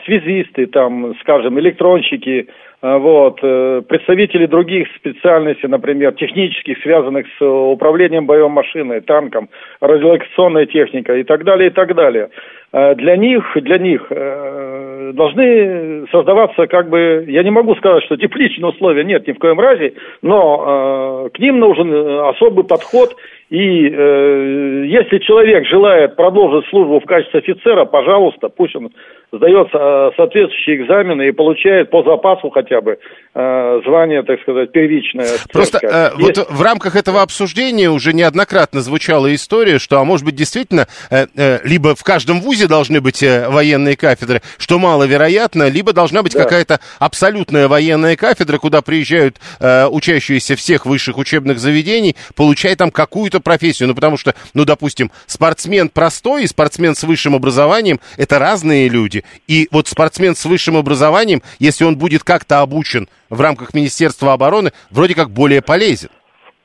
связисты, 0.05 0.65
там, 0.67 1.13
скажем, 1.21 1.59
электронщики, 1.59 2.47
вот, 2.81 3.39
э, 3.41 3.81
представители 3.87 4.45
других 4.45 4.87
специальностей, 4.95 5.69
например, 5.69 6.13
технических, 6.13 6.77
связанных 6.81 7.25
с 7.39 7.45
управлением 7.45 8.25
боевой 8.25 8.49
машиной, 8.49 9.01
танком, 9.01 9.49
радиолокационной 9.79 10.65
техникой 10.67 11.21
и 11.21 11.23
так 11.23 11.43
далее, 11.43 11.69
и 11.69 11.73
так 11.73 11.95
далее. 11.95 12.29
А, 12.71 12.93
для 12.95 13.15
них, 13.15 13.43
для 13.55 13.77
них 13.77 14.05
э, 14.09 15.11
должны 15.13 16.05
создаваться 16.11 16.67
как 16.67 16.89
бы, 16.89 17.23
я 17.27 17.43
не 17.43 17.51
могу 17.51 17.75
сказать, 17.75 18.03
что 18.03 18.17
тепличные 18.17 18.69
условия, 18.69 19.05
нет, 19.05 19.25
ни 19.27 19.31
в 19.31 19.39
коем 19.39 19.59
разе, 19.59 19.93
но 20.21 21.27
э, 21.27 21.29
к 21.29 21.39
ним 21.39 21.59
нужен 21.59 21.89
особый 22.25 22.65
подход 22.65 23.15
и 23.49 23.87
э, 23.89 24.85
если 24.87 25.19
человек 25.19 25.67
желает 25.67 26.15
продолжить 26.15 26.67
службу 26.69 26.99
в 26.99 27.05
качестве 27.05 27.41
офицера, 27.41 27.85
пожалуйста, 27.85 28.49
пусть 28.49 28.75
он 28.75 28.89
сдает 29.31 29.67
э, 29.73 30.11
соответствующие 30.15 30.83
экзамены 30.83 31.27
и 31.27 31.31
получает 31.31 31.89
по 31.89 32.03
запасу 32.03 32.49
хотя 32.49 32.81
бы 32.81 32.97
э, 33.33 33.81
звание, 33.85 34.23
так 34.23 34.41
сказать, 34.41 34.71
первичное. 34.71 35.27
Просто 35.51 35.79
э, 35.81 36.09
Есть... 36.17 36.37
вот 36.37 36.49
в 36.49 36.61
рамках 36.61 36.95
этого 36.95 37.21
обсуждения 37.21 37.89
уже 37.89 38.13
неоднократно 38.13 38.81
звучала 38.81 39.33
история, 39.33 39.79
что, 39.79 39.99
а 39.99 40.03
может 40.03 40.25
быть, 40.25 40.35
действительно, 40.35 40.87
э, 41.09 41.25
э, 41.35 41.59
либо 41.63 41.95
в 41.95 42.03
каждом 42.03 42.39
вузе 42.41 42.67
должны 42.67 43.01
быть 43.01 43.21
э, 43.23 43.49
военные 43.49 43.97
кафедры, 43.97 44.41
что 44.57 44.79
маловероятно, 44.79 45.69
либо 45.69 45.93
должна 45.93 46.23
быть 46.23 46.33
да. 46.33 46.43
какая-то 46.43 46.79
абсолютная 46.99 47.67
военная 47.67 48.15
кафедра, 48.15 48.57
куда 48.57 48.81
приезжают 48.81 49.37
э, 49.59 49.87
учащиеся 49.87 50.55
всех 50.55 50.85
высших 50.85 51.17
учебных 51.17 51.59
заведений, 51.59 52.15
получая 52.35 52.75
там 52.75 52.91
какую-то 52.91 53.34
какую-то 53.35 53.41
профессию, 53.41 53.89
ну 53.89 53.95
потому 53.95 54.17
что, 54.17 54.33
ну 54.53 54.65
допустим, 54.65 55.11
спортсмен 55.27 55.89
простой 55.89 56.43
и 56.43 56.47
спортсмен 56.47 56.95
с 56.95 57.03
высшим 57.03 57.35
образованием– 57.35 57.99
это 58.17 58.39
разные 58.39 58.89
люди. 58.89 59.23
И 59.47 59.67
вот 59.71 59.87
спортсмен 59.87 60.35
с 60.35 60.45
высшим 60.45 60.77
образованием, 60.77 61.41
если 61.59 61.85
он 61.85 61.97
будет 61.97 62.23
как-то 62.23 62.61
обучен 62.61 63.07
в 63.29 63.41
рамках 63.41 63.73
Министерства 63.73 64.33
обороны, 64.33 64.71
вроде 64.91 65.15
как 65.15 65.29
более 65.29 65.61
полезен. 65.61 66.09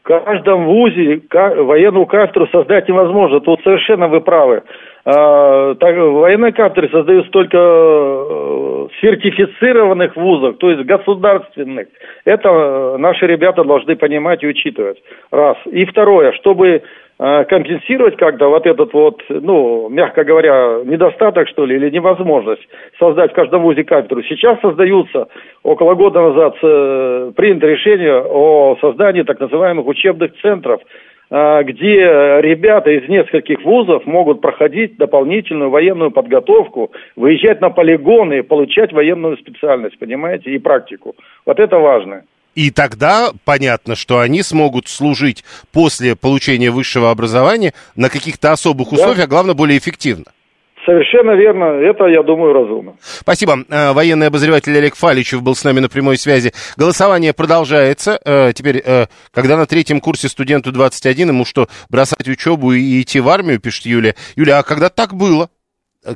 В 0.02 0.06
каждом 0.06 0.66
вузе 0.66 1.20
военную 1.30 2.06
кафедру 2.06 2.48
создать 2.48 2.88
невозможно. 2.88 3.40
Тут 3.40 3.60
совершенно 3.62 4.08
вы 4.08 4.20
правы. 4.20 4.62
А, 5.04 5.74
так, 5.76 5.96
военные 5.96 6.52
кафедры 6.52 6.90
создаются 6.90 7.30
только 7.30 7.56
э, 7.56 7.60
в 7.60 8.90
сертифицированных 9.00 10.14
вузах, 10.14 10.58
то 10.58 10.70
есть 10.70 10.84
государственных. 10.84 11.88
Это 12.24 12.96
наши 12.98 13.26
ребята 13.26 13.64
должны 13.64 13.96
понимать 13.96 14.42
и 14.42 14.46
учитывать. 14.46 14.98
Раз. 15.30 15.56
И 15.66 15.86
второе, 15.86 16.32
чтобы 16.32 16.82
э, 17.18 17.44
компенсировать 17.44 18.16
как-то 18.16 18.48
вот 18.48 18.66
этот 18.66 18.92
вот, 18.92 19.22
ну, 19.30 19.88
мягко 19.88 20.22
говоря, 20.22 20.80
недостаток, 20.84 21.48
что 21.48 21.64
ли, 21.64 21.76
или 21.76 21.88
невозможность 21.88 22.68
создать 22.98 23.32
в 23.32 23.34
каждом 23.34 23.62
вузе 23.62 23.84
кафедру. 23.84 24.22
Сейчас 24.24 24.60
создаются, 24.60 25.28
около 25.62 25.94
года 25.94 26.20
назад 26.20 26.56
э, 26.62 27.32
принято 27.36 27.66
решение 27.66 28.22
о 28.22 28.76
создании 28.82 29.22
так 29.22 29.40
называемых 29.40 29.86
учебных 29.86 30.32
центров 30.42 30.82
где 31.30 32.40
ребята 32.42 32.90
из 32.90 33.08
нескольких 33.08 33.62
вузов 33.64 34.04
могут 34.04 34.40
проходить 34.40 34.96
дополнительную 34.96 35.70
военную 35.70 36.10
подготовку, 36.10 36.90
выезжать 37.14 37.60
на 37.60 37.70
полигоны 37.70 38.38
и 38.38 38.42
получать 38.42 38.92
военную 38.92 39.36
специальность, 39.38 39.96
понимаете, 39.98 40.50
и 40.50 40.58
практику. 40.58 41.14
Вот 41.46 41.60
это 41.60 41.78
важно. 41.78 42.24
И 42.56 42.72
тогда 42.72 43.30
понятно, 43.44 43.94
что 43.94 44.18
они 44.18 44.42
смогут 44.42 44.88
служить 44.88 45.44
после 45.72 46.16
получения 46.16 46.72
высшего 46.72 47.12
образования 47.12 47.74
на 47.94 48.08
каких-то 48.08 48.50
особых 48.50 48.90
условиях, 48.90 49.18
да. 49.18 49.24
а 49.24 49.28
главное, 49.28 49.54
более 49.54 49.78
эффективно. 49.78 50.24
Совершенно 50.86 51.32
верно. 51.32 51.64
Это, 51.64 52.06
я 52.06 52.22
думаю, 52.22 52.52
разумно. 52.52 52.94
Спасибо. 53.00 53.64
Э, 53.68 53.92
военный 53.92 54.28
обозреватель 54.28 54.76
Олег 54.76 54.94
Фаличев 54.96 55.42
был 55.42 55.54
с 55.54 55.64
нами 55.64 55.80
на 55.80 55.88
прямой 55.88 56.16
связи. 56.16 56.52
Голосование 56.76 57.34
продолжается. 57.34 58.18
Э, 58.24 58.52
теперь, 58.54 58.82
э, 58.84 59.06
когда 59.32 59.56
на 59.56 59.66
третьем 59.66 60.00
курсе 60.00 60.28
студенту 60.28 60.72
21, 60.72 61.28
ему 61.28 61.44
что, 61.44 61.68
бросать 61.90 62.28
учебу 62.28 62.72
и 62.72 63.02
идти 63.02 63.20
в 63.20 63.28
армию, 63.28 63.60
пишет 63.60 63.86
Юлия. 63.86 64.14
Юлия, 64.36 64.54
а 64.54 64.62
когда 64.62 64.88
так 64.88 65.14
было? 65.14 65.50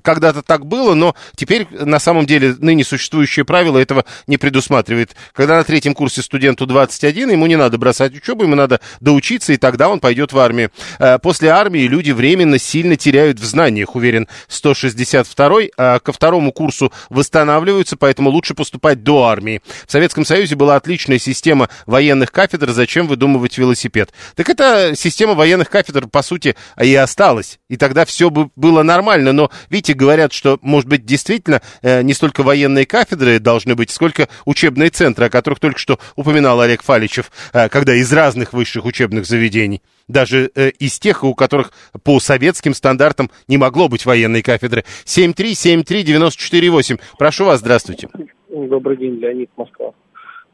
Когда-то 0.03 0.43
так 0.43 0.67
было, 0.67 0.95
но 0.95 1.15
теперь 1.37 1.67
на 1.71 1.99
самом 1.99 2.27
деле 2.27 2.55
ныне 2.59 2.85
существующее 2.85 3.45
правило 3.45 3.79
этого 3.79 4.05
не 4.27 4.39
предусматривает. 4.39 5.15
Когда 5.33 5.57
на 5.57 5.65
третьем 5.65 5.95
курсе 5.95 6.23
студенту 6.23 6.67
21, 6.67 7.31
ему 7.31 7.47
не 7.47 7.57
надо 7.57 7.77
бросать 7.77 8.15
учебу, 8.15 8.45
ему 8.45 8.55
надо 8.55 8.81
доучиться, 9.01 9.53
и 9.53 9.57
тогда 9.57 9.89
он 9.89 10.01
пойдет 10.01 10.33
в 10.33 10.39
армию. 10.39 10.71
Э, 10.99 11.19
после 11.19 11.51
армии 11.51 11.83
люди 11.83 12.13
временно 12.13 12.59
сильно 12.59 12.97
теряют 12.97 13.39
в 13.39 13.45
знаниях, 13.45 13.95
уверен 13.95 14.27
162-й, 14.49 15.73
а 15.77 15.99
ко 15.99 16.13
второму 16.13 16.53
курсу 16.53 16.93
восстанавливаются, 17.11 17.97
поэтому 17.97 18.31
лучше 18.31 18.55
поступать 18.55 19.03
до 19.03 19.25
армии. 19.25 19.61
В 19.87 19.93
Советском 19.93 20.25
Союзе 20.25 20.57
была 20.57 20.77
отличная 20.77 21.19
система 21.19 21.69
военных 21.87 22.33
кафедр, 22.33 22.71
зачем 22.71 23.07
выдумывать 23.07 23.59
велосипед? 23.59 24.13
Так 24.35 24.49
эта 24.49 24.95
система 24.97 25.35
военных 25.35 25.69
кафедр, 25.69 26.07
по 26.07 26.23
сути, 26.23 26.57
и 26.81 26.95
осталась. 26.95 27.59
И 27.69 27.77
тогда 27.77 28.05
все 28.05 28.31
бы 28.31 28.49
было 28.57 28.83
нормально, 28.83 29.33
но 29.33 29.51
Видите, 29.75 29.95
говорят, 29.95 30.33
что, 30.33 30.57
может 30.63 30.89
быть, 30.89 31.05
действительно 31.05 31.61
э, 31.83 32.03
не 32.03 32.13
столько 32.13 32.45
военные 32.45 32.87
кафедры 32.87 33.41
должны 33.41 33.75
быть, 33.75 33.91
сколько 33.91 34.29
учебные 34.47 34.91
центры, 34.91 35.25
о 35.27 35.31
которых 35.31 35.59
только 35.59 35.81
что 35.81 35.99
упоминал 36.15 36.61
Олег 36.61 36.85
Фаличев, 36.85 37.33
э, 37.53 37.69
когда 37.69 37.93
из 37.93 38.13
разных 38.13 38.53
высших 38.53 38.85
учебных 38.85 39.27
заведений, 39.27 39.83
даже 40.07 40.49
э, 40.55 40.69
из 40.79 41.01
тех, 41.01 41.25
у 41.25 41.35
которых 41.35 41.73
по 42.05 42.21
советским 42.21 42.73
стандартам 42.73 43.31
не 43.49 43.59
могло 43.59 43.89
быть 43.89 44.07
военной 44.07 44.43
кафедры. 44.43 44.85
7373948. 45.07 47.01
Прошу 47.19 47.47
вас, 47.47 47.59
здравствуйте. 47.59 48.09
Добрый 48.49 48.97
день, 48.97 49.17
Леонид, 49.17 49.51
Москва. 49.57 49.91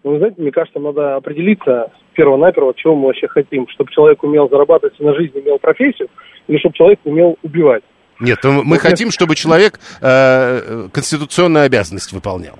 Вы 0.02 0.16
знаете, 0.16 0.40
мне 0.40 0.50
кажется, 0.50 0.80
надо 0.80 1.16
определиться 1.16 1.92
перво-наперво, 2.14 2.72
чего 2.74 2.96
мы 2.96 3.08
вообще 3.08 3.28
хотим. 3.28 3.68
Чтобы 3.68 3.90
человек 3.90 4.22
умел 4.22 4.48
зарабатывать 4.48 4.98
на 4.98 5.14
жизнь, 5.14 5.38
имел 5.38 5.58
профессию, 5.58 6.08
или 6.48 6.56
чтобы 6.56 6.74
человек 6.74 7.00
умел 7.04 7.36
убивать. 7.42 7.82
Нет, 8.20 8.38
мы 8.44 8.62
вот 8.64 8.78
хотим, 8.78 9.08
я... 9.08 9.12
чтобы 9.12 9.34
человек 9.34 9.80
э, 10.00 10.88
конституционную 10.92 11.64
обязанность 11.64 12.12
выполнял. 12.12 12.58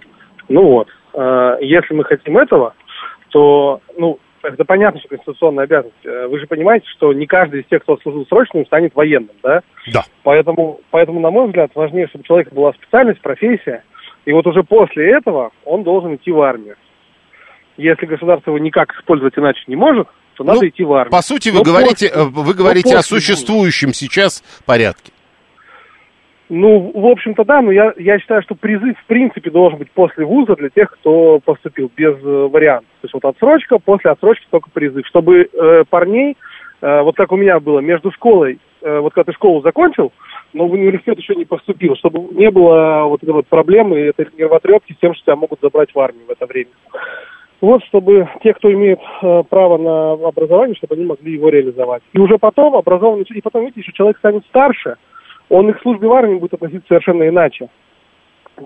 Ну 0.48 0.62
вот, 0.62 0.88
э, 1.14 1.56
если 1.60 1.94
мы 1.94 2.04
хотим 2.04 2.38
этого, 2.38 2.74
то, 3.28 3.80
ну, 3.96 4.18
это 4.42 4.64
понятно, 4.64 5.00
что 5.00 5.08
конституционная 5.10 5.64
обязанность. 5.64 6.04
Э, 6.04 6.26
вы 6.28 6.40
же 6.40 6.46
понимаете, 6.46 6.86
что 6.96 7.12
не 7.12 7.26
каждый 7.26 7.60
из 7.60 7.66
тех, 7.66 7.82
кто 7.82 7.98
служил 7.98 8.26
срочным, 8.26 8.64
станет 8.66 8.94
военным, 8.94 9.36
да? 9.42 9.60
Да. 9.92 10.04
Поэтому, 10.22 10.80
поэтому, 10.90 11.20
на 11.20 11.30
мой 11.30 11.46
взгляд, 11.46 11.70
важнее, 11.74 12.08
чтобы 12.08 12.22
у 12.22 12.26
человека 12.26 12.54
была 12.54 12.72
специальность, 12.72 13.20
профессия, 13.20 13.84
и 14.24 14.32
вот 14.32 14.46
уже 14.46 14.62
после 14.62 15.12
этого 15.16 15.50
он 15.64 15.82
должен 15.82 16.14
идти 16.14 16.30
в 16.30 16.40
армию. 16.40 16.76
Если 17.76 18.06
государство 18.06 18.50
его 18.50 18.58
никак 18.58 18.92
использовать 18.94 19.36
иначе 19.38 19.60
не 19.66 19.76
может, 19.76 20.08
то 20.36 20.44
надо 20.44 20.60
ну, 20.62 20.68
идти 20.68 20.84
в 20.84 20.92
армию. 20.92 21.10
По 21.10 21.22
сути, 21.22 21.50
вы 21.50 21.58
но 21.58 21.64
говорите, 21.64 22.08
после, 22.08 22.24
вы 22.24 22.54
говорите 22.54 22.96
о 22.96 23.02
существующем 23.02 23.92
сейчас 23.92 24.42
порядке. 24.66 25.12
Ну, 26.52 26.90
в 26.92 27.06
общем-то, 27.06 27.44
да, 27.44 27.62
но 27.62 27.70
я, 27.70 27.94
я 27.96 28.18
считаю, 28.18 28.42
что 28.42 28.56
призыв 28.56 28.98
в 28.98 29.06
принципе 29.06 29.52
должен 29.52 29.78
быть 29.78 29.90
после 29.92 30.24
вуза 30.24 30.56
для 30.56 30.68
тех, 30.68 30.90
кто 30.90 31.38
поступил, 31.38 31.88
без 31.96 32.16
э, 32.24 32.48
вариантов. 32.50 32.90
То 33.00 33.04
есть 33.04 33.14
вот 33.14 33.24
отсрочка, 33.24 33.78
после 33.78 34.10
отсрочки 34.10 34.48
только 34.50 34.68
призыв. 34.70 35.06
Чтобы 35.06 35.48
э, 35.48 35.84
парней, 35.88 36.36
э, 36.82 37.02
вот 37.02 37.14
как 37.14 37.30
у 37.30 37.36
меня 37.36 37.60
было, 37.60 37.78
между 37.78 38.10
школой, 38.10 38.58
э, 38.82 38.98
вот 38.98 39.14
когда 39.14 39.30
ты 39.30 39.36
школу 39.36 39.62
закончил, 39.62 40.12
но 40.52 40.66
в 40.66 40.72
университет 40.72 41.18
еще 41.18 41.36
не 41.36 41.44
поступил, 41.44 41.94
чтобы 41.94 42.18
не 42.34 42.50
было 42.50 43.04
вот 43.04 43.22
этой 43.22 43.30
вот 43.32 43.46
проблемы, 43.46 44.00
этой 44.00 44.26
нервотрепки 44.36 44.94
с 44.94 44.98
тем, 44.98 45.14
что 45.14 45.26
тебя 45.26 45.36
могут 45.36 45.60
забрать 45.60 45.94
в 45.94 46.00
армию 46.00 46.26
в 46.26 46.30
это 46.32 46.46
время. 46.46 46.70
Вот, 47.60 47.84
чтобы 47.84 48.28
те, 48.42 48.54
кто 48.54 48.72
имеет 48.72 48.98
э, 49.22 49.44
право 49.48 49.78
на 49.78 50.28
образование, 50.28 50.74
чтобы 50.74 50.96
они 50.96 51.04
могли 51.04 51.32
его 51.32 51.48
реализовать. 51.48 52.02
И 52.12 52.18
уже 52.18 52.38
потом 52.38 52.74
образованный, 52.74 53.24
и 53.32 53.40
потом, 53.40 53.60
видите, 53.66 53.82
еще 53.82 53.92
человек 53.92 54.18
станет 54.18 54.44
старше– 54.46 54.96
он 55.50 55.68
и 55.68 55.72
к 55.72 55.82
службе 55.82 56.08
в 56.08 56.12
армии 56.12 56.38
будет 56.38 56.54
относиться 56.54 56.88
совершенно 56.88 57.28
иначе. 57.28 57.68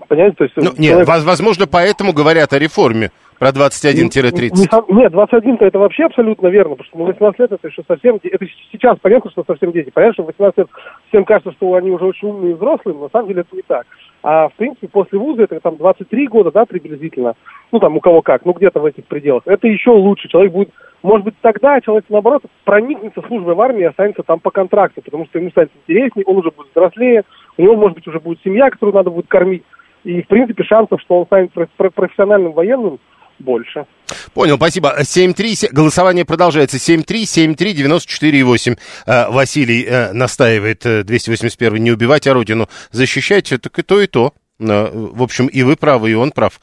Понимаете? 0.07 0.35
То 0.37 0.43
есть, 0.43 0.55
ну, 0.57 0.63
человек... 0.63 0.79
Нет, 0.79 1.07
возможно, 1.07 1.67
поэтому 1.67 2.13
говорят 2.13 2.53
о 2.53 2.59
реформе 2.59 3.11
про 3.39 3.49
21-30. 3.49 4.85
Нет, 4.89 5.13
21-то 5.13 5.65
это 5.65 5.79
вообще 5.79 6.05
абсолютно 6.05 6.47
верно, 6.47 6.75
потому 6.75 6.87
что 6.87 6.97
ну, 6.97 7.05
18 7.05 7.39
лет 7.39 7.51
это 7.51 7.67
еще 7.67 7.83
совсем... 7.87 8.19
Это 8.23 8.45
сейчас 8.71 8.97
понятно, 9.01 9.31
что 9.31 9.43
совсем 9.45 9.71
дети. 9.71 9.91
Понятно, 9.93 10.13
что 10.13 10.23
в 10.23 10.27
18 10.27 10.57
лет 10.57 10.67
всем 11.09 11.25
кажется, 11.25 11.51
что 11.53 11.73
они 11.75 11.91
уже 11.91 12.05
очень 12.05 12.29
умные 12.29 12.51
и 12.51 12.55
взрослые, 12.55 12.95
но 12.95 13.03
на 13.03 13.09
самом 13.09 13.27
деле 13.27 13.41
это 13.41 13.55
не 13.55 13.63
так. 13.63 13.85
А 14.23 14.47
в 14.49 14.53
принципе 14.53 14.87
после 14.87 15.19
вуза 15.19 15.43
это 15.43 15.59
там 15.59 15.77
23 15.77 16.27
года, 16.27 16.51
да, 16.51 16.65
приблизительно. 16.65 17.33
Ну 17.71 17.79
там 17.79 17.95
у 17.97 17.99
кого 17.99 18.21
как, 18.21 18.45
ну 18.45 18.53
где-то 18.53 18.79
в 18.79 18.85
этих 18.85 19.05
пределах. 19.05 19.43
Это 19.45 19.67
еще 19.67 19.91
лучше. 19.91 20.27
Человек 20.29 20.53
будет 20.53 20.69
может 21.05 21.23
быть, 21.23 21.35
тогда 21.39 21.79
человек, 21.81 22.05
наоборот, 22.09 22.41
проникнется 22.63 23.21
службой 23.27 23.53
в 23.53 23.61
армии 23.61 23.81
и 23.81 23.85
останется 23.85 24.23
там 24.23 24.39
по 24.39 24.49
контракту, 24.49 25.03
потому 25.03 25.27
что 25.27 25.37
ему 25.37 25.51
станет 25.51 25.69
интереснее, 25.83 26.25
он 26.25 26.37
уже 26.37 26.49
будет 26.49 26.71
взрослее, 26.71 27.23
у 27.57 27.61
него, 27.61 27.75
может 27.75 27.95
быть, 27.95 28.07
уже 28.07 28.19
будет 28.19 28.39
семья, 28.43 28.71
которую 28.71 28.95
надо 28.95 29.11
будет 29.11 29.27
кормить. 29.27 29.63
И, 30.05 30.21
в 30.21 30.27
принципе, 30.27 30.63
шансов, 30.63 31.01
что 31.01 31.19
он 31.19 31.25
станет 31.25 31.51
профессиональным 31.95 32.53
военным, 32.53 32.99
больше. 33.39 33.85
Понял, 34.33 34.55
спасибо. 34.55 34.95
7-3, 35.01 35.73
голосование 35.73 36.23
продолжается. 36.25 36.77
7-3-7-3-94-8. 36.77 38.77
Э, 39.07 39.29
Василий 39.29 39.83
э, 39.83 40.13
настаивает, 40.13 41.05
281 41.05 41.75
э, 41.75 41.79
не 41.79 41.91
убивать, 41.91 42.27
а 42.27 42.33
родину 42.33 42.69
защищать. 42.91 43.51
Так 43.61 43.79
и 43.79 43.81
то, 43.81 43.99
и 43.99 44.07
то. 44.07 44.31
В 44.57 45.21
общем, 45.21 45.47
и 45.47 45.63
вы 45.63 45.75
правы, 45.75 46.11
и 46.11 46.13
он 46.13 46.31
прав. 46.31 46.61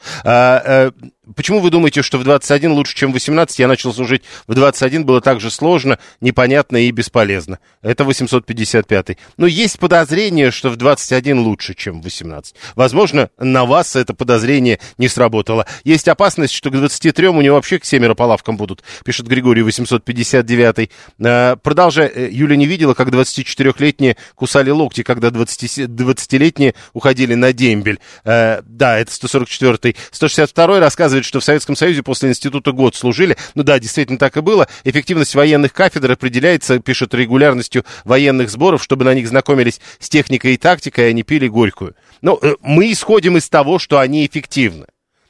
Почему 1.37 1.61
вы 1.61 1.69
думаете, 1.69 2.01
что 2.01 2.17
в 2.17 2.25
21 2.25 2.73
лучше, 2.73 2.97
чем 2.97 3.11
в 3.11 3.13
18? 3.13 3.57
Я 3.57 3.69
начал 3.69 3.93
служить 3.93 4.23
в 4.45 4.53
21, 4.55 5.05
было 5.05 5.21
так 5.21 5.39
же 5.39 5.51
сложно, 5.51 5.97
непонятно 6.19 6.75
и 6.75 6.91
бесполезно. 6.91 7.59
Это 7.81 8.03
855. 8.03 9.17
Но 9.37 9.47
есть 9.47 9.79
подозрение, 9.79 10.51
что 10.51 10.69
в 10.69 10.75
21 10.75 11.39
лучше, 11.39 11.75
чем 11.75 12.01
в 12.01 12.03
18. 12.03 12.55
Возможно, 12.75 13.29
на 13.37 13.63
вас 13.63 13.95
это 13.95 14.13
подозрение 14.13 14.79
не 14.97 15.07
сработало. 15.07 15.65
Есть 15.85 16.09
опасность, 16.09 16.53
что 16.53 16.69
к 16.69 16.73
23 16.73 17.29
у 17.29 17.41
него 17.41 17.55
вообще 17.55 17.79
к 17.79 17.85
семеро 17.85 18.15
по 18.15 18.23
лавкам 18.23 18.57
будут, 18.57 18.83
пишет 19.05 19.25
Григорий 19.25 19.61
859. 19.61 20.89
А, 21.25 21.55
продолжая, 21.55 22.09
э, 22.09 22.29
Юля 22.31 22.57
не 22.57 22.65
видела, 22.65 22.95
как 22.95 23.07
24-летние 23.07 24.17
кусали 24.35 24.71
локти, 24.71 25.03
когда 25.03 25.29
20, 25.29 25.87
20-летние 25.87 26.75
уходили 26.91 27.33
на 27.35 27.53
дембель. 27.53 27.99
А, 28.25 28.61
да, 28.65 28.99
это 28.99 29.13
144. 29.13 29.95
162 30.11 30.79
рассказывает 30.81 31.12
рассказывает, 31.13 31.25
что 31.25 31.39
в 31.39 31.43
Советском 31.43 31.75
Союзе 31.75 32.03
после 32.03 32.29
института 32.29 32.71
год 32.71 32.95
служили. 32.95 33.37
Ну 33.55 33.63
да, 33.63 33.79
действительно 33.79 34.17
так 34.17 34.37
и 34.37 34.41
было. 34.41 34.67
Эффективность 34.83 35.35
военных 35.35 35.73
кафедр 35.73 36.11
определяется, 36.11 36.79
пишет, 36.79 37.13
регулярностью 37.13 37.85
военных 38.03 38.49
сборов, 38.49 38.83
чтобы 38.83 39.05
на 39.05 39.13
них 39.13 39.27
знакомились 39.27 39.79
с 39.99 40.09
техникой 40.09 40.53
и 40.53 40.57
тактикой, 40.57 41.05
и 41.05 41.09
они 41.09 41.23
пили 41.23 41.47
горькую. 41.47 41.95
Но 42.21 42.39
ну, 42.41 42.49
э, 42.49 42.55
мы 42.61 42.91
исходим 42.91 43.37
из 43.37 43.49
того, 43.49 43.79
что 43.79 43.99
они 43.99 44.25
эффективны. 44.25 44.87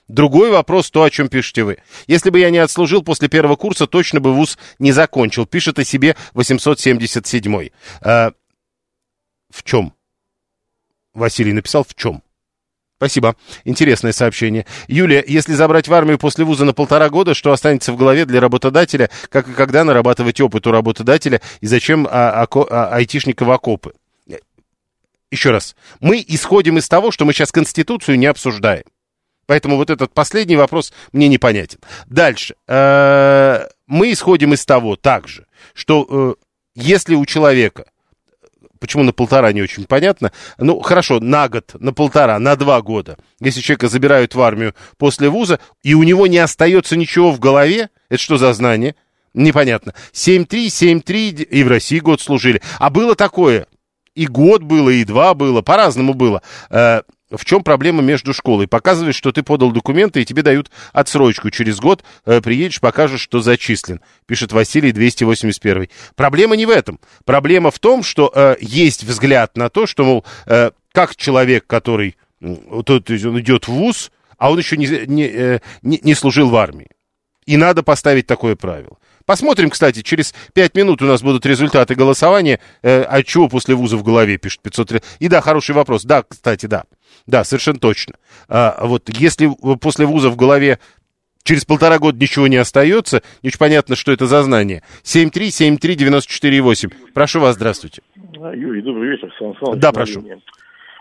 Другой 0.08 0.52
вопрос, 0.52 0.92
то, 0.92 1.04
о 1.04 1.10
чем 1.10 1.28
пишете 1.28 1.64
вы. 1.64 1.78
Если 2.08 2.30
бы 2.30 2.40
я 2.40 2.50
не 2.50 2.60
отслужил 2.60 3.04
после 3.04 3.30
первого 3.30 3.56
курса, 3.56 3.88
точно 3.88 4.20
бы 4.20 4.34
вуз 4.34 4.58
не 4.80 4.92
закончил. 4.92 5.46
Пишет 5.46 5.80
о 5.80 5.86
себе 5.86 6.16
877. 6.34 7.70
А, 8.02 8.32
в 9.50 9.64
чем? 9.64 9.94
Василий 11.14 11.54
написал, 11.54 11.84
в 11.84 11.96
чем? 11.96 12.22
Спасибо. 12.98 13.36
Интересное 13.66 14.14
сообщение. 14.14 14.66
Юлия, 14.88 15.24
если 15.28 15.54
забрать 15.54 15.88
в 15.88 15.94
армию 15.94 16.18
после 16.18 16.46
вуза 16.46 16.64
на 16.64 16.74
полтора 16.74 17.10
года, 17.10 17.34
что 17.34 17.52
останется 17.52 17.92
в 17.92 17.98
голове 17.98 18.26
для 18.26 18.40
работодателя, 18.40 19.10
как 19.30 19.48
и 19.50 19.54
когда 19.54 19.84
нарабатывать 19.84 20.40
опыт 20.40 20.66
у 20.68 20.72
работодателя, 20.72 21.42
и 21.60 21.68
зачем 21.68 22.08
а, 22.10 22.44
а, 22.44 22.48
а, 22.48 22.96
айтишника 22.96 23.44
в 23.44 23.52
окопы? 23.52 23.94
Еще 25.32 25.50
раз. 25.50 25.76
Мы 26.00 26.24
исходим 26.28 26.78
из 26.78 26.88
того, 26.88 27.12
что 27.12 27.26
мы 27.26 27.34
сейчас 27.34 27.52
Конституцию 27.52 28.20
не 28.20 28.28
обсуждаем. 28.28 28.84
Поэтому 29.48 29.78
вот 29.78 29.90
этот 29.90 30.14
последний 30.14 30.56
вопрос 30.56 30.94
мне 31.12 31.28
непонятен. 31.28 31.80
Дальше. 32.06 32.56
Э, 32.68 33.68
мы 33.88 34.12
исходим 34.12 34.54
из 34.54 34.64
того 34.64 34.96
также, 34.96 35.48
что 35.74 36.08
э, 36.08 36.36
если 36.76 37.16
у 37.16 37.26
человека 37.26 37.86
Почему 38.84 39.04
на 39.04 39.14
полтора, 39.14 39.54
не 39.54 39.62
очень 39.62 39.86
понятно. 39.86 40.34
Ну, 40.58 40.82
хорошо, 40.82 41.22
на 41.22 41.48
год, 41.48 41.72
на 41.80 41.94
полтора, 41.94 42.38
на 42.38 42.58
два 42.58 42.82
года. 42.82 43.18
Если 43.40 43.62
человека 43.62 43.88
забирают 43.88 44.36
в 44.36 44.42
армию 44.42 44.76
после 44.98 45.30
вуза, 45.30 45.62
и 45.84 45.94
у 45.94 46.04
него 46.04 46.28
не 46.28 46.40
остается 46.40 46.98
ничего 46.98 47.32
в 47.32 47.40
голове, 47.40 47.88
это 48.10 48.22
что 48.22 48.36
за 48.36 48.52
знание? 48.52 48.96
Непонятно. 49.34 49.94
7-3, 50.12 50.66
7-3, 50.66 51.44
и 51.44 51.64
в 51.64 51.70
России 51.70 52.00
год 52.00 52.20
служили. 52.20 52.62
А 52.78 52.90
было 52.90 53.16
такое, 53.16 53.68
и 54.16 54.28
год 54.28 54.64
было, 54.64 54.90
и 54.90 55.06
два 55.06 55.34
было, 55.34 55.62
по-разному 55.62 56.14
было. 56.14 56.42
В 57.34 57.46
чем 57.46 57.64
проблема 57.64 58.04
между 58.04 58.32
школой. 58.34 58.68
Показываешь, 58.68 59.16
что 59.16 59.32
ты 59.32 59.42
подал 59.42 59.72
документы, 59.72 60.22
и 60.22 60.26
тебе 60.26 60.44
дают 60.44 60.70
отсрочку. 60.92 61.50
Через 61.50 61.80
год 61.80 62.04
э, 62.26 62.42
приедешь, 62.42 62.80
покажешь, 62.80 63.22
что 63.22 63.42
зачислен. 63.42 64.02
Пишет 64.28 64.52
Василий 64.52 64.92
281. 64.92 65.90
Проблема 66.16 66.56
не 66.56 66.68
в 66.68 66.70
этом. 66.70 67.00
Проблема 67.26 67.72
в 67.72 67.80
том, 67.80 68.04
что 68.04 68.32
э, 68.34 68.56
есть 68.62 69.04
взгляд 69.04 69.58
на 69.58 69.70
то, 69.70 69.88
что, 69.88 70.04
мол, 70.04 70.26
э, 70.46 70.72
как 70.92 71.16
человек, 71.16 71.66
который 71.66 72.18
тот, 72.86 73.10
он 73.10 73.40
идет 73.40 73.68
в 73.68 73.72
ВУЗ, 73.72 74.12
а 74.38 74.52
он 74.52 74.60
еще 74.60 74.78
не, 74.78 74.88
не, 75.08 75.24
э, 75.24 75.60
не, 75.82 76.00
не 76.04 76.14
служил 76.14 76.50
в 76.50 76.56
армии. 76.56 76.90
И 77.46 77.58
надо 77.58 77.84
поставить 77.84 78.28
такое 78.28 78.56
правило. 78.56 78.98
Посмотрим, 79.26 79.70
кстати, 79.70 80.02
через 80.02 80.34
5 80.54 80.76
минут 80.76 81.02
у 81.02 81.06
нас 81.06 81.22
будут 81.22 81.46
результаты 81.46 81.96
голосования. 81.96 82.60
Э, 82.82 83.04
а 83.04 83.24
чего 83.24 83.48
после 83.48 83.74
вуза 83.76 83.96
в 83.96 84.04
голове, 84.04 84.38
пишет 84.38 84.62
503. 84.62 85.02
И 85.20 85.28
да, 85.30 85.42
хороший 85.42 85.74
вопрос. 85.76 86.04
Да, 86.04 86.24
кстати, 86.24 86.66
да. 86.66 86.84
Да, 87.28 87.44
совершенно 87.44 87.80
точно. 87.80 88.16
А, 88.50 88.86
вот 88.86 89.10
если 89.10 89.50
после 89.80 90.06
вуза 90.06 90.30
в 90.30 90.36
голове 90.36 90.80
через 91.44 91.66
полтора 91.66 92.00
года 92.00 92.18
ничего 92.20 92.48
не 92.48 92.58
остается, 92.58 93.22
не 93.42 93.48
очень 93.48 93.60
понятно, 93.60 93.96
что 93.96 94.12
это 94.12 94.26
за 94.26 94.44
знание. 94.44 94.82
7373948. 95.04 96.92
Прошу 97.14 97.40
вас, 97.40 97.56
здравствуйте. 97.56 98.02
Юрий, 98.54 98.82
добрый 98.82 99.12
вечер. 99.12 99.34
Сан 99.40 99.56
Саныч, 99.60 99.80
да, 99.80 99.92
прошу. 99.92 100.24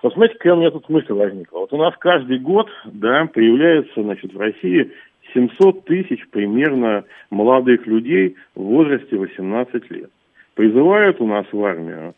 Вот 0.02 0.12
смотрите, 0.14 0.36
какая 0.38 0.54
у 0.54 0.56
меня 0.58 0.70
тут 0.70 0.88
мысль 0.88 1.12
возникла. 1.12 1.58
Вот 1.60 1.72
у 1.72 1.76
нас 1.76 1.94
каждый 1.98 2.38
год, 2.40 2.66
да, 2.86 3.28
появляется, 3.32 4.02
значит, 4.02 4.32
в 4.34 4.38
России 4.38 4.90
700 5.32 5.84
тысяч 5.84 6.26
примерно 6.30 7.04
молодых 7.30 7.86
людей 7.86 8.36
в 8.54 8.62
возрасте 8.62 9.16
18 9.16 9.90
лет. 9.90 10.10
Призывают 10.54 11.20
у 11.20 11.26
нас 11.26 11.46
в 11.50 11.64
армию 11.64 12.14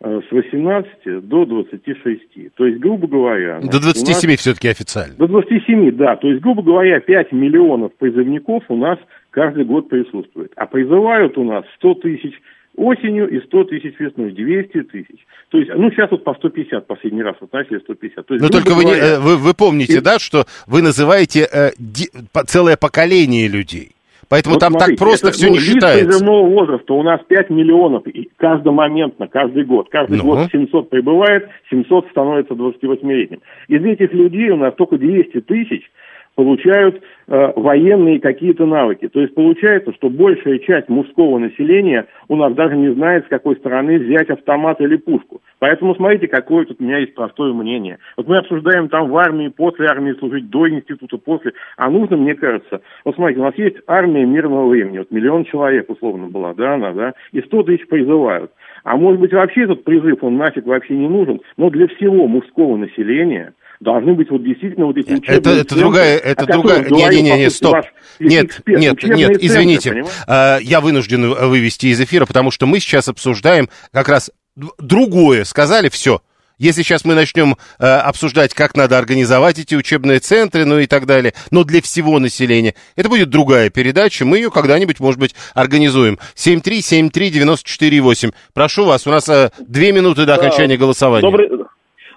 с 0.00 0.30
18 0.30 1.26
до 1.28 1.44
26. 1.44 2.54
То 2.54 2.66
есть, 2.66 2.78
грубо 2.78 3.08
говоря... 3.08 3.60
До 3.60 3.80
27 3.80 4.30
нас... 4.30 4.40
все-таки 4.40 4.68
официально. 4.68 5.14
До 5.16 5.26
27, 5.26 5.90
да. 5.96 6.16
То 6.16 6.28
есть, 6.28 6.40
грубо 6.40 6.62
говоря, 6.62 7.00
5 7.00 7.32
миллионов 7.32 7.92
призывников 7.96 8.62
у 8.68 8.76
нас 8.76 8.98
каждый 9.30 9.64
год 9.64 9.88
присутствует. 9.88 10.52
А 10.56 10.66
призывают 10.66 11.36
у 11.36 11.44
нас 11.44 11.64
100 11.78 11.94
тысяч 11.94 12.34
осенью 12.76 13.28
и 13.28 13.44
100 13.44 13.64
тысяч 13.64 13.98
весной, 13.98 14.30
200 14.30 14.82
тысяч. 14.84 15.26
То 15.48 15.58
есть, 15.58 15.70
ну, 15.74 15.90
сейчас 15.90 16.10
вот 16.10 16.22
по 16.22 16.34
150 16.34 16.86
последний 16.86 17.22
раз, 17.22 17.34
вот 17.40 17.52
начали 17.52 17.78
150. 17.80 18.26
То 18.26 18.34
есть, 18.34 18.42
Но 18.42 18.50
только 18.50 18.74
вы, 18.74 18.82
говоря, 18.82 19.00
не, 19.00 19.10
э, 19.16 19.18
вы, 19.18 19.36
вы 19.36 19.54
помните, 19.54 19.98
и... 19.98 20.00
да, 20.00 20.18
что 20.20 20.44
вы 20.68 20.82
называете 20.82 21.48
э, 21.52 21.70
ди, 21.76 22.08
целое 22.46 22.76
поколение 22.76 23.48
людей. 23.48 23.92
Поэтому 24.28 24.54
вот 24.54 24.60
там 24.60 24.72
смотрите, 24.72 24.96
так 24.96 25.06
просто 25.06 25.30
все 25.32 25.46
ну, 25.46 25.52
не 25.54 25.58
считается. 25.60 26.04
призывного 26.04 26.46
возраста 26.46 26.92
у 26.92 27.02
нас 27.02 27.20
5 27.28 27.50
миллионов 27.50 28.06
и 28.06 28.28
каждомоментно, 28.36 29.26
каждый 29.26 29.64
год. 29.64 29.88
Каждый 29.90 30.18
ну. 30.18 30.24
год 30.24 30.48
700 30.52 30.90
прибывает, 30.90 31.48
700 31.70 32.08
становится 32.10 32.54
28-летним. 32.54 33.40
Из 33.68 33.84
этих 33.84 34.12
людей 34.12 34.50
у 34.50 34.56
нас 34.56 34.74
только 34.74 34.98
200 34.98 35.40
тысяч 35.42 35.90
получают 36.38 37.02
э, 37.26 37.52
военные 37.56 38.20
какие-то 38.20 38.64
навыки. 38.64 39.08
То 39.08 39.20
есть 39.20 39.34
получается, 39.34 39.92
что 39.94 40.08
большая 40.08 40.60
часть 40.60 40.88
мужского 40.88 41.38
населения 41.38 42.06
у 42.28 42.36
нас 42.36 42.54
даже 42.54 42.76
не 42.76 42.94
знает, 42.94 43.24
с 43.24 43.28
какой 43.28 43.56
стороны 43.56 43.98
взять 43.98 44.30
автомат 44.30 44.80
или 44.80 44.94
пушку. 44.94 45.42
Поэтому 45.58 45.96
смотрите, 45.96 46.28
какое 46.28 46.64
тут 46.64 46.80
у 46.80 46.84
меня 46.84 46.98
есть 46.98 47.16
простое 47.16 47.52
мнение. 47.52 47.98
Вот 48.16 48.28
мы 48.28 48.36
обсуждаем 48.38 48.88
там 48.88 49.10
в 49.10 49.16
армии, 49.16 49.48
после 49.48 49.88
армии 49.88 50.12
служить, 50.12 50.48
до 50.48 50.68
института, 50.68 51.18
после. 51.18 51.54
А 51.76 51.90
нужно, 51.90 52.16
мне 52.16 52.36
кажется, 52.36 52.82
вот 53.04 53.16
смотрите, 53.16 53.40
у 53.40 53.44
нас 53.44 53.56
есть 53.56 53.78
армия 53.88 54.24
мирного 54.24 54.68
времени. 54.68 54.98
Вот 54.98 55.10
миллион 55.10 55.44
человек 55.44 55.90
условно 55.90 56.28
была, 56.28 56.54
да, 56.54 56.74
она, 56.74 56.92
да, 56.92 57.14
и 57.32 57.40
сто 57.40 57.64
тысяч 57.64 57.88
призывают. 57.88 58.52
А 58.84 58.96
может 58.96 59.20
быть 59.20 59.32
вообще 59.32 59.64
этот 59.64 59.82
призыв, 59.82 60.22
он 60.22 60.36
нафиг 60.36 60.66
вообще 60.66 60.94
не 60.94 61.08
нужен, 61.08 61.40
но 61.56 61.68
для 61.68 61.88
всего 61.88 62.28
мужского 62.28 62.76
населения– 62.76 63.54
должны 63.80 64.14
быть 64.14 64.30
вот 64.30 64.42
действительно 64.42 64.86
вот 64.86 64.96
эти 64.96 65.12
учебные 65.12 65.38
Это, 65.38 65.50
это 65.50 65.76
другая, 65.76 66.18
это 66.18 66.46
другая, 66.46 66.88
не, 66.88 67.22
не, 67.22 67.38
не, 67.38 67.50
стоп. 67.50 67.76
Нет, 68.18 68.46
эксперт, 68.46 68.80
нет, 68.80 69.02
нет, 69.02 69.38
извините, 69.40 70.04
центры, 70.26 70.58
я 70.62 70.80
вынужден 70.80 71.32
вывести 71.48 71.86
из 71.86 72.00
эфира, 72.00 72.26
потому 72.26 72.50
что 72.50 72.66
мы 72.66 72.80
сейчас 72.80 73.08
обсуждаем 73.08 73.68
как 73.92 74.08
раз 74.08 74.30
другое. 74.78 75.44
Сказали 75.44 75.88
все. 75.88 76.20
Если 76.58 76.82
сейчас 76.82 77.04
мы 77.04 77.14
начнем 77.14 77.56
э, 77.78 77.86
обсуждать, 77.86 78.52
как 78.52 78.76
надо 78.76 78.98
организовать 78.98 79.60
эти 79.60 79.76
учебные 79.76 80.18
центры, 80.18 80.64
ну 80.64 80.80
и 80.80 80.88
так 80.88 81.06
далее, 81.06 81.34
но 81.52 81.62
для 81.62 81.80
всего 81.80 82.18
населения, 82.18 82.74
это 82.96 83.08
будет 83.08 83.30
другая 83.30 83.70
передача. 83.70 84.24
Мы 84.24 84.38
ее 84.38 84.50
когда-нибудь, 84.50 84.98
может 84.98 85.20
быть, 85.20 85.36
организуем. 85.54 86.18
7373948. 86.34 88.32
Прошу 88.54 88.86
вас, 88.86 89.06
у 89.06 89.10
нас 89.10 89.28
э, 89.28 89.52
две 89.60 89.92
минуты 89.92 90.26
до 90.26 90.34
окончания 90.34 90.76
голосования. 90.76 91.22
Добрый, 91.22 91.48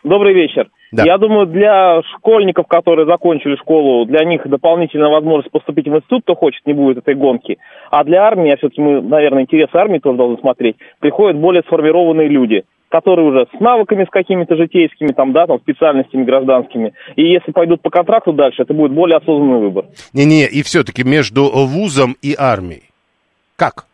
добрый 0.04 0.34
вечер. 0.34 0.70
Да. 0.92 1.04
Я 1.06 1.18
думаю, 1.18 1.46
для 1.48 2.02
школьников, 2.18 2.68
которые 2.68 3.06
закончили 3.06 3.56
школу, 3.56 4.06
для 4.06 4.26
них 4.26 4.42
дополнительная 4.46 5.10
возможность 5.10 5.52
поступить 5.52 5.88
в 5.88 5.96
институт, 5.96 6.24
кто 6.24 6.36
хочет, 6.36 6.66
не 6.66 6.74
будет 6.74 6.98
этой 6.98 7.16
гонки. 7.16 7.60
А 7.90 8.04
для 8.04 8.24
армии, 8.24 8.52
а 8.52 8.58
все-таки 8.58 8.82
мы, 8.82 9.02
наверное, 9.02 9.44
интересы 9.44 9.74
армии 9.74 10.00
тоже 10.00 10.18
должны 10.18 10.38
смотреть, 10.40 10.76
приходят 11.00 11.40
более 11.40 11.64
сформированные 11.64 12.28
люди, 12.28 12.66
которые 12.90 13.26
уже 13.26 13.48
с 13.56 13.60
навыками, 13.62 14.04
с 14.04 14.10
какими-то 14.10 14.58
житейскими, 14.58 15.14
там, 15.14 15.32
да, 15.32 15.48
там, 15.48 15.60
специальностями 15.60 16.26
гражданскими. 16.26 16.94
И 17.16 17.24
если 17.24 17.54
пойдут 17.54 17.82
по 17.82 17.90
контракту 17.90 18.34
дальше, 18.34 18.64
это 18.64 18.74
будет 18.74 18.92
более 18.92 19.18
осознанный 19.18 19.60
выбор. 19.60 19.86
Не-не, 20.14 20.46
и 20.46 20.62
все-таки 20.62 21.04
между 21.06 21.44
вузом 21.46 22.18
и 22.22 22.36
армией. 22.38 22.84
Как? 23.56 23.86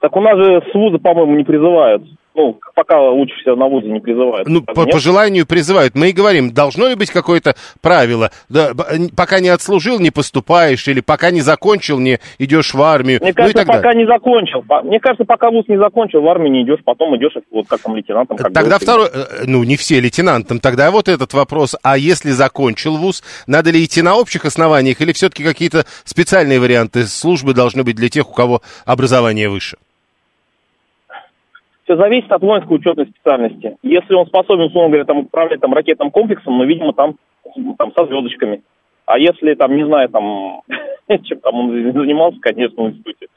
Так 0.00 0.16
у 0.16 0.20
нас 0.20 0.36
же 0.36 0.62
с 0.70 0.74
вуза, 0.74 0.98
по-моему, 0.98 1.36
не 1.36 1.44
призывают 1.44 2.02
ну, 2.34 2.60
пока 2.74 3.00
учишься 3.10 3.56
на 3.56 3.66
ВУЗе, 3.66 3.88
не 3.88 4.00
призывают. 4.00 4.48
Ну, 4.48 4.62
по, 4.62 4.86
по 4.86 4.98
желанию 4.98 5.46
призывают. 5.46 5.94
Мы 5.94 6.10
и 6.10 6.12
говорим, 6.12 6.52
должно 6.52 6.88
ли 6.88 6.94
быть 6.94 7.10
какое-то 7.10 7.56
правило. 7.80 8.30
Да, 8.48 8.70
пока 9.16 9.40
не 9.40 9.48
отслужил, 9.48 9.98
не 9.98 10.10
поступаешь, 10.10 10.86
или 10.86 11.00
пока 11.00 11.30
не 11.30 11.40
закончил, 11.40 11.98
не 11.98 12.20
идешь 12.38 12.74
в 12.74 12.82
армию. 12.82 13.18
Мне 13.20 13.32
кажется, 13.32 13.64
ну, 13.66 13.72
пока 13.72 13.92
не 13.94 14.06
закончил. 14.06 14.64
Мне 14.84 15.00
кажется, 15.00 15.24
пока 15.24 15.50
ВУЗ 15.50 15.64
не 15.68 15.78
закончил, 15.78 16.22
в 16.22 16.28
армию 16.28 16.52
не 16.52 16.62
идешь, 16.62 16.78
потом 16.84 17.16
идешь 17.16 17.32
вот 17.50 17.66
как 17.66 17.80
там 17.80 17.96
лейтенантом. 17.96 18.36
Как 18.36 18.52
тогда 18.52 18.78
второй, 18.78 19.08
э, 19.08 19.44
ну, 19.46 19.64
не 19.64 19.76
все 19.76 20.00
лейтенантом, 20.00 20.60
тогда 20.60 20.90
вот 20.90 21.08
этот 21.08 21.34
вопрос. 21.34 21.76
А 21.82 21.98
если 21.98 22.30
закончил 22.30 22.96
ВУЗ, 22.96 23.24
надо 23.46 23.70
ли 23.70 23.84
идти 23.84 24.02
на 24.02 24.16
общих 24.16 24.44
основаниях, 24.44 25.00
или 25.00 25.12
все-таки 25.12 25.42
какие-то 25.42 25.84
специальные 26.04 26.60
варианты 26.60 27.04
службы 27.04 27.52
должны 27.52 27.82
быть 27.82 27.96
для 27.96 28.08
тех, 28.08 28.30
у 28.30 28.32
кого 28.32 28.62
образование 28.86 29.48
выше? 29.48 29.76
Все 31.88 31.96
зависит 31.96 32.30
от 32.30 32.42
воинской 32.42 32.76
учетной 32.76 33.06
специальности. 33.06 33.78
Если 33.82 34.12
он 34.12 34.26
способен, 34.26 34.64
условно 34.64 34.90
говоря, 34.90 35.06
там, 35.06 35.18
управлять 35.20 35.58
там, 35.60 35.72
ракетным 35.72 36.10
комплексом, 36.10 36.58
ну, 36.58 36.64
видимо, 36.66 36.92
там, 36.92 37.14
там 37.78 37.94
со 37.96 38.04
звездочками. 38.04 38.60
А 39.06 39.18
если, 39.18 39.54
там, 39.54 39.74
не 39.74 39.86
знаю, 39.86 40.10
там, 40.10 40.60
чем 41.24 41.40
там 41.40 41.54
он 41.54 41.92
занимался, 41.94 42.38
конечно, 42.40 42.84
в 42.84 42.88
институте. 42.90 43.28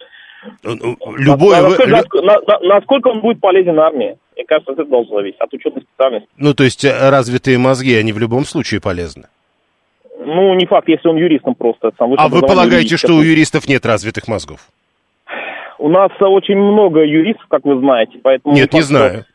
Ну, 0.63 0.75
ну, 0.75 1.15
любой... 1.15 1.61
Насколько, 1.61 2.21
на, 2.21 2.41
на, 2.41 2.59
насколько 2.59 3.07
он 3.07 3.21
будет 3.21 3.39
полезен 3.39 3.79
армии? 3.79 4.17
Мне 4.35 4.43
кажется, 4.45 4.73
это 4.73 4.83
должно 4.83 5.19
зависеть 5.19 5.39
от 5.39 5.53
учетной 5.53 5.83
специальности. 5.83 6.27
Ну, 6.35 6.53
то 6.53 6.65
есть 6.65 6.83
э, 6.83 7.09
развитые 7.09 7.57
мозги, 7.57 7.95
они 7.95 8.11
в 8.11 8.19
любом 8.19 8.43
случае 8.43 8.81
полезны? 8.81 9.27
Ну, 10.19 10.53
не 10.55 10.65
факт, 10.65 10.89
если 10.89 11.07
он 11.07 11.15
юристом 11.15 11.55
просто. 11.55 11.91
Сам 11.97 12.15
а 12.17 12.27
вы 12.27 12.41
полагаете, 12.41 12.97
что 12.97 13.13
у 13.13 13.21
юристов 13.21 13.69
нет 13.69 13.85
развитых 13.85 14.27
мозгов? 14.27 14.67
У 15.81 15.89
нас 15.89 16.11
очень 16.19 16.57
много 16.57 17.03
юристов, 17.03 17.47
как 17.49 17.65
вы 17.65 17.79
знаете, 17.79 18.19
поэтому... 18.21 18.53
Нет, 18.53 18.71
не 18.71 18.81
знаю. 18.81 19.25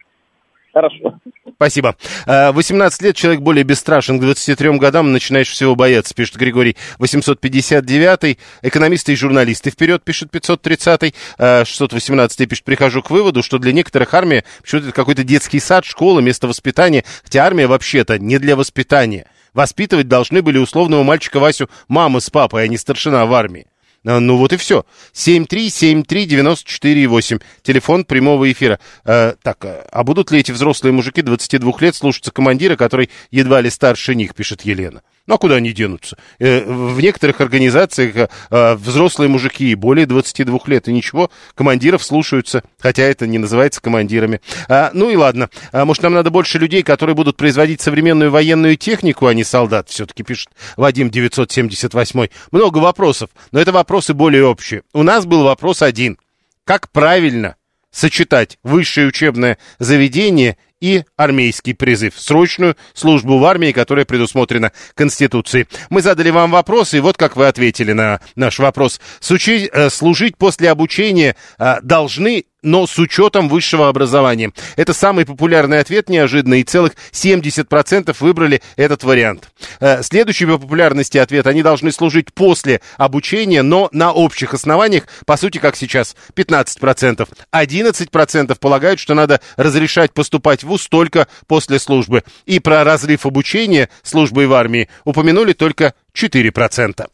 Хорошо. 0.73 1.19
Спасибо. 1.57 1.97
18 2.27 3.03
э, 3.03 3.07
лет, 3.07 3.17
человек 3.17 3.41
более 3.41 3.65
бесстрашен. 3.65 4.19
К 4.19 4.23
23 4.23 4.79
годам 4.79 5.11
начинаешь 5.11 5.49
всего 5.49 5.75
бояться, 5.75 6.15
пишет 6.15 6.37
Григорий 6.37 6.77
859. 7.01 8.39
Экономисты 8.63 9.13
и 9.13 9.17
журналисты 9.17 9.71
вперед, 9.71 10.05
пишет 10.05 10.31
530. 10.31 11.15
618 11.39 12.41
э, 12.41 12.47
пишет, 12.47 12.65
прихожу 12.65 13.03
к 13.03 13.11
выводу, 13.11 13.43
что 13.43 13.59
для 13.59 13.73
некоторых 13.73 14.15
армия 14.15 14.45
почему-то 14.63 14.89
это 14.89 14.95
какой-то 14.95 15.25
детский 15.25 15.59
сад, 15.59 15.85
школа, 15.85 16.21
место 16.21 16.47
воспитания. 16.47 17.03
Хотя 17.25 17.45
армия 17.45 17.67
вообще-то 17.67 18.21
не 18.21 18.39
для 18.39 18.55
воспитания. 18.55 19.27
Воспитывать 19.53 20.07
должны 20.07 20.43
были 20.43 20.59
условного 20.59 21.03
мальчика 21.03 21.41
Васю 21.41 21.69
мама 21.89 22.21
с 22.21 22.31
папой, 22.31 22.63
а 22.63 22.69
не 22.69 22.77
старшина 22.77 23.27
в 23.27 23.35
армии. 23.35 23.67
А, 24.07 24.21
ну 24.21 24.37
вот 24.37 24.53
и 24.53 24.57
все. 24.57 24.87
7373948. 25.15 27.43
Телефон 27.63 28.05
прямого 28.05 28.51
эфира. 28.51 28.81
Э, 29.05 29.35
так, 29.43 29.65
а, 29.65 29.85
а 29.91 30.05
будут 30.05 30.31
ли 30.31 30.39
эти 30.41 30.53
взрослые 30.53 30.93
мужики 30.93 31.23
22 31.23 31.73
лет 31.81 31.97
слушаться 31.97 32.31
командира, 32.31 32.77
который 32.77 33.11
едва 33.31 33.61
ли 33.61 33.69
старше 33.69 34.15
них, 34.15 34.35
пишет 34.35 34.63
Елена? 34.63 35.03
Ну, 35.27 35.35
а 35.35 35.39
куда 35.39 35.57
они 35.57 35.73
денутся? 35.73 36.17
Э, 36.39 36.65
в 36.65 37.01
некоторых 37.01 37.41
организациях 37.41 38.31
э, 38.51 38.75
взрослые 38.75 39.29
мужики 39.29 39.75
более 39.75 40.07
22 40.07 40.61
лет, 40.67 40.89
и 40.89 40.93
ничего, 40.93 41.31
командиров 41.55 42.05
слушаются, 42.05 42.63
хотя 42.79 43.03
это 43.03 43.27
не 43.27 43.39
называется 43.39 43.81
командирами. 43.81 44.41
А, 44.69 44.91
ну 44.95 45.11
и 45.11 45.17
ладно. 45.17 45.51
А, 45.73 45.85
может, 45.85 46.03
нам 46.03 46.15
надо 46.15 46.31
больше 46.31 46.59
людей, 46.59 46.83
которые 46.83 47.17
будут 47.17 47.37
производить 47.37 47.81
современную 47.81 48.31
военную 48.31 48.77
технику, 48.77 49.27
а 49.27 49.35
не 49.35 49.43
солдат, 49.43 49.89
все-таки 49.89 50.23
пишет 50.23 50.49
Вадим 50.77 51.11
978. 51.11 52.29
Много 52.53 52.79
вопросов, 52.79 53.31
но 53.51 53.61
это 53.61 53.73
вопросы 53.73 54.15
более 54.15 54.45
общие. 54.45 54.83
У 54.93 55.03
нас 55.03 55.27
был 55.27 55.43
вопрос 55.43 55.83
один. 55.83 56.19
Как 56.65 56.91
правильно 56.91 57.57
сочетать 57.97 58.59
высшее 58.63 59.07
учебное 59.07 59.57
заведение 59.79 60.59
и 60.81 61.05
армейский 61.17 61.75
призыв, 61.75 62.15
срочную 62.17 62.77
службу 62.95 63.39
в 63.39 63.45
армии, 63.45 63.73
которая 63.73 64.05
предусмотрена 64.05 64.73
Конституцией. 64.95 65.67
Мы 65.91 66.03
задали 66.03 66.31
вам 66.31 66.51
вопрос, 66.51 66.95
и 66.95 67.01
вот 67.01 67.17
как 67.17 67.37
вы 67.37 67.47
ответили 67.47 67.93
на 67.93 68.21
наш 68.35 68.59
вопрос. 68.59 69.01
Сучи, 69.21 69.69
э, 69.73 69.91
служить 69.91 70.37
после 70.37 70.71
обучения 70.71 71.37
э, 71.59 71.77
должны 71.83 72.45
но 72.63 72.87
с 72.87 72.99
учетом 72.99 73.49
высшего 73.49 73.89
образования. 73.89 74.53
Это 74.77 74.93
самый 74.93 75.25
популярный 75.25 75.81
ответ, 75.81 76.09
неожиданно, 76.09 76.55
и 76.55 76.65
целых 76.65 76.93
70% 77.13 78.17
выбрали 78.21 78.63
этот 78.77 79.05
вариант. 79.05 79.51
Э, 79.81 80.03
следующий 80.03 80.47
по 80.47 80.59
популярности 80.59 81.19
ответ, 81.19 81.47
они 81.47 81.63
должны 81.63 81.93
служить 81.93 82.33
после 82.35 82.81
обучения, 82.97 83.63
но 83.63 83.89
на 83.93 84.13
общих 84.13 84.55
основаниях, 84.55 85.05
по 85.27 85.37
сути, 85.37 85.59
как 85.59 85.77
сейчас, 85.77 86.17
15%. 86.35 87.29
11% 87.53 88.59
полагают, 88.59 89.01
что 89.01 89.15
надо 89.15 89.41
разрешать 89.57 90.13
поступать 90.13 90.63
в 90.63 90.69
ВУЗ 90.69 90.89
только 90.89 91.29
после 91.47 91.79
службы. 91.79 92.25
И 92.47 92.59
про 92.59 92.85
разрыв 92.85 93.27
обучения 93.27 93.89
службой 94.03 94.47
в 94.47 94.55
армии 94.55 94.89
упомянули 95.05 95.53
только 95.53 95.95
4%. 96.15 97.07